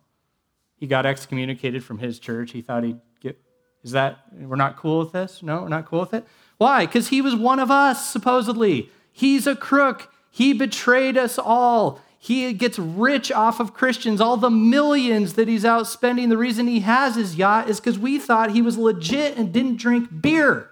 He 0.76 0.86
got 0.86 1.06
excommunicated 1.06 1.84
from 1.84 1.98
his 1.98 2.18
church. 2.18 2.52
He 2.52 2.62
thought 2.62 2.84
he'd 2.84 3.00
get. 3.20 3.38
Is 3.82 3.92
that, 3.92 4.18
we're 4.32 4.56
not 4.56 4.76
cool 4.76 5.00
with 5.00 5.12
this? 5.12 5.42
No, 5.42 5.62
we're 5.62 5.68
not 5.68 5.86
cool 5.86 6.00
with 6.00 6.14
it? 6.14 6.26
Why? 6.58 6.86
Because 6.86 7.08
he 7.08 7.22
was 7.22 7.34
one 7.34 7.58
of 7.58 7.70
us, 7.70 8.10
supposedly. 8.10 8.90
He's 9.12 9.46
a 9.46 9.56
crook. 9.56 10.12
He 10.30 10.52
betrayed 10.52 11.16
us 11.16 11.38
all. 11.38 12.00
He 12.18 12.52
gets 12.52 12.78
rich 12.78 13.32
off 13.32 13.60
of 13.60 13.74
Christians. 13.74 14.20
All 14.20 14.36
the 14.36 14.50
millions 14.50 15.34
that 15.34 15.48
he's 15.48 15.64
out 15.64 15.86
spending, 15.86 16.28
the 16.28 16.36
reason 16.36 16.66
he 16.66 16.80
has 16.80 17.16
his 17.16 17.36
yacht 17.36 17.68
is 17.68 17.80
because 17.80 17.98
we 17.98 18.18
thought 18.18 18.50
he 18.50 18.62
was 18.62 18.76
legit 18.76 19.36
and 19.36 19.52
didn't 19.52 19.76
drink 19.76 20.08
beer. 20.20 20.70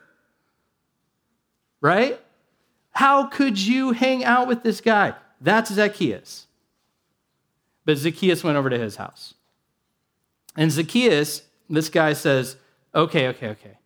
Right? 1.80 2.20
How 2.90 3.26
could 3.26 3.58
you 3.58 3.92
hang 3.92 4.24
out 4.24 4.46
with 4.46 4.62
this 4.62 4.80
guy? 4.80 5.14
That's 5.40 5.72
Zacchaeus. 5.72 6.46
But 7.84 7.96
Zacchaeus 7.96 8.44
went 8.44 8.58
over 8.58 8.68
to 8.68 8.78
his 8.78 8.96
house. 8.96 9.34
And 10.56 10.70
Zacchaeus, 10.70 11.42
this 11.70 11.88
guy 11.88 12.12
says, 12.12 12.56
okay, 12.94 13.28
okay, 13.28 13.48
okay. 13.48 13.78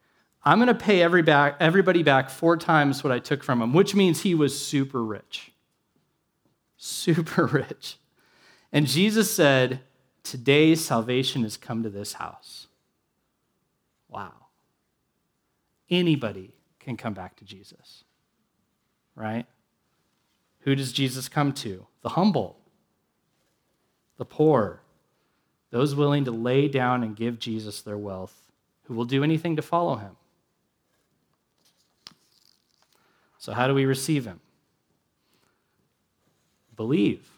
I'm 0.45 0.59
going 0.59 0.67
to 0.67 0.75
pay 0.75 1.03
every 1.03 1.23
back, 1.23 1.57
everybody 1.61 2.03
back 2.03 2.29
four 2.29 2.57
times 2.57 3.05
what 3.05 3.13
I 3.13 3.21
took 3.21 3.45
from 3.45 3.63
him, 3.63 3.73
which 3.73 3.95
means 3.95 4.23
he 4.23 4.35
was 4.35 4.59
super 4.59 5.05
rich. 5.05 5.52
Super 6.85 7.47
rich. 7.47 7.97
And 8.73 8.89
Jesus 8.89 9.33
said, 9.33 9.83
Today 10.25 10.75
salvation 10.75 11.45
has 11.45 11.57
come 11.57 11.85
to 11.85 11.91
this 11.91 12.15
house. 12.15 12.67
Wow. 14.09 14.33
Anybody 15.89 16.55
can 16.81 16.97
come 16.97 17.15
back 17.15 17.37
to 17.37 17.45
Jesus, 17.45 18.03
right? 19.15 19.47
Who 20.63 20.75
does 20.75 20.93
Jesus 20.93 21.29
come 21.29 21.53
to? 21.53 21.87
The 22.03 22.09
humble, 22.11 22.59
the 24.17 24.25
poor, 24.25 24.83
those 25.71 25.95
willing 25.95 26.25
to 26.25 26.33
lay 26.33 26.67
down 26.67 27.05
and 27.05 27.15
give 27.15 27.39
Jesus 27.39 27.81
their 27.81 27.99
wealth, 27.99 28.51
who 28.85 28.95
will 28.95 29.05
do 29.05 29.23
anything 29.23 29.55
to 29.55 29.63
follow 29.63 29.95
him. 29.97 30.17
So, 33.39 33.53
how 33.53 33.69
do 33.69 33.75
we 33.75 33.85
receive 33.85 34.25
him? 34.25 34.41
Believe. 36.77 37.29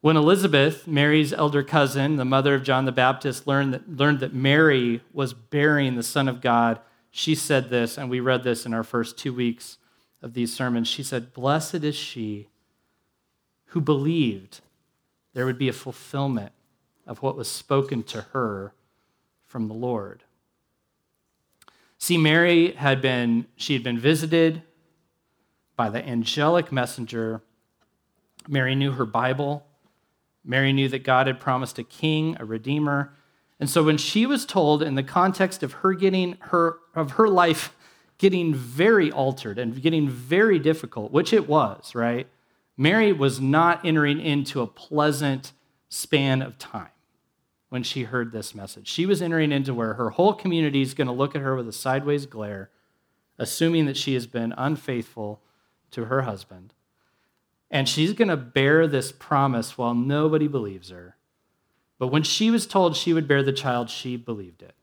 When 0.00 0.16
Elizabeth, 0.16 0.86
Mary's 0.86 1.32
elder 1.32 1.62
cousin, 1.62 2.16
the 2.16 2.24
mother 2.26 2.54
of 2.54 2.62
John 2.62 2.84
the 2.84 2.92
Baptist, 2.92 3.46
learned 3.46 3.72
that, 3.72 3.88
learned 3.96 4.20
that 4.20 4.34
Mary 4.34 5.00
was 5.12 5.32
bearing 5.32 5.94
the 5.94 6.02
Son 6.02 6.28
of 6.28 6.42
God, 6.42 6.78
she 7.10 7.34
said 7.34 7.70
this, 7.70 7.96
and 7.96 8.10
we 8.10 8.20
read 8.20 8.42
this 8.42 8.66
in 8.66 8.74
our 8.74 8.82
first 8.82 9.16
two 9.16 9.32
weeks 9.32 9.78
of 10.20 10.34
these 10.34 10.54
sermons. 10.54 10.88
She 10.88 11.02
said, 11.02 11.32
Blessed 11.32 11.76
is 11.76 11.94
she 11.94 12.48
who 13.66 13.80
believed 13.80 14.60
there 15.32 15.46
would 15.46 15.58
be 15.58 15.68
a 15.68 15.72
fulfillment 15.72 16.52
of 17.06 17.22
what 17.22 17.36
was 17.36 17.50
spoken 17.50 18.02
to 18.02 18.22
her 18.32 18.74
from 19.46 19.68
the 19.68 19.74
Lord. 19.74 20.24
See, 21.98 22.18
Mary 22.18 22.72
had 22.72 23.00
been, 23.00 23.46
she 23.56 23.72
had 23.72 23.82
been 23.82 23.98
visited 23.98 24.62
by 25.76 25.90
the 25.90 26.06
angelic 26.06 26.70
messenger. 26.72 27.42
Mary 28.48 28.74
knew 28.74 28.92
her 28.92 29.06
Bible. 29.06 29.66
Mary 30.44 30.72
knew 30.72 30.88
that 30.88 31.04
God 31.04 31.26
had 31.26 31.40
promised 31.40 31.78
a 31.78 31.84
king, 31.84 32.36
a 32.38 32.44
redeemer. 32.44 33.14
And 33.58 33.70
so 33.70 33.82
when 33.82 33.96
she 33.96 34.26
was 34.26 34.44
told 34.44 34.82
in 34.82 34.94
the 34.94 35.02
context 35.02 35.62
of 35.62 35.72
her 35.74 35.94
getting 35.94 36.36
her 36.40 36.78
of 36.94 37.12
her 37.12 37.28
life 37.28 37.74
getting 38.18 38.54
very 38.54 39.10
altered 39.10 39.58
and 39.58 39.80
getting 39.82 40.08
very 40.08 40.58
difficult, 40.58 41.12
which 41.12 41.32
it 41.32 41.48
was, 41.48 41.94
right? 41.94 42.28
Mary 42.76 43.12
was 43.12 43.40
not 43.40 43.84
entering 43.84 44.20
into 44.20 44.60
a 44.60 44.66
pleasant 44.66 45.52
span 45.88 46.42
of 46.42 46.58
time 46.58 46.88
when 47.68 47.82
she 47.82 48.04
heard 48.04 48.32
this 48.32 48.54
message. 48.54 48.88
She 48.88 49.06
was 49.06 49.20
entering 49.20 49.52
into 49.52 49.74
where 49.74 49.94
her 49.94 50.10
whole 50.10 50.32
community 50.32 50.82
is 50.82 50.94
going 50.94 51.06
to 51.06 51.12
look 51.12 51.34
at 51.34 51.42
her 51.42 51.56
with 51.56 51.68
a 51.68 51.72
sideways 51.72 52.26
glare, 52.26 52.70
assuming 53.38 53.86
that 53.86 53.96
she 53.96 54.14
has 54.14 54.26
been 54.26 54.54
unfaithful 54.56 55.40
to 55.94 56.06
her 56.06 56.22
husband. 56.22 56.74
And 57.70 57.88
she's 57.88 58.12
going 58.12 58.28
to 58.28 58.36
bear 58.36 58.86
this 58.86 59.10
promise 59.10 59.76
while 59.76 59.94
nobody 59.94 60.46
believes 60.46 60.90
her. 60.90 61.16
But 61.98 62.08
when 62.08 62.22
she 62.22 62.50
was 62.50 62.66
told 62.66 62.96
she 62.96 63.12
would 63.12 63.26
bear 63.26 63.42
the 63.42 63.52
child, 63.52 63.90
she 63.90 64.16
believed 64.16 64.62
it. 64.62 64.74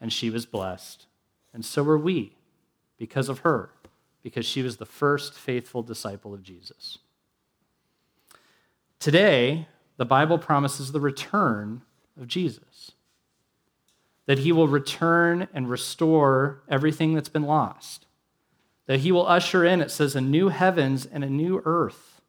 And 0.00 0.12
she 0.12 0.30
was 0.30 0.46
blessed. 0.46 1.06
And 1.52 1.64
so 1.64 1.82
were 1.82 1.98
we 1.98 2.36
because 2.96 3.28
of 3.28 3.40
her 3.40 3.70
because 4.22 4.46
she 4.46 4.62
was 4.62 4.76
the 4.76 4.86
first 4.86 5.34
faithful 5.34 5.82
disciple 5.82 6.34
of 6.34 6.42
Jesus. 6.42 6.98
Today, 8.98 9.66
the 9.96 10.04
Bible 10.04 10.38
promises 10.38 10.92
the 10.92 11.00
return 11.00 11.82
of 12.20 12.28
Jesus, 12.28 12.92
that 14.26 14.40
he 14.40 14.52
will 14.52 14.68
return 14.68 15.48
and 15.54 15.70
restore 15.70 16.62
everything 16.68 17.14
that's 17.14 17.28
been 17.28 17.44
lost, 17.44 18.06
that 18.90 18.98
he 18.98 19.12
will 19.12 19.28
usher 19.28 19.64
in, 19.64 19.80
it 19.80 19.88
says, 19.88 20.16
a 20.16 20.20
new 20.20 20.48
heavens 20.48 21.06
and 21.06 21.22
a 21.22 21.30
new 21.30 21.62
earth, 21.64 22.20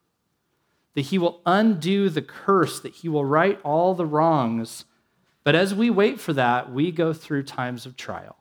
that 0.93 1.01
he 1.01 1.17
will 1.17 1.41
undo 1.43 2.07
the 2.07 2.21
curse, 2.21 2.79
that 2.79 2.93
he 2.93 3.09
will 3.09 3.25
right 3.25 3.59
all 3.63 3.95
the 3.95 4.05
wrongs. 4.05 4.85
But 5.43 5.55
as 5.55 5.73
we 5.73 5.89
wait 5.89 6.19
for 6.19 6.33
that, 6.33 6.71
we 6.71 6.91
go 6.91 7.13
through 7.13 7.45
times 7.45 7.87
of 7.87 7.97
trial. 7.97 8.37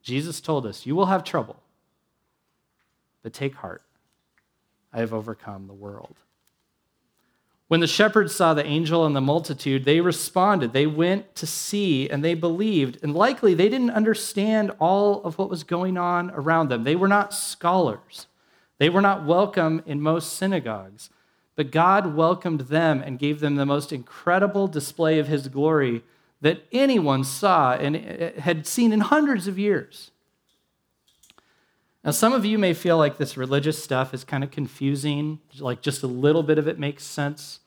Jesus 0.00 0.40
told 0.40 0.64
us, 0.64 0.86
You 0.86 0.96
will 0.96 1.04
have 1.04 1.22
trouble, 1.22 1.62
but 3.22 3.34
take 3.34 3.56
heart. 3.56 3.82
I 4.94 5.00
have 5.00 5.12
overcome 5.12 5.66
the 5.66 5.74
world. 5.74 6.16
When 7.68 7.80
the 7.80 7.88
shepherds 7.88 8.32
saw 8.32 8.54
the 8.54 8.64
angel 8.64 9.04
and 9.04 9.16
the 9.16 9.20
multitude, 9.20 9.84
they 9.84 10.00
responded. 10.00 10.72
They 10.72 10.86
went 10.86 11.34
to 11.34 11.46
see 11.46 12.08
and 12.08 12.24
they 12.24 12.34
believed. 12.34 12.98
And 13.02 13.12
likely 13.12 13.54
they 13.54 13.68
didn't 13.68 13.90
understand 13.90 14.70
all 14.78 15.22
of 15.24 15.36
what 15.36 15.50
was 15.50 15.64
going 15.64 15.96
on 15.98 16.30
around 16.30 16.68
them. 16.68 16.84
They 16.84 16.94
were 16.94 17.08
not 17.08 17.34
scholars, 17.34 18.28
they 18.78 18.88
were 18.88 19.00
not 19.00 19.24
welcome 19.24 19.82
in 19.84 20.00
most 20.00 20.34
synagogues. 20.34 21.10
But 21.56 21.70
God 21.70 22.14
welcomed 22.14 22.60
them 22.60 23.02
and 23.02 23.18
gave 23.18 23.40
them 23.40 23.56
the 23.56 23.64
most 23.64 23.90
incredible 23.90 24.68
display 24.68 25.18
of 25.18 25.26
his 25.26 25.48
glory 25.48 26.04
that 26.42 26.62
anyone 26.70 27.24
saw 27.24 27.72
and 27.72 27.96
had 27.96 28.66
seen 28.66 28.92
in 28.92 29.00
hundreds 29.00 29.48
of 29.48 29.58
years. 29.58 30.10
Now, 32.06 32.12
some 32.12 32.32
of 32.32 32.44
you 32.44 32.56
may 32.56 32.72
feel 32.72 32.96
like 32.96 33.18
this 33.18 33.36
religious 33.36 33.82
stuff 33.82 34.14
is 34.14 34.22
kind 34.22 34.44
of 34.44 34.52
confusing, 34.52 35.40
like 35.58 35.82
just 35.82 36.04
a 36.04 36.06
little 36.06 36.44
bit 36.44 36.56
of 36.56 36.68
it 36.68 36.78
makes 36.78 37.02
sense. 37.02 37.58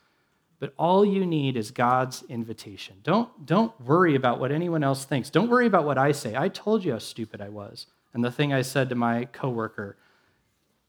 But 0.60 0.74
all 0.78 1.04
you 1.04 1.26
need 1.26 1.58
is 1.58 1.72
God's 1.72 2.24
invitation. 2.30 2.96
Don't, 3.04 3.46
don't 3.46 3.78
worry 3.82 4.16
about 4.16 4.40
what 4.40 4.54
anyone 4.54 4.82
else 4.82 5.04
thinks. 5.04 5.30
Don't 5.30 5.50
worry 5.50 5.66
about 5.66 5.84
what 5.84 5.98
I 5.98 6.14
say. 6.14 6.38
I 6.38 6.48
told 6.48 6.86
you 6.86 6.94
how 6.94 7.00
stupid 7.00 7.42
I 7.42 7.50
was. 7.50 7.88
And 8.14 8.24
the 8.24 8.32
thing 8.32 8.54
I 8.54 8.62
said 8.62 8.88
to 8.90 8.96
my 8.96 9.26
coworker 9.26 9.98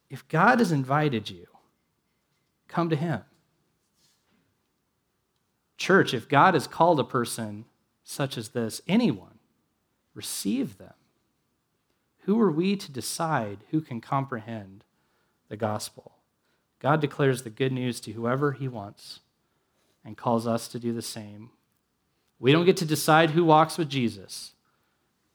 if 0.08 0.26
God 0.28 0.60
has 0.60 0.70
invited 0.70 1.28
you, 1.28 1.46
come 2.68 2.88
to 2.88 2.96
him. 2.96 3.22
Church, 5.76 6.14
if 6.14 6.28
God 6.28 6.54
has 6.54 6.68
called 6.68 7.00
a 7.00 7.04
person 7.04 7.64
such 8.04 8.38
as 8.38 8.50
this, 8.50 8.80
anyone, 8.86 9.38
receive 10.14 10.78
them. 10.78 10.94
Who 12.24 12.40
are 12.40 12.50
we 12.50 12.76
to 12.76 12.92
decide 12.92 13.58
who 13.70 13.80
can 13.80 14.00
comprehend 14.00 14.84
the 15.48 15.56
gospel? 15.56 16.12
God 16.80 17.00
declares 17.00 17.42
the 17.42 17.50
good 17.50 17.72
news 17.72 18.00
to 18.00 18.12
whoever 18.12 18.52
he 18.52 18.68
wants 18.68 19.20
and 20.04 20.16
calls 20.16 20.46
us 20.46 20.68
to 20.68 20.78
do 20.78 20.92
the 20.92 21.02
same. 21.02 21.50
We 22.38 22.52
don't 22.52 22.64
get 22.64 22.78
to 22.78 22.86
decide 22.86 23.30
who 23.30 23.44
walks 23.44 23.76
with 23.76 23.90
Jesus. 23.90 24.52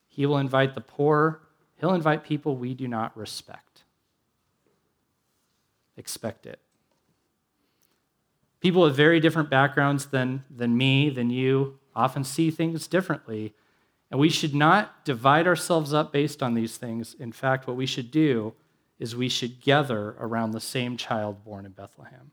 He 0.07 0.25
will 0.25 0.37
invite 0.37 0.73
the 0.73 0.81
poor, 0.81 1.41
he'll 1.79 1.93
invite 1.93 2.23
people 2.23 2.55
we 2.55 2.73
do 2.73 2.87
not 2.87 3.15
respect. 3.15 3.83
Expect 5.97 6.45
it. 6.45 6.59
People 8.59 8.81
with 8.81 8.95
very 8.95 9.19
different 9.19 9.49
backgrounds 9.49 10.07
than, 10.07 10.43
than 10.49 10.75
me, 10.75 11.09
than 11.09 11.29
you, 11.29 11.77
often 11.95 12.23
see 12.23 12.49
things 12.49 12.87
differently. 12.87 13.53
And 14.11 14.19
we 14.19 14.29
should 14.29 14.53
not 14.53 15.03
divide 15.03 15.47
ourselves 15.47 15.93
up 15.93 16.11
based 16.11 16.43
on 16.43 16.53
these 16.53 16.77
things. 16.77 17.15
In 17.19 17.31
fact, 17.31 17.67
what 17.67 17.75
we 17.75 17.85
should 17.85 18.11
do 18.11 18.53
is 18.99 19.15
we 19.15 19.29
should 19.29 19.61
gather 19.61 20.15
around 20.19 20.51
the 20.51 20.61
same 20.61 20.95
child 20.95 21.43
born 21.43 21.65
in 21.65 21.71
Bethlehem. 21.71 22.31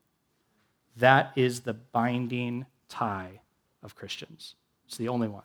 That 0.97 1.33
is 1.35 1.61
the 1.61 1.73
binding 1.73 2.67
tie 2.89 3.41
of 3.83 3.97
Christians. 3.97 4.55
It's 4.87 4.97
the 4.97 5.09
only 5.09 5.29
one. 5.29 5.43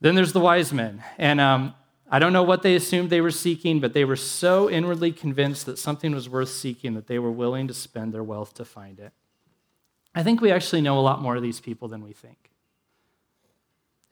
Then 0.00 0.14
there's 0.14 0.32
the 0.32 0.40
wise 0.40 0.72
men. 0.72 1.02
And 1.16 1.40
um, 1.40 1.74
I 2.10 2.18
don't 2.18 2.32
know 2.32 2.42
what 2.42 2.62
they 2.62 2.76
assumed 2.76 3.10
they 3.10 3.20
were 3.20 3.30
seeking, 3.30 3.80
but 3.80 3.94
they 3.94 4.04
were 4.04 4.16
so 4.16 4.70
inwardly 4.70 5.10
convinced 5.10 5.66
that 5.66 5.78
something 5.78 6.14
was 6.14 6.28
worth 6.28 6.50
seeking 6.50 6.94
that 6.94 7.06
they 7.06 7.18
were 7.18 7.30
willing 7.30 7.66
to 7.68 7.74
spend 7.74 8.12
their 8.12 8.22
wealth 8.22 8.54
to 8.54 8.64
find 8.64 9.00
it. 9.00 9.12
I 10.14 10.22
think 10.22 10.40
we 10.40 10.52
actually 10.52 10.82
know 10.82 10.98
a 10.98 11.00
lot 11.00 11.20
more 11.20 11.36
of 11.36 11.42
these 11.42 11.60
people 11.60 11.88
than 11.88 12.04
we 12.04 12.12
think. 12.12 12.50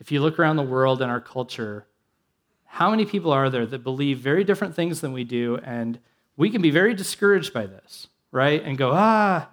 If 0.00 0.12
you 0.12 0.20
look 0.20 0.38
around 0.38 0.56
the 0.56 0.62
world 0.62 1.00
and 1.00 1.10
our 1.10 1.20
culture, 1.20 1.86
how 2.64 2.90
many 2.90 3.04
people 3.04 3.32
are 3.32 3.50
there 3.50 3.66
that 3.66 3.84
believe 3.84 4.18
very 4.18 4.44
different 4.44 4.74
things 4.74 5.00
than 5.00 5.12
we 5.12 5.24
do? 5.24 5.58
And 5.62 5.98
we 6.36 6.50
can 6.50 6.60
be 6.60 6.70
very 6.70 6.94
discouraged 6.94 7.52
by 7.52 7.66
this, 7.66 8.08
right? 8.32 8.62
And 8.62 8.76
go, 8.76 8.90
ah, 8.92 9.48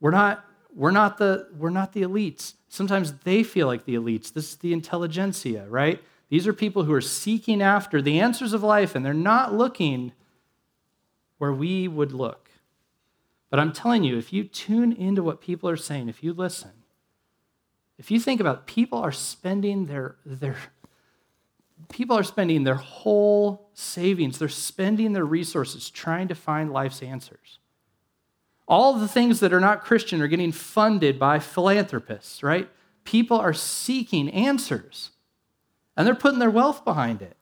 we're 0.00 0.10
not, 0.10 0.44
we're 0.74 0.90
not 0.90 1.18
the, 1.18 1.48
we're 1.56 1.70
not 1.70 1.92
the 1.92 2.02
elites. 2.02 2.54
Sometimes 2.68 3.12
they 3.24 3.42
feel 3.42 3.66
like 3.66 3.84
the 3.84 3.94
elites. 3.94 4.32
This 4.32 4.50
is 4.50 4.56
the 4.56 4.72
intelligentsia, 4.72 5.66
right? 5.68 6.02
These 6.28 6.46
are 6.46 6.52
people 6.52 6.84
who 6.84 6.92
are 6.92 7.00
seeking 7.00 7.62
after 7.62 8.02
the 8.02 8.20
answers 8.20 8.52
of 8.52 8.62
life, 8.62 8.94
and 8.94 9.04
they're 9.04 9.14
not 9.14 9.54
looking 9.54 10.12
where 11.38 11.52
we 11.52 11.88
would 11.88 12.12
look. 12.12 12.50
But 13.50 13.60
I'm 13.60 13.72
telling 13.72 14.04
you, 14.04 14.18
if 14.18 14.32
you 14.32 14.44
tune 14.44 14.92
into 14.92 15.22
what 15.22 15.40
people 15.40 15.70
are 15.70 15.76
saying, 15.76 16.08
if 16.08 16.22
you 16.22 16.34
listen, 16.34 16.72
if 17.98 18.10
you 18.10 18.20
think 18.20 18.40
about 18.40 18.58
it, 18.58 18.66
people 18.66 18.98
are 18.98 19.12
spending 19.12 19.86
their, 19.86 20.16
their 20.24 20.56
people 21.88 22.16
are 22.16 22.22
spending 22.22 22.64
their 22.64 22.76
whole 22.76 23.70
savings, 23.74 24.38
they're 24.38 24.48
spending 24.48 25.12
their 25.12 25.24
resources 25.24 25.90
trying 25.90 26.28
to 26.28 26.34
find 26.34 26.72
life's 26.72 27.02
answers. 27.02 27.58
All 28.66 28.94
the 28.94 29.08
things 29.08 29.40
that 29.40 29.52
are 29.52 29.60
not 29.60 29.82
Christian 29.82 30.20
are 30.20 30.28
getting 30.28 30.52
funded 30.52 31.18
by 31.18 31.38
philanthropists, 31.38 32.42
right? 32.42 32.68
People 33.04 33.38
are 33.38 33.54
seeking 33.54 34.28
answers 34.30 35.10
and 35.96 36.06
they're 36.06 36.14
putting 36.14 36.38
their 36.38 36.50
wealth 36.50 36.84
behind 36.84 37.22
it. 37.22 37.36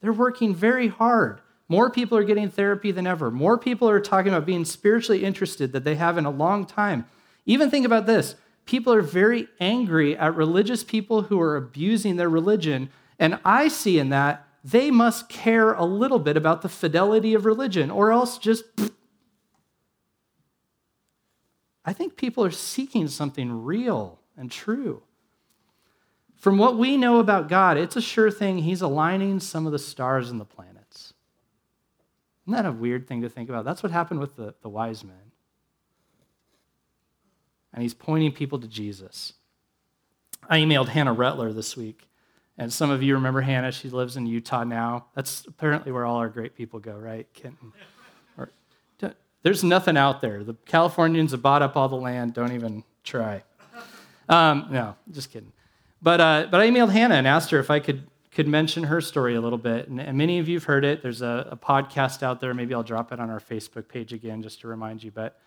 They're 0.00 0.12
working 0.12 0.54
very 0.54 0.88
hard. 0.88 1.40
More 1.68 1.90
people 1.90 2.16
are 2.16 2.24
getting 2.24 2.48
therapy 2.48 2.92
than 2.92 3.06
ever. 3.06 3.30
More 3.30 3.58
people 3.58 3.88
are 3.88 4.00
talking 4.00 4.32
about 4.32 4.46
being 4.46 4.64
spiritually 4.64 5.24
interested 5.24 5.72
that 5.72 5.82
they 5.82 5.96
have 5.96 6.16
in 6.16 6.24
a 6.24 6.30
long 6.30 6.66
time. 6.66 7.06
Even 7.46 7.70
think 7.70 7.84
about 7.84 8.06
this 8.06 8.36
people 8.66 8.92
are 8.92 9.02
very 9.02 9.48
angry 9.60 10.16
at 10.16 10.34
religious 10.34 10.84
people 10.84 11.22
who 11.22 11.40
are 11.40 11.56
abusing 11.56 12.16
their 12.16 12.28
religion. 12.28 12.90
And 13.18 13.38
I 13.44 13.68
see 13.68 13.98
in 13.98 14.08
that 14.10 14.46
they 14.62 14.90
must 14.90 15.28
care 15.28 15.72
a 15.74 15.84
little 15.84 16.18
bit 16.18 16.36
about 16.36 16.62
the 16.62 16.68
fidelity 16.68 17.34
of 17.34 17.44
religion, 17.44 17.90
or 17.90 18.10
else 18.10 18.38
just. 18.38 18.64
I 21.84 21.92
think 21.92 22.16
people 22.16 22.42
are 22.42 22.50
seeking 22.50 23.08
something 23.08 23.64
real 23.64 24.20
and 24.38 24.50
true. 24.50 25.02
From 26.36 26.56
what 26.56 26.78
we 26.78 26.96
know 26.96 27.18
about 27.20 27.48
God, 27.48 27.76
it's 27.76 27.96
a 27.96 28.00
sure 28.00 28.30
thing 28.30 28.58
He's 28.58 28.80
aligning 28.80 29.38
some 29.40 29.66
of 29.66 29.72
the 29.72 29.78
stars 29.78 30.30
and 30.30 30.40
the 30.40 30.46
planets. 30.46 31.12
Isn't 32.44 32.56
that 32.56 32.66
a 32.66 32.72
weird 32.72 33.06
thing 33.06 33.22
to 33.22 33.28
think 33.28 33.50
about? 33.50 33.64
That's 33.66 33.82
what 33.82 33.92
happened 33.92 34.20
with 34.20 34.36
the, 34.36 34.54
the 34.62 34.68
wise 34.68 35.04
men. 35.04 35.32
And 37.74 37.82
he's 37.82 37.92
pointing 37.92 38.32
people 38.32 38.58
to 38.60 38.68
Jesus. 38.68 39.34
I 40.48 40.60
emailed 40.60 40.88
Hannah 40.88 41.14
Rettler 41.14 41.54
this 41.54 41.76
week. 41.76 42.08
And 42.56 42.72
some 42.72 42.90
of 42.90 43.02
you 43.02 43.14
remember 43.14 43.40
Hannah. 43.40 43.72
She 43.72 43.90
lives 43.90 44.16
in 44.16 44.26
Utah 44.26 44.64
now. 44.64 45.06
That's 45.14 45.44
apparently 45.46 45.92
where 45.92 46.06
all 46.06 46.16
our 46.16 46.28
great 46.28 46.54
people 46.54 46.78
go, 46.78 46.94
right? 46.94 47.26
Kenton. 47.34 47.72
There's 49.44 49.62
nothing 49.62 49.98
out 49.98 50.22
there. 50.22 50.42
The 50.42 50.54
Californians 50.64 51.32
have 51.32 51.42
bought 51.42 51.60
up 51.60 51.76
all 51.76 51.88
the 51.88 51.96
land. 51.96 52.32
Don't 52.32 52.52
even 52.52 52.82
try. 53.04 53.42
Um, 54.26 54.68
no, 54.70 54.96
just 55.12 55.30
kidding. 55.30 55.52
But, 56.00 56.20
uh, 56.20 56.48
but 56.50 56.62
I 56.62 56.70
emailed 56.70 56.90
Hannah 56.90 57.16
and 57.16 57.28
asked 57.28 57.50
her 57.50 57.58
if 57.60 57.70
I 57.70 57.78
could 57.78 58.08
could 58.32 58.48
mention 58.48 58.82
her 58.82 59.00
story 59.00 59.36
a 59.36 59.40
little 59.40 59.58
bit. 59.58 59.86
And, 59.86 60.00
and 60.00 60.18
many 60.18 60.40
of 60.40 60.48
you 60.48 60.56
have 60.56 60.64
heard 60.64 60.84
it. 60.84 61.04
There's 61.04 61.22
a, 61.22 61.46
a, 61.52 61.56
podcast 61.56 62.24
out 62.24 62.40
there. 62.40 62.52
Maybe 62.52 62.74
I'll 62.74 62.82
drop 62.82 63.12
it 63.12 63.20
on 63.20 63.30
our 63.30 63.38
Facebook 63.38 63.86
page 63.86 64.12
again 64.12 64.42
just 64.42 64.60
to 64.62 64.66
remind 64.66 65.04
you. 65.04 65.12
But 65.12 65.38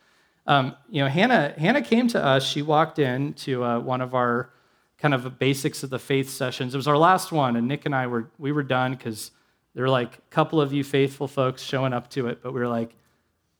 um, 0.48 0.76
you 0.90 1.04
know, 1.04 1.10
Hannah 1.10 1.54
Hannah 1.58 1.82
came 1.82 2.08
to 2.10 2.24
us. 2.24 2.46
She 2.46 2.62
walked 2.62 3.00
in 3.00 3.34
to 3.34 3.64
uh, 3.64 3.80
one 3.80 4.02
of 4.02 4.16
our 4.16 4.52
kind 4.98 5.14
of 5.14 5.38
basics 5.38 5.84
of 5.84 5.90
the 5.90 6.00
faith 6.00 6.30
sessions. 6.30 6.74
It 6.74 6.78
was 6.78 6.88
our 6.88 6.98
last 6.98 7.32
one, 7.32 7.56
and 7.56 7.68
Nick 7.68 7.86
and 7.86 7.94
I 7.94 8.08
were 8.08 8.32
we 8.38 8.52
were 8.52 8.64
done 8.64 8.94
because 8.94 9.32
there 9.74 9.84
were 9.84 9.90
like 9.90 10.18
a 10.18 10.22
couple 10.32 10.60
of 10.60 10.74
you 10.74 10.84
faithful 10.84 11.28
folks 11.28 11.62
showing 11.62 11.94
up 11.94 12.10
to 12.12 12.28
it, 12.28 12.42
but 12.42 12.54
we 12.54 12.60
were 12.60 12.68
like, 12.68 12.96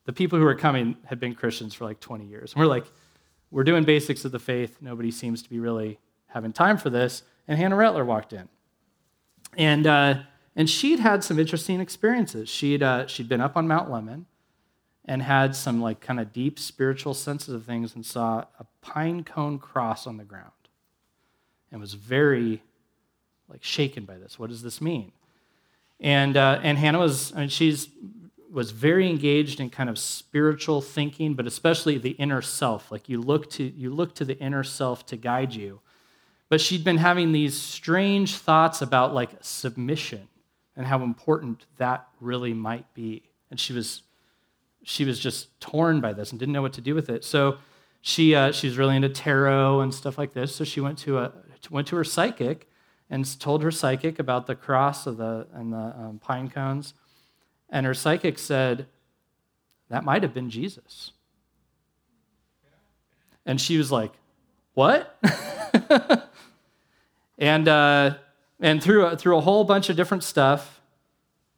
the 0.04 0.12
people 0.12 0.38
who 0.38 0.44
were 0.44 0.54
coming 0.54 0.96
had 1.04 1.20
been 1.20 1.34
Christians 1.34 1.74
for 1.74 1.84
like 1.84 2.00
20 2.00 2.24
years. 2.24 2.54
And 2.54 2.60
we're 2.60 2.66
like, 2.66 2.86
we're 3.50 3.62
doing 3.62 3.84
basics 3.84 4.24
of 4.24 4.32
the 4.32 4.38
faith. 4.38 4.78
Nobody 4.80 5.10
seems 5.10 5.42
to 5.42 5.50
be 5.50 5.60
really 5.60 6.00
having 6.26 6.52
time 6.52 6.76
for 6.76 6.90
this. 6.90 7.22
And 7.46 7.56
Hannah 7.56 7.76
Rettler 7.76 8.04
walked 8.04 8.32
in. 8.32 8.48
And, 9.56 9.86
uh, 9.86 10.22
and 10.56 10.68
she'd 10.68 10.98
had 10.98 11.22
some 11.22 11.38
interesting 11.38 11.78
experiences. 11.78 12.48
She'd, 12.48 12.82
uh, 12.82 13.06
she'd 13.06 13.28
been 13.28 13.40
up 13.40 13.56
on 13.56 13.68
Mount 13.68 13.88
Lemmon 13.88 14.24
and 15.08 15.22
had 15.22 15.56
some 15.56 15.80
like 15.80 16.00
kind 16.00 16.20
of 16.20 16.32
deep 16.32 16.58
spiritual 16.58 17.14
sensitive 17.14 17.64
things 17.64 17.94
and 17.94 18.04
saw 18.04 18.44
a 18.60 18.66
pine 18.82 19.24
cone 19.24 19.58
cross 19.58 20.06
on 20.06 20.18
the 20.18 20.24
ground 20.24 20.52
and 21.72 21.80
was 21.80 21.94
very 21.94 22.62
like 23.48 23.64
shaken 23.64 24.04
by 24.04 24.18
this. 24.18 24.38
What 24.38 24.50
does 24.50 24.62
this 24.62 24.82
mean? 24.82 25.10
And, 25.98 26.36
uh, 26.36 26.60
and 26.62 26.76
Hannah 26.76 26.98
was, 26.98 27.32
I 27.34 27.40
mean, 27.40 27.48
she's 27.48 27.88
was 28.50 28.70
very 28.70 29.08
engaged 29.08 29.60
in 29.60 29.68
kind 29.68 29.90
of 29.90 29.98
spiritual 29.98 30.80
thinking, 30.80 31.34
but 31.34 31.46
especially 31.46 31.98
the 31.98 32.10
inner 32.12 32.40
self. 32.40 32.90
Like 32.90 33.08
you 33.08 33.20
look 33.20 33.50
to 33.52 33.62
you 33.64 33.92
look 33.92 34.14
to 34.16 34.24
the 34.24 34.38
inner 34.38 34.64
self 34.64 35.04
to 35.06 35.16
guide 35.16 35.54
you. 35.54 35.80
But 36.48 36.62
she'd 36.62 36.82
been 36.82 36.96
having 36.96 37.32
these 37.32 37.60
strange 37.60 38.36
thoughts 38.36 38.80
about 38.80 39.12
like 39.12 39.30
submission 39.42 40.28
and 40.76 40.86
how 40.86 41.02
important 41.02 41.66
that 41.76 42.08
really 42.20 42.54
might 42.54 42.94
be. 42.94 43.22
And 43.50 43.60
she 43.60 43.74
was 43.74 44.02
she 44.88 45.04
was 45.04 45.18
just 45.18 45.60
torn 45.60 46.00
by 46.00 46.14
this 46.14 46.30
and 46.30 46.40
didn't 46.40 46.54
know 46.54 46.62
what 46.62 46.72
to 46.72 46.80
do 46.80 46.94
with 46.94 47.10
it. 47.10 47.22
So 47.22 47.58
she 48.00 48.34
uh, 48.34 48.52
she 48.52 48.68
was 48.68 48.78
really 48.78 48.96
into 48.96 49.10
tarot 49.10 49.82
and 49.82 49.92
stuff 49.92 50.16
like 50.16 50.32
this. 50.32 50.56
So 50.56 50.64
she 50.64 50.80
went 50.80 50.96
to 51.00 51.18
a 51.18 51.32
went 51.70 51.86
to 51.88 51.96
her 51.96 52.04
psychic 52.04 52.66
and 53.10 53.38
told 53.38 53.62
her 53.62 53.70
psychic 53.70 54.18
about 54.18 54.46
the 54.46 54.54
cross 54.54 55.06
of 55.06 55.18
the 55.18 55.46
and 55.52 55.74
the 55.74 55.76
um, 55.76 56.18
pine 56.22 56.48
cones. 56.48 56.94
And 57.68 57.84
her 57.84 57.92
psychic 57.92 58.38
said 58.38 58.86
that 59.90 60.04
might 60.04 60.22
have 60.22 60.32
been 60.32 60.48
Jesus. 60.48 61.12
And 63.44 63.60
she 63.60 63.76
was 63.76 63.92
like, 63.92 64.12
What? 64.72 65.18
and, 67.38 67.68
uh, 67.68 68.14
and 68.58 68.82
through, 68.82 69.16
through 69.16 69.36
a 69.36 69.40
whole 69.42 69.64
bunch 69.64 69.90
of 69.90 69.96
different 69.96 70.24
stuff, 70.24 70.77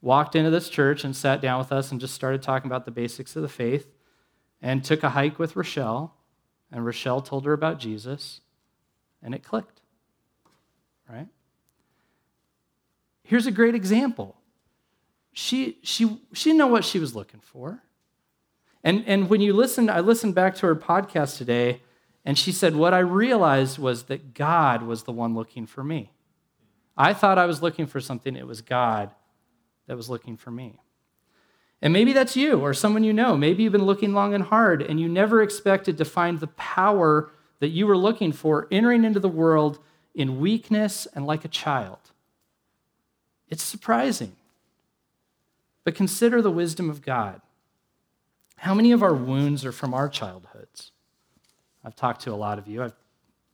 walked 0.03 0.35
into 0.35 0.51
this 0.51 0.69
church 0.69 1.05
and 1.05 1.15
sat 1.15 1.41
down 1.41 1.59
with 1.59 1.73
us 1.73 1.91
and 1.91 2.01
just 2.01 2.15
started 2.15 2.43
talking 2.43 2.71
about 2.71 2.85
the 2.85 2.91
basics 2.91 3.37
of 3.37 3.43
the 3.43 3.49
faith 3.49 3.87
and 4.63 4.85
took 4.85 5.03
a 5.03 5.11
hike 5.11 5.39
with 5.39 5.57
Rochelle. 5.57 6.15
And 6.73 6.85
Rochelle 6.85 7.21
told 7.21 7.45
her 7.47 7.53
about 7.53 7.79
Jesus, 7.79 8.41
and 9.23 9.35
it 9.35 9.43
clicked. 9.43 9.81
Right? 11.09 11.27
Here's 13.25 13.47
a 13.47 13.51
great 13.51 13.75
example. 13.75 14.37
She, 15.33 15.79
she, 15.83 16.21
she 16.33 16.51
didn't 16.51 16.59
know 16.59 16.67
what 16.69 16.85
she 16.85 16.99
was 16.99 17.15
looking 17.15 17.41
for. 17.41 17.83
And, 18.83 19.05
and 19.07 19.29
when 19.29 19.41
you 19.41 19.53
listen, 19.53 19.91
I 19.91 20.01
listened 20.01 20.35
back 20.35 20.55
to 20.57 20.67
her 20.67 20.77
podcast 20.77 21.37
today, 21.37 21.83
and 22.25 22.39
she 22.39 22.53
said, 22.53 22.77
What 22.77 22.95
I 22.95 23.01
realized 23.01 23.79
was 23.79 24.05
that 24.05 24.33
God 24.33 24.83
was 24.83 25.03
the 25.03 25.13
one 25.13 25.35
looking 25.35 25.67
for 25.67 25.85
me. 25.85 26.13
I 26.97 27.13
thought 27.13 27.39
I 27.39 27.47
was 27.47 27.63
looking 27.63 27.87
for 27.87 28.01
something, 28.01 28.37
it 28.37 28.47
was 28.47 28.61
God 28.63 29.11
that 29.91 29.97
was 29.97 30.09
looking 30.09 30.37
for 30.37 30.53
me. 30.53 30.79
And 31.83 31.93
maybe 31.93 32.13
that's 32.13 32.37
you 32.37 32.61
or 32.61 32.73
someone 32.73 33.03
you 33.03 33.13
know. 33.13 33.37
Maybe 33.37 33.65
you've 33.65 33.73
been 33.73 33.87
looking 33.87 34.15
long 34.15 34.35
and 34.35 34.45
hard 34.45 34.83
and 34.83 35.01
you 35.01 35.09
never 35.09 35.43
expected 35.43 35.99
to 35.99 36.05
find 36.05 36.39
the 36.39 36.47
power 36.47 37.33
that 37.59 37.71
you 37.71 37.89
were 37.89 37.97
looking 37.97 38.31
for 38.31 38.69
entering 38.71 39.03
into 39.03 39.19
the 39.19 39.29
world 39.29 39.81
in 40.15 40.39
weakness 40.39 41.09
and 41.13 41.27
like 41.27 41.45
a 41.45 41.49
child. 41.49 41.99
It's 43.49 43.65
surprising. 43.65 44.37
But 45.83 45.97
consider 45.97 46.41
the 46.41 46.53
wisdom 46.53 46.89
of 46.89 47.03
God. 47.03 47.41
How 48.59 48.75
many 48.75 48.93
of 48.93 49.03
our 49.03 49.15
wounds 49.15 49.65
are 49.65 49.73
from 49.73 49.93
our 49.93 50.09
childhoods? 50.09 50.93
I've 51.85 51.97
talked 51.97 52.21
to 52.23 52.33
a 52.33 52.37
lot 52.37 52.61
of 52.61 52.69
you. 52.69 52.85
I've 52.85 52.95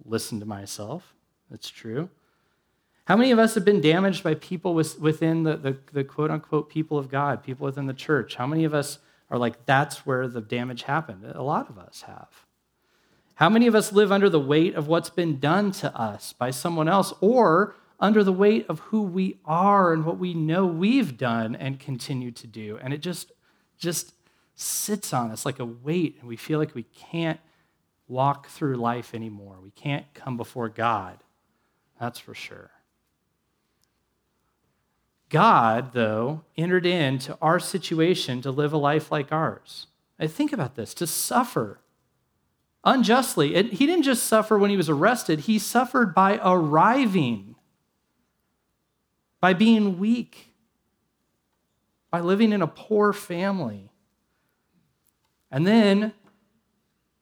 listened 0.05 0.43
to 0.43 0.47
myself. 0.47 1.15
That's 1.51 1.71
true. 1.71 2.11
How 3.07 3.17
many 3.17 3.31
of 3.31 3.39
us 3.39 3.55
have 3.55 3.65
been 3.65 3.81
damaged 3.81 4.25
by 4.25 4.35
people 4.35 4.75
within 4.75 5.45
the, 5.45 5.57
the, 5.57 5.79
the, 5.93 6.03
quote 6.03 6.31
unquote 6.31 6.69
people 6.69 6.99
of 6.99 7.09
God, 7.09 7.43
people 7.43 7.65
within 7.65 7.87
the 7.87 7.95
church? 7.95 8.35
How 8.35 8.49
many 8.49 8.65
of 8.65 8.75
us 8.75 8.99
are 9.31 9.39
like, 9.39 9.65
that's 9.65 10.05
where 10.05 10.27
the 10.27 10.41
damage 10.41 10.83
happened? 10.83 11.25
A 11.25 11.43
lot 11.43 11.71
of 11.71 11.79
us 11.79 12.03
have. 12.09 12.29
How 13.37 13.49
many 13.49 13.69
of 13.69 13.77
us 13.77 13.93
live 13.93 14.11
under 14.11 14.29
the 14.29 14.41
weight 14.41 14.75
of 14.75 14.89
what's 14.89 15.11
been 15.11 15.39
done 15.39 15.71
to 15.73 15.97
us 15.97 16.33
by 16.33 16.51
someone 16.51 16.89
else 16.89 17.15
or 17.21 17.77
under 18.01 18.25
the 18.25 18.33
weight 18.33 18.67
of 18.69 18.81
who 18.81 19.03
we 19.03 19.39
are 19.45 19.93
and 19.93 20.05
what 20.05 20.19
we 20.19 20.35
know 20.35 20.67
we've 20.67 21.17
done 21.17 21.55
and 21.55 21.79
continue 21.79 22.33
to 22.33 22.47
do? 22.49 22.77
And 22.83 22.93
it 22.93 23.03
just, 23.03 23.31
just 23.79 24.15
sits 24.57 25.13
on 25.13 25.31
us 25.31 25.47
like 25.47 25.61
a 25.61 25.65
weight, 25.65 26.17
and 26.19 26.29
we 26.29 26.37
feel 26.37 26.59
like 26.59 26.75
we 26.75 26.85
can't 26.85 27.39
walk 28.09 28.49
through 28.49 28.77
life 28.77 29.15
anymore. 29.15 29.59
We 29.63 29.71
can't 29.71 30.07
come 30.13 30.37
before 30.37 30.69
God. 30.69 31.19
That's 32.01 32.19
for 32.19 32.35
sure. 32.35 32.71
God, 35.29 35.93
though, 35.93 36.43
entered 36.57 36.87
into 36.87 37.37
our 37.43 37.59
situation 37.59 38.41
to 38.43 38.51
live 38.51 38.73
a 38.73 38.79
life 38.79 39.11
like 39.11 39.33
ours. 39.33 39.89
I 40.19 40.27
think 40.27 40.53
about 40.53 40.77
this 40.77 40.95
to 40.95 41.07
suffer 41.07 41.81
unjustly. 42.85 43.53
he 43.71 43.87
didn't 43.87 44.05
just 44.05 44.25
suffer 44.25 44.57
when 44.57 44.71
he 44.71 44.77
was 44.77 44.89
arrested, 44.89 45.41
he 45.41 45.59
suffered 45.59 46.15
by 46.15 46.41
arriving, 46.43 47.57
by 49.41 49.53
being 49.53 49.99
weak, 49.99 50.55
by 52.11 52.21
living 52.21 52.53
in 52.53 52.63
a 52.63 52.69
poor 52.69 53.13
family. 53.13 53.91
And 55.51 55.67
then 55.67 56.13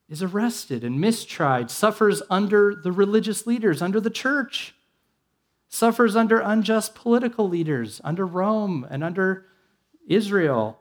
is 0.09 0.23
arrested 0.23 0.85
and 0.85 1.01
mistried, 1.01 1.71
suffers 1.71 2.23
under 2.29 2.75
the 2.75 2.93
religious 2.93 3.47
leaders, 3.47 3.81
under 3.81 4.01
the 4.01 4.11
church 4.11 4.74
suffers 5.75 6.15
under 6.15 6.39
unjust 6.39 6.95
political 6.95 7.49
leaders, 7.49 8.01
under 8.05 8.25
Rome 8.25 8.87
and 8.89 9.03
under 9.03 9.47
Israel. 10.07 10.79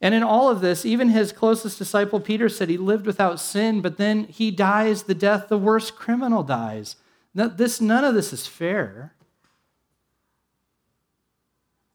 And 0.00 0.14
in 0.14 0.22
all 0.22 0.48
of 0.48 0.60
this, 0.60 0.86
even 0.86 1.08
his 1.08 1.32
closest 1.32 1.76
disciple 1.76 2.20
Peter 2.20 2.48
said 2.48 2.68
he 2.68 2.76
lived 2.76 3.04
without 3.04 3.40
sin, 3.40 3.80
but 3.80 3.96
then 3.96 4.24
he 4.24 4.52
dies 4.52 5.02
the 5.02 5.14
death 5.14 5.48
the 5.48 5.58
worst 5.58 5.96
criminal 5.96 6.44
dies. 6.44 6.96
This, 7.34 7.80
none 7.80 8.04
of 8.04 8.14
this 8.14 8.32
is 8.32 8.46
fair. 8.46 9.12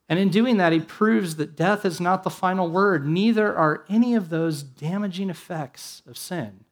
And 0.06 0.18
in 0.18 0.28
doing 0.28 0.58
that, 0.58 0.74
he 0.74 0.80
proves 0.80 1.36
that 1.36 1.56
death 1.56 1.86
is 1.86 1.98
not 1.98 2.24
the 2.24 2.30
final 2.30 2.68
word. 2.68 3.08
Neither 3.08 3.56
are 3.56 3.86
any 3.88 4.14
of 4.14 4.28
those 4.28 4.62
damaging 4.62 5.30
effects 5.30 6.02
of 6.06 6.18
sin. 6.18 6.65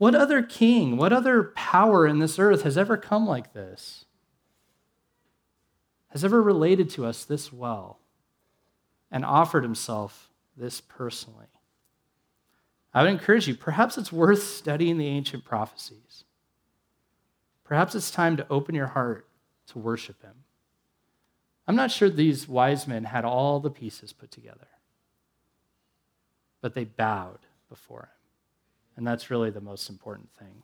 What 0.00 0.14
other 0.14 0.42
king, 0.42 0.96
what 0.96 1.12
other 1.12 1.52
power 1.54 2.06
in 2.06 2.20
this 2.20 2.38
earth 2.38 2.62
has 2.62 2.78
ever 2.78 2.96
come 2.96 3.26
like 3.26 3.52
this? 3.52 4.06
Has 6.08 6.24
ever 6.24 6.40
related 6.40 6.88
to 6.90 7.04
us 7.04 7.22
this 7.22 7.52
well 7.52 7.98
and 9.10 9.26
offered 9.26 9.62
himself 9.62 10.30
this 10.56 10.80
personally? 10.80 11.48
I 12.94 13.02
would 13.02 13.10
encourage 13.10 13.46
you, 13.46 13.54
perhaps 13.54 13.98
it's 13.98 14.10
worth 14.10 14.42
studying 14.42 14.96
the 14.96 15.06
ancient 15.06 15.44
prophecies. 15.44 16.24
Perhaps 17.62 17.94
it's 17.94 18.10
time 18.10 18.38
to 18.38 18.46
open 18.48 18.74
your 18.74 18.86
heart 18.86 19.28
to 19.66 19.78
worship 19.78 20.22
him. 20.22 20.44
I'm 21.68 21.76
not 21.76 21.90
sure 21.90 22.08
these 22.08 22.48
wise 22.48 22.88
men 22.88 23.04
had 23.04 23.26
all 23.26 23.60
the 23.60 23.68
pieces 23.68 24.14
put 24.14 24.30
together, 24.30 24.68
but 26.62 26.72
they 26.72 26.84
bowed 26.84 27.40
before 27.68 28.04
him. 28.04 28.19
And 29.00 29.06
that's 29.06 29.30
really 29.30 29.48
the 29.48 29.62
most 29.62 29.88
important 29.88 30.28
thing. 30.38 30.62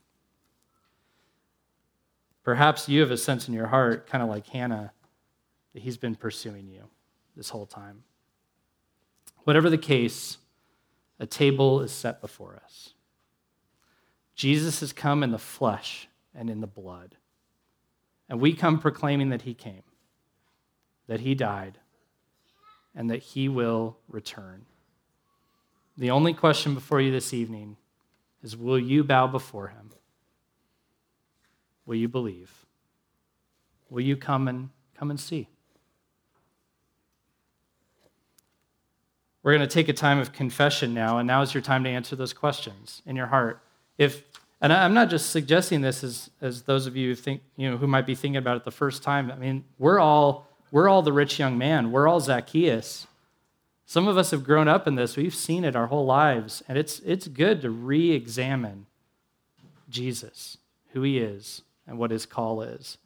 Perhaps 2.45 2.87
you 2.87 3.01
have 3.01 3.11
a 3.11 3.16
sense 3.16 3.49
in 3.49 3.55
your 3.55 3.68
heart, 3.68 4.07
kind 4.07 4.22
of 4.22 4.28
like 4.28 4.47
Hannah, 4.49 4.93
that 5.72 5.82
he's 5.82 5.97
been 5.97 6.14
pursuing 6.14 6.68
you 6.68 6.82
this 7.34 7.49
whole 7.49 7.64
time. 7.64 8.03
Whatever 9.45 9.70
the 9.70 9.78
case, 9.78 10.37
a 11.18 11.24
table 11.24 11.80
is 11.80 11.93
set 11.93 12.20
before 12.20 12.61
us. 12.62 12.93
Jesus 14.34 14.80
has 14.80 14.93
come 14.93 15.22
in 15.22 15.30
the 15.30 15.39
flesh 15.39 16.07
and 16.34 16.51
in 16.51 16.61
the 16.61 16.66
blood. 16.66 17.16
And 18.28 18.39
we 18.39 18.53
come 18.53 18.78
proclaiming 18.78 19.30
that 19.30 19.43
he 19.43 19.55
came, 19.55 19.84
that 21.07 21.20
he 21.20 21.34
died, 21.34 21.78
and 22.95 23.09
that 23.09 23.22
he 23.22 23.49
will 23.49 23.97
return. 24.11 24.66
The 25.97 26.11
only 26.11 26.34
question 26.34 26.74
before 26.74 27.01
you 27.01 27.11
this 27.11 27.32
evening 27.32 27.78
is 28.43 28.57
will 28.57 28.78
you 28.78 29.05
bow 29.05 29.26
before 29.26 29.68
him? 29.68 29.91
Will 31.84 31.97
you 31.97 32.09
believe? 32.09 32.66
Will 33.91 34.03
you 34.03 34.16
come 34.16 34.49
and 34.49 34.70
come 34.97 35.11
and 35.11 35.20
see? 35.20 35.49
We're 39.43 39.57
going 39.57 39.68
to 39.68 39.72
take 39.72 39.89
a 39.89 39.93
time 39.93 40.18
of 40.18 40.32
confession 40.32 40.93
now, 40.93 41.18
and 41.18 41.26
now 41.26 41.43
is 41.43 41.55
your 41.55 41.62
time 41.62 41.84
to 41.84 41.91
answer 41.91 42.16
those 42.16 42.32
questions 42.32 43.01
in 43.07 43.14
your 43.14 43.26
heart. 43.26 43.62
If 43.97 44.24
and 44.61 44.72
I'm 44.72 44.95
not 44.95 45.11
just 45.11 45.30
suggesting 45.30 45.82
this 45.82 46.03
as, 46.03 46.30
as 46.41 46.62
those 46.62 46.87
of 46.87 46.97
you 46.97 47.11
who 47.11 47.14
think, 47.14 47.43
you 47.57 47.70
know, 47.70 47.76
who 47.76 47.87
might 47.87 48.07
be 48.07 48.14
thinking 48.14 48.39
about 48.39 48.57
it 48.57 48.64
the 48.64 48.70
first 48.70 49.03
time. 49.03 49.30
I 49.30 49.37
mean, 49.37 49.64
we're 49.78 49.99
all 49.99 50.47
we're 50.72 50.89
all 50.89 51.03
the 51.03 51.12
rich 51.12 51.39
young 51.39 51.59
man. 51.59 51.93
We're 51.93 52.09
all 52.09 52.20
Zacchaeus. 52.20 53.07
Some 53.87 54.09
of 54.09 54.18
us 54.18 54.32
have 54.32 54.43
grown 54.45 54.66
up 54.66 54.89
in 54.89 54.97
this, 54.97 55.16
we've 55.16 55.34
seen 55.34 55.64
it 55.64 55.76
our 55.76 55.87
whole 55.87 56.05
lives, 56.05 56.62
and 56.68 56.76
it's, 56.76 56.99
it's 57.01 57.28
good 57.28 57.62
to 57.62 57.70
re 57.70 58.11
examine 58.11 58.87
Jesus, 59.89 60.59
who 60.93 61.03
he 61.03 61.18
is, 61.18 61.62
and 61.87 61.97
what 61.97 62.11
his 62.11 62.26
call 62.26 62.62
is. 62.62 62.99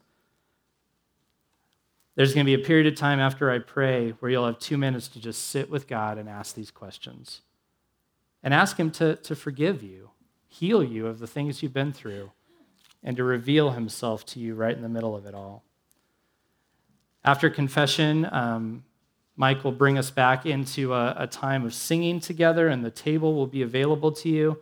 There's 2.16 2.34
going 2.34 2.44
to 2.44 2.56
be 2.56 2.60
a 2.60 2.66
period 2.66 2.86
of 2.86 2.96
time 2.96 3.20
after 3.20 3.50
I 3.50 3.60
pray 3.60 4.10
where 4.10 4.30
you'll 4.30 4.46
have 4.46 4.58
two 4.58 4.76
minutes 4.76 5.08
to 5.08 5.20
just 5.20 5.48
sit 5.48 5.70
with 5.70 5.86
God 5.86 6.18
and 6.18 6.28
ask 6.28 6.54
these 6.54 6.70
questions. 6.70 7.42
And 8.42 8.52
ask 8.54 8.78
Him 8.78 8.90
to, 8.92 9.16
to 9.16 9.36
forgive 9.36 9.82
you, 9.82 10.10
heal 10.48 10.82
you 10.82 11.06
of 11.06 11.18
the 11.18 11.26
things 11.26 11.62
you've 11.62 11.74
been 11.74 11.92
through, 11.92 12.30
and 13.02 13.16
to 13.16 13.24
reveal 13.24 13.70
Himself 13.70 14.24
to 14.26 14.40
you 14.40 14.54
right 14.54 14.74
in 14.74 14.82
the 14.82 14.88
middle 14.88 15.14
of 15.14 15.26
it 15.26 15.34
all. 15.34 15.62
After 17.24 17.50
confession, 17.50 18.26
um, 18.32 18.84
Mike 19.41 19.64
will 19.64 19.72
bring 19.72 19.97
us 19.97 20.11
back 20.11 20.45
into 20.45 20.93
a, 20.93 21.14
a, 21.20 21.26
time 21.26 21.64
of 21.64 21.72
singing 21.72 22.20
together, 22.20 22.68
and 22.68 22.84
the 22.84 22.91
table 22.91 23.32
will 23.32 23.47
be 23.47 23.62
available 23.62 24.12
to 24.12 24.28
you. 24.28 24.59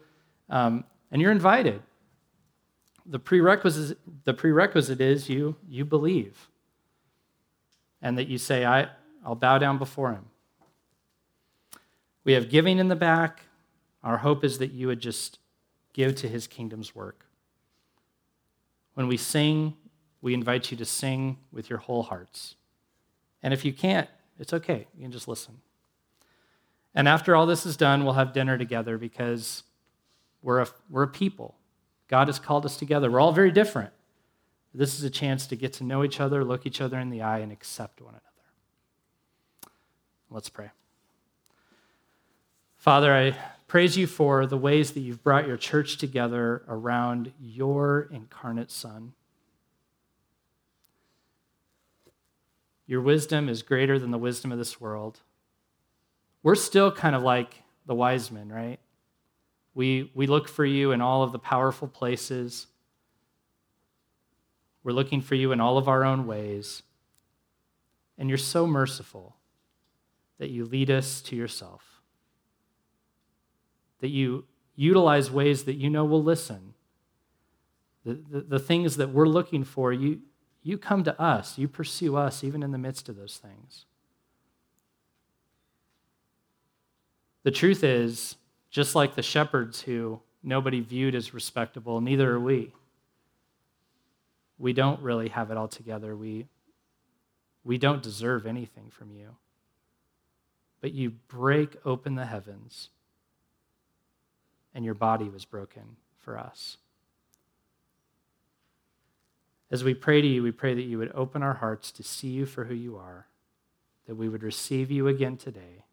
Um, 0.49 0.85
and 1.11 1.21
you're 1.21 1.33
invited. 1.33 1.83
The 3.05 3.19
prerequisite, 3.19 3.99
the 4.23 4.33
prerequisite 4.33 5.01
is 5.01 5.29
you, 5.29 5.57
you 5.69 5.85
believe, 5.85 6.49
and 8.01 8.17
that 8.19 8.29
you 8.29 8.39
say, 8.39 8.65
I, 8.65 8.87
I'll 9.27 9.35
bow 9.35 9.59
down 9.59 9.79
before 9.79 10.13
him. 10.13 10.27
We 12.23 12.35
have 12.35 12.49
giving 12.49 12.79
in 12.79 12.87
the 12.87 12.95
back. 12.95 13.41
Our 14.05 14.19
hope 14.19 14.45
is 14.45 14.59
that 14.59 14.71
you 14.71 14.87
would 14.87 15.01
just 15.01 15.41
give 15.93 16.15
to 16.15 16.29
his 16.29 16.47
kingdom's 16.47 16.95
work. 16.95 17.27
When 18.95 19.09
we 19.09 19.17
sing, 19.17 19.75
we 20.23 20.35
invite 20.35 20.71
you 20.71 20.77
to 20.77 20.85
sing 20.85 21.39
with 21.51 21.69
your 21.69 21.81
whole 21.81 22.05
hearts. 22.05 22.55
And 23.43 23.53
if 23.53 23.65
you 23.65 23.73
can't, 23.73 24.09
it's 24.39 24.53
okay. 24.53 24.87
You 24.97 25.03
can 25.03 25.13
just 25.13 25.29
listen. 25.29 25.59
And 26.95 27.07
after 27.07 27.37
all 27.37 27.47
this 27.47 27.67
is 27.67 27.77
done, 27.77 28.05
we'll 28.05 28.15
have 28.15 28.33
dinner 28.33 28.59
together 28.59 28.99
because 28.99 29.63
we're 30.43 30.61
a, 30.61 30.69
we're 30.91 31.05
a 31.05 31.09
people. 31.09 31.55
God 32.09 32.29
has 32.29 32.39
called 32.39 32.65
us 32.65 32.77
together. 32.77 33.11
We're 33.11 33.21
all 33.21 33.33
very 33.33 33.53
different. 33.53 33.91
This 34.75 34.99
is 34.99 35.05
a 35.05 35.11
chance 35.11 35.47
to 35.49 35.57
get 35.57 35.73
to 35.75 35.85
know 35.85 36.05
each 36.05 36.21
other, 36.21 36.45
look 36.45 36.67
each 36.67 36.81
other 36.81 36.99
in 36.99 37.11
the 37.11 37.23
eye, 37.23 37.39
and 37.39 37.53
accept 37.53 38.01
one 38.01 38.15
another. 38.15 38.25
Let's 40.31 40.49
pray. 40.49 40.71
Father, 42.77 43.13
I 43.13 43.37
praise 43.67 43.97
you 43.97 44.07
for 44.07 44.47
the 44.47 44.57
ways 44.57 44.93
that 44.93 45.01
you've 45.01 45.23
brought 45.23 45.47
your 45.47 45.57
church 45.57 45.99
together 45.99 46.63
around 46.69 47.33
your 47.41 48.09
incarnate 48.13 48.71
Son. 48.71 49.15
Your 52.89 53.03
wisdom 53.03 53.49
is 53.49 53.63
greater 53.63 53.99
than 53.99 54.11
the 54.11 54.19
wisdom 54.19 54.51
of 54.51 54.59
this 54.59 54.81
world. 54.81 55.21
We're 56.43 56.55
still 56.57 56.91
kind 56.91 57.15
of 57.15 57.23
like 57.23 57.63
the 57.87 57.95
wise 57.95 58.33
men, 58.33 58.49
right? 58.49 58.81
We, 59.75 60.11
we 60.15 60.27
look 60.27 60.49
for 60.49 60.65
you 60.65 60.91
in 60.93 61.03
all 61.03 61.23
of 61.23 61.31
the 61.31 61.39
powerful 61.39 61.87
places. 61.87 62.67
We're 64.83 64.93
looking 64.93 65.21
for 65.21 65.35
you 65.35 65.53
in 65.53 65.61
all 65.61 65.77
of 65.77 65.87
our 65.87 66.03
own 66.03 66.27
ways. 66.27 66.83
And 68.17 68.31
you're 68.31 68.39
so 68.39 68.67
merciful 68.67 69.37
that 70.39 70.51
you 70.51 70.65
lead 70.65 70.91
us 70.91 71.21
to 71.23 71.37
yourself, 71.37 72.01
that 74.01 74.09
you 74.09 74.45
utilize 74.77 75.31
ways 75.31 75.65
that 75.65 75.75
you 75.75 75.91
know 75.91 76.07
will 76.07 76.23
listen. 76.23 76.73
The, 78.05 78.15
the, 78.31 78.41
the, 78.41 78.59
things 78.59 78.97
that 78.97 79.11
we're 79.11 79.27
looking 79.27 79.65
for, 79.65 79.93
you, 79.93 80.21
you 80.63 80.79
come 80.79 81.05
to 81.05 81.21
us, 81.21 81.59
you 81.59 81.69
pursue 81.69 82.17
us 82.17 82.43
even 82.45 82.63
in 82.63 82.73
the 82.73 82.79
midst 82.79 83.09
of 83.09 83.17
those 83.17 83.39
things. 83.39 83.85
The 87.45 87.51
truth 87.51 87.85
is, 87.85 88.37
just 88.71 88.95
like 88.95 89.15
the 89.15 89.23
shepherds 89.23 89.81
who 89.83 90.21
nobody 90.43 90.81
viewed 90.81 91.15
as 91.15 91.33
respectable, 91.33 92.01
neither 92.01 92.31
are 92.33 92.41
we. 92.41 92.73
We 94.59 94.73
don't 94.73 95.01
really 95.01 95.29
have 95.29 95.51
it 95.51 95.57
all 95.57 95.69
together. 95.69 96.17
We, 96.17 96.47
we 97.65 97.79
don't 97.79 98.03
deserve 98.03 98.47
anything 98.47 98.91
from 98.91 99.13
you 99.13 99.37
but 100.81 100.93
you 100.93 101.11
break 101.29 101.77
open 101.85 102.15
the 102.15 102.27
heavens, 102.27 102.91
and 104.75 104.85
your 104.85 104.95
body 104.95 105.29
was 105.29 105.45
broken 105.45 105.97
for 106.19 106.39
us. 106.39 106.77
As 109.71 109.85
we 109.85 109.95
pray 109.95 110.21
to 110.23 110.27
you, 110.27 110.43
we 110.43 110.53
pray 110.53 110.75
that 110.75 110.83
you 110.83 110.99
would 110.99 111.13
open 111.15 111.43
our 111.43 111.55
hearts 111.55 111.93
to 111.93 112.03
see 112.03 112.29
you 112.29 112.47
for 112.47 112.65
who 112.65 112.75
you 112.75 112.97
are, 112.97 113.27
that 114.07 114.15
we 114.15 114.29
would 114.29 114.43
receive 114.43 114.91
you 114.91 115.09
again 115.09 115.37
today, 115.37 115.85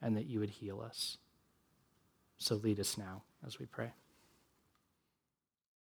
and 0.00 0.16
that 0.16 0.26
you 0.26 0.40
would 0.40 0.50
heal 0.50 0.80
us. 0.80 1.18
So 2.38 2.54
lead 2.54 2.80
us 2.80 2.96
now 2.96 3.22
as 3.46 3.58
we 3.58 3.66
pray. 3.66 3.92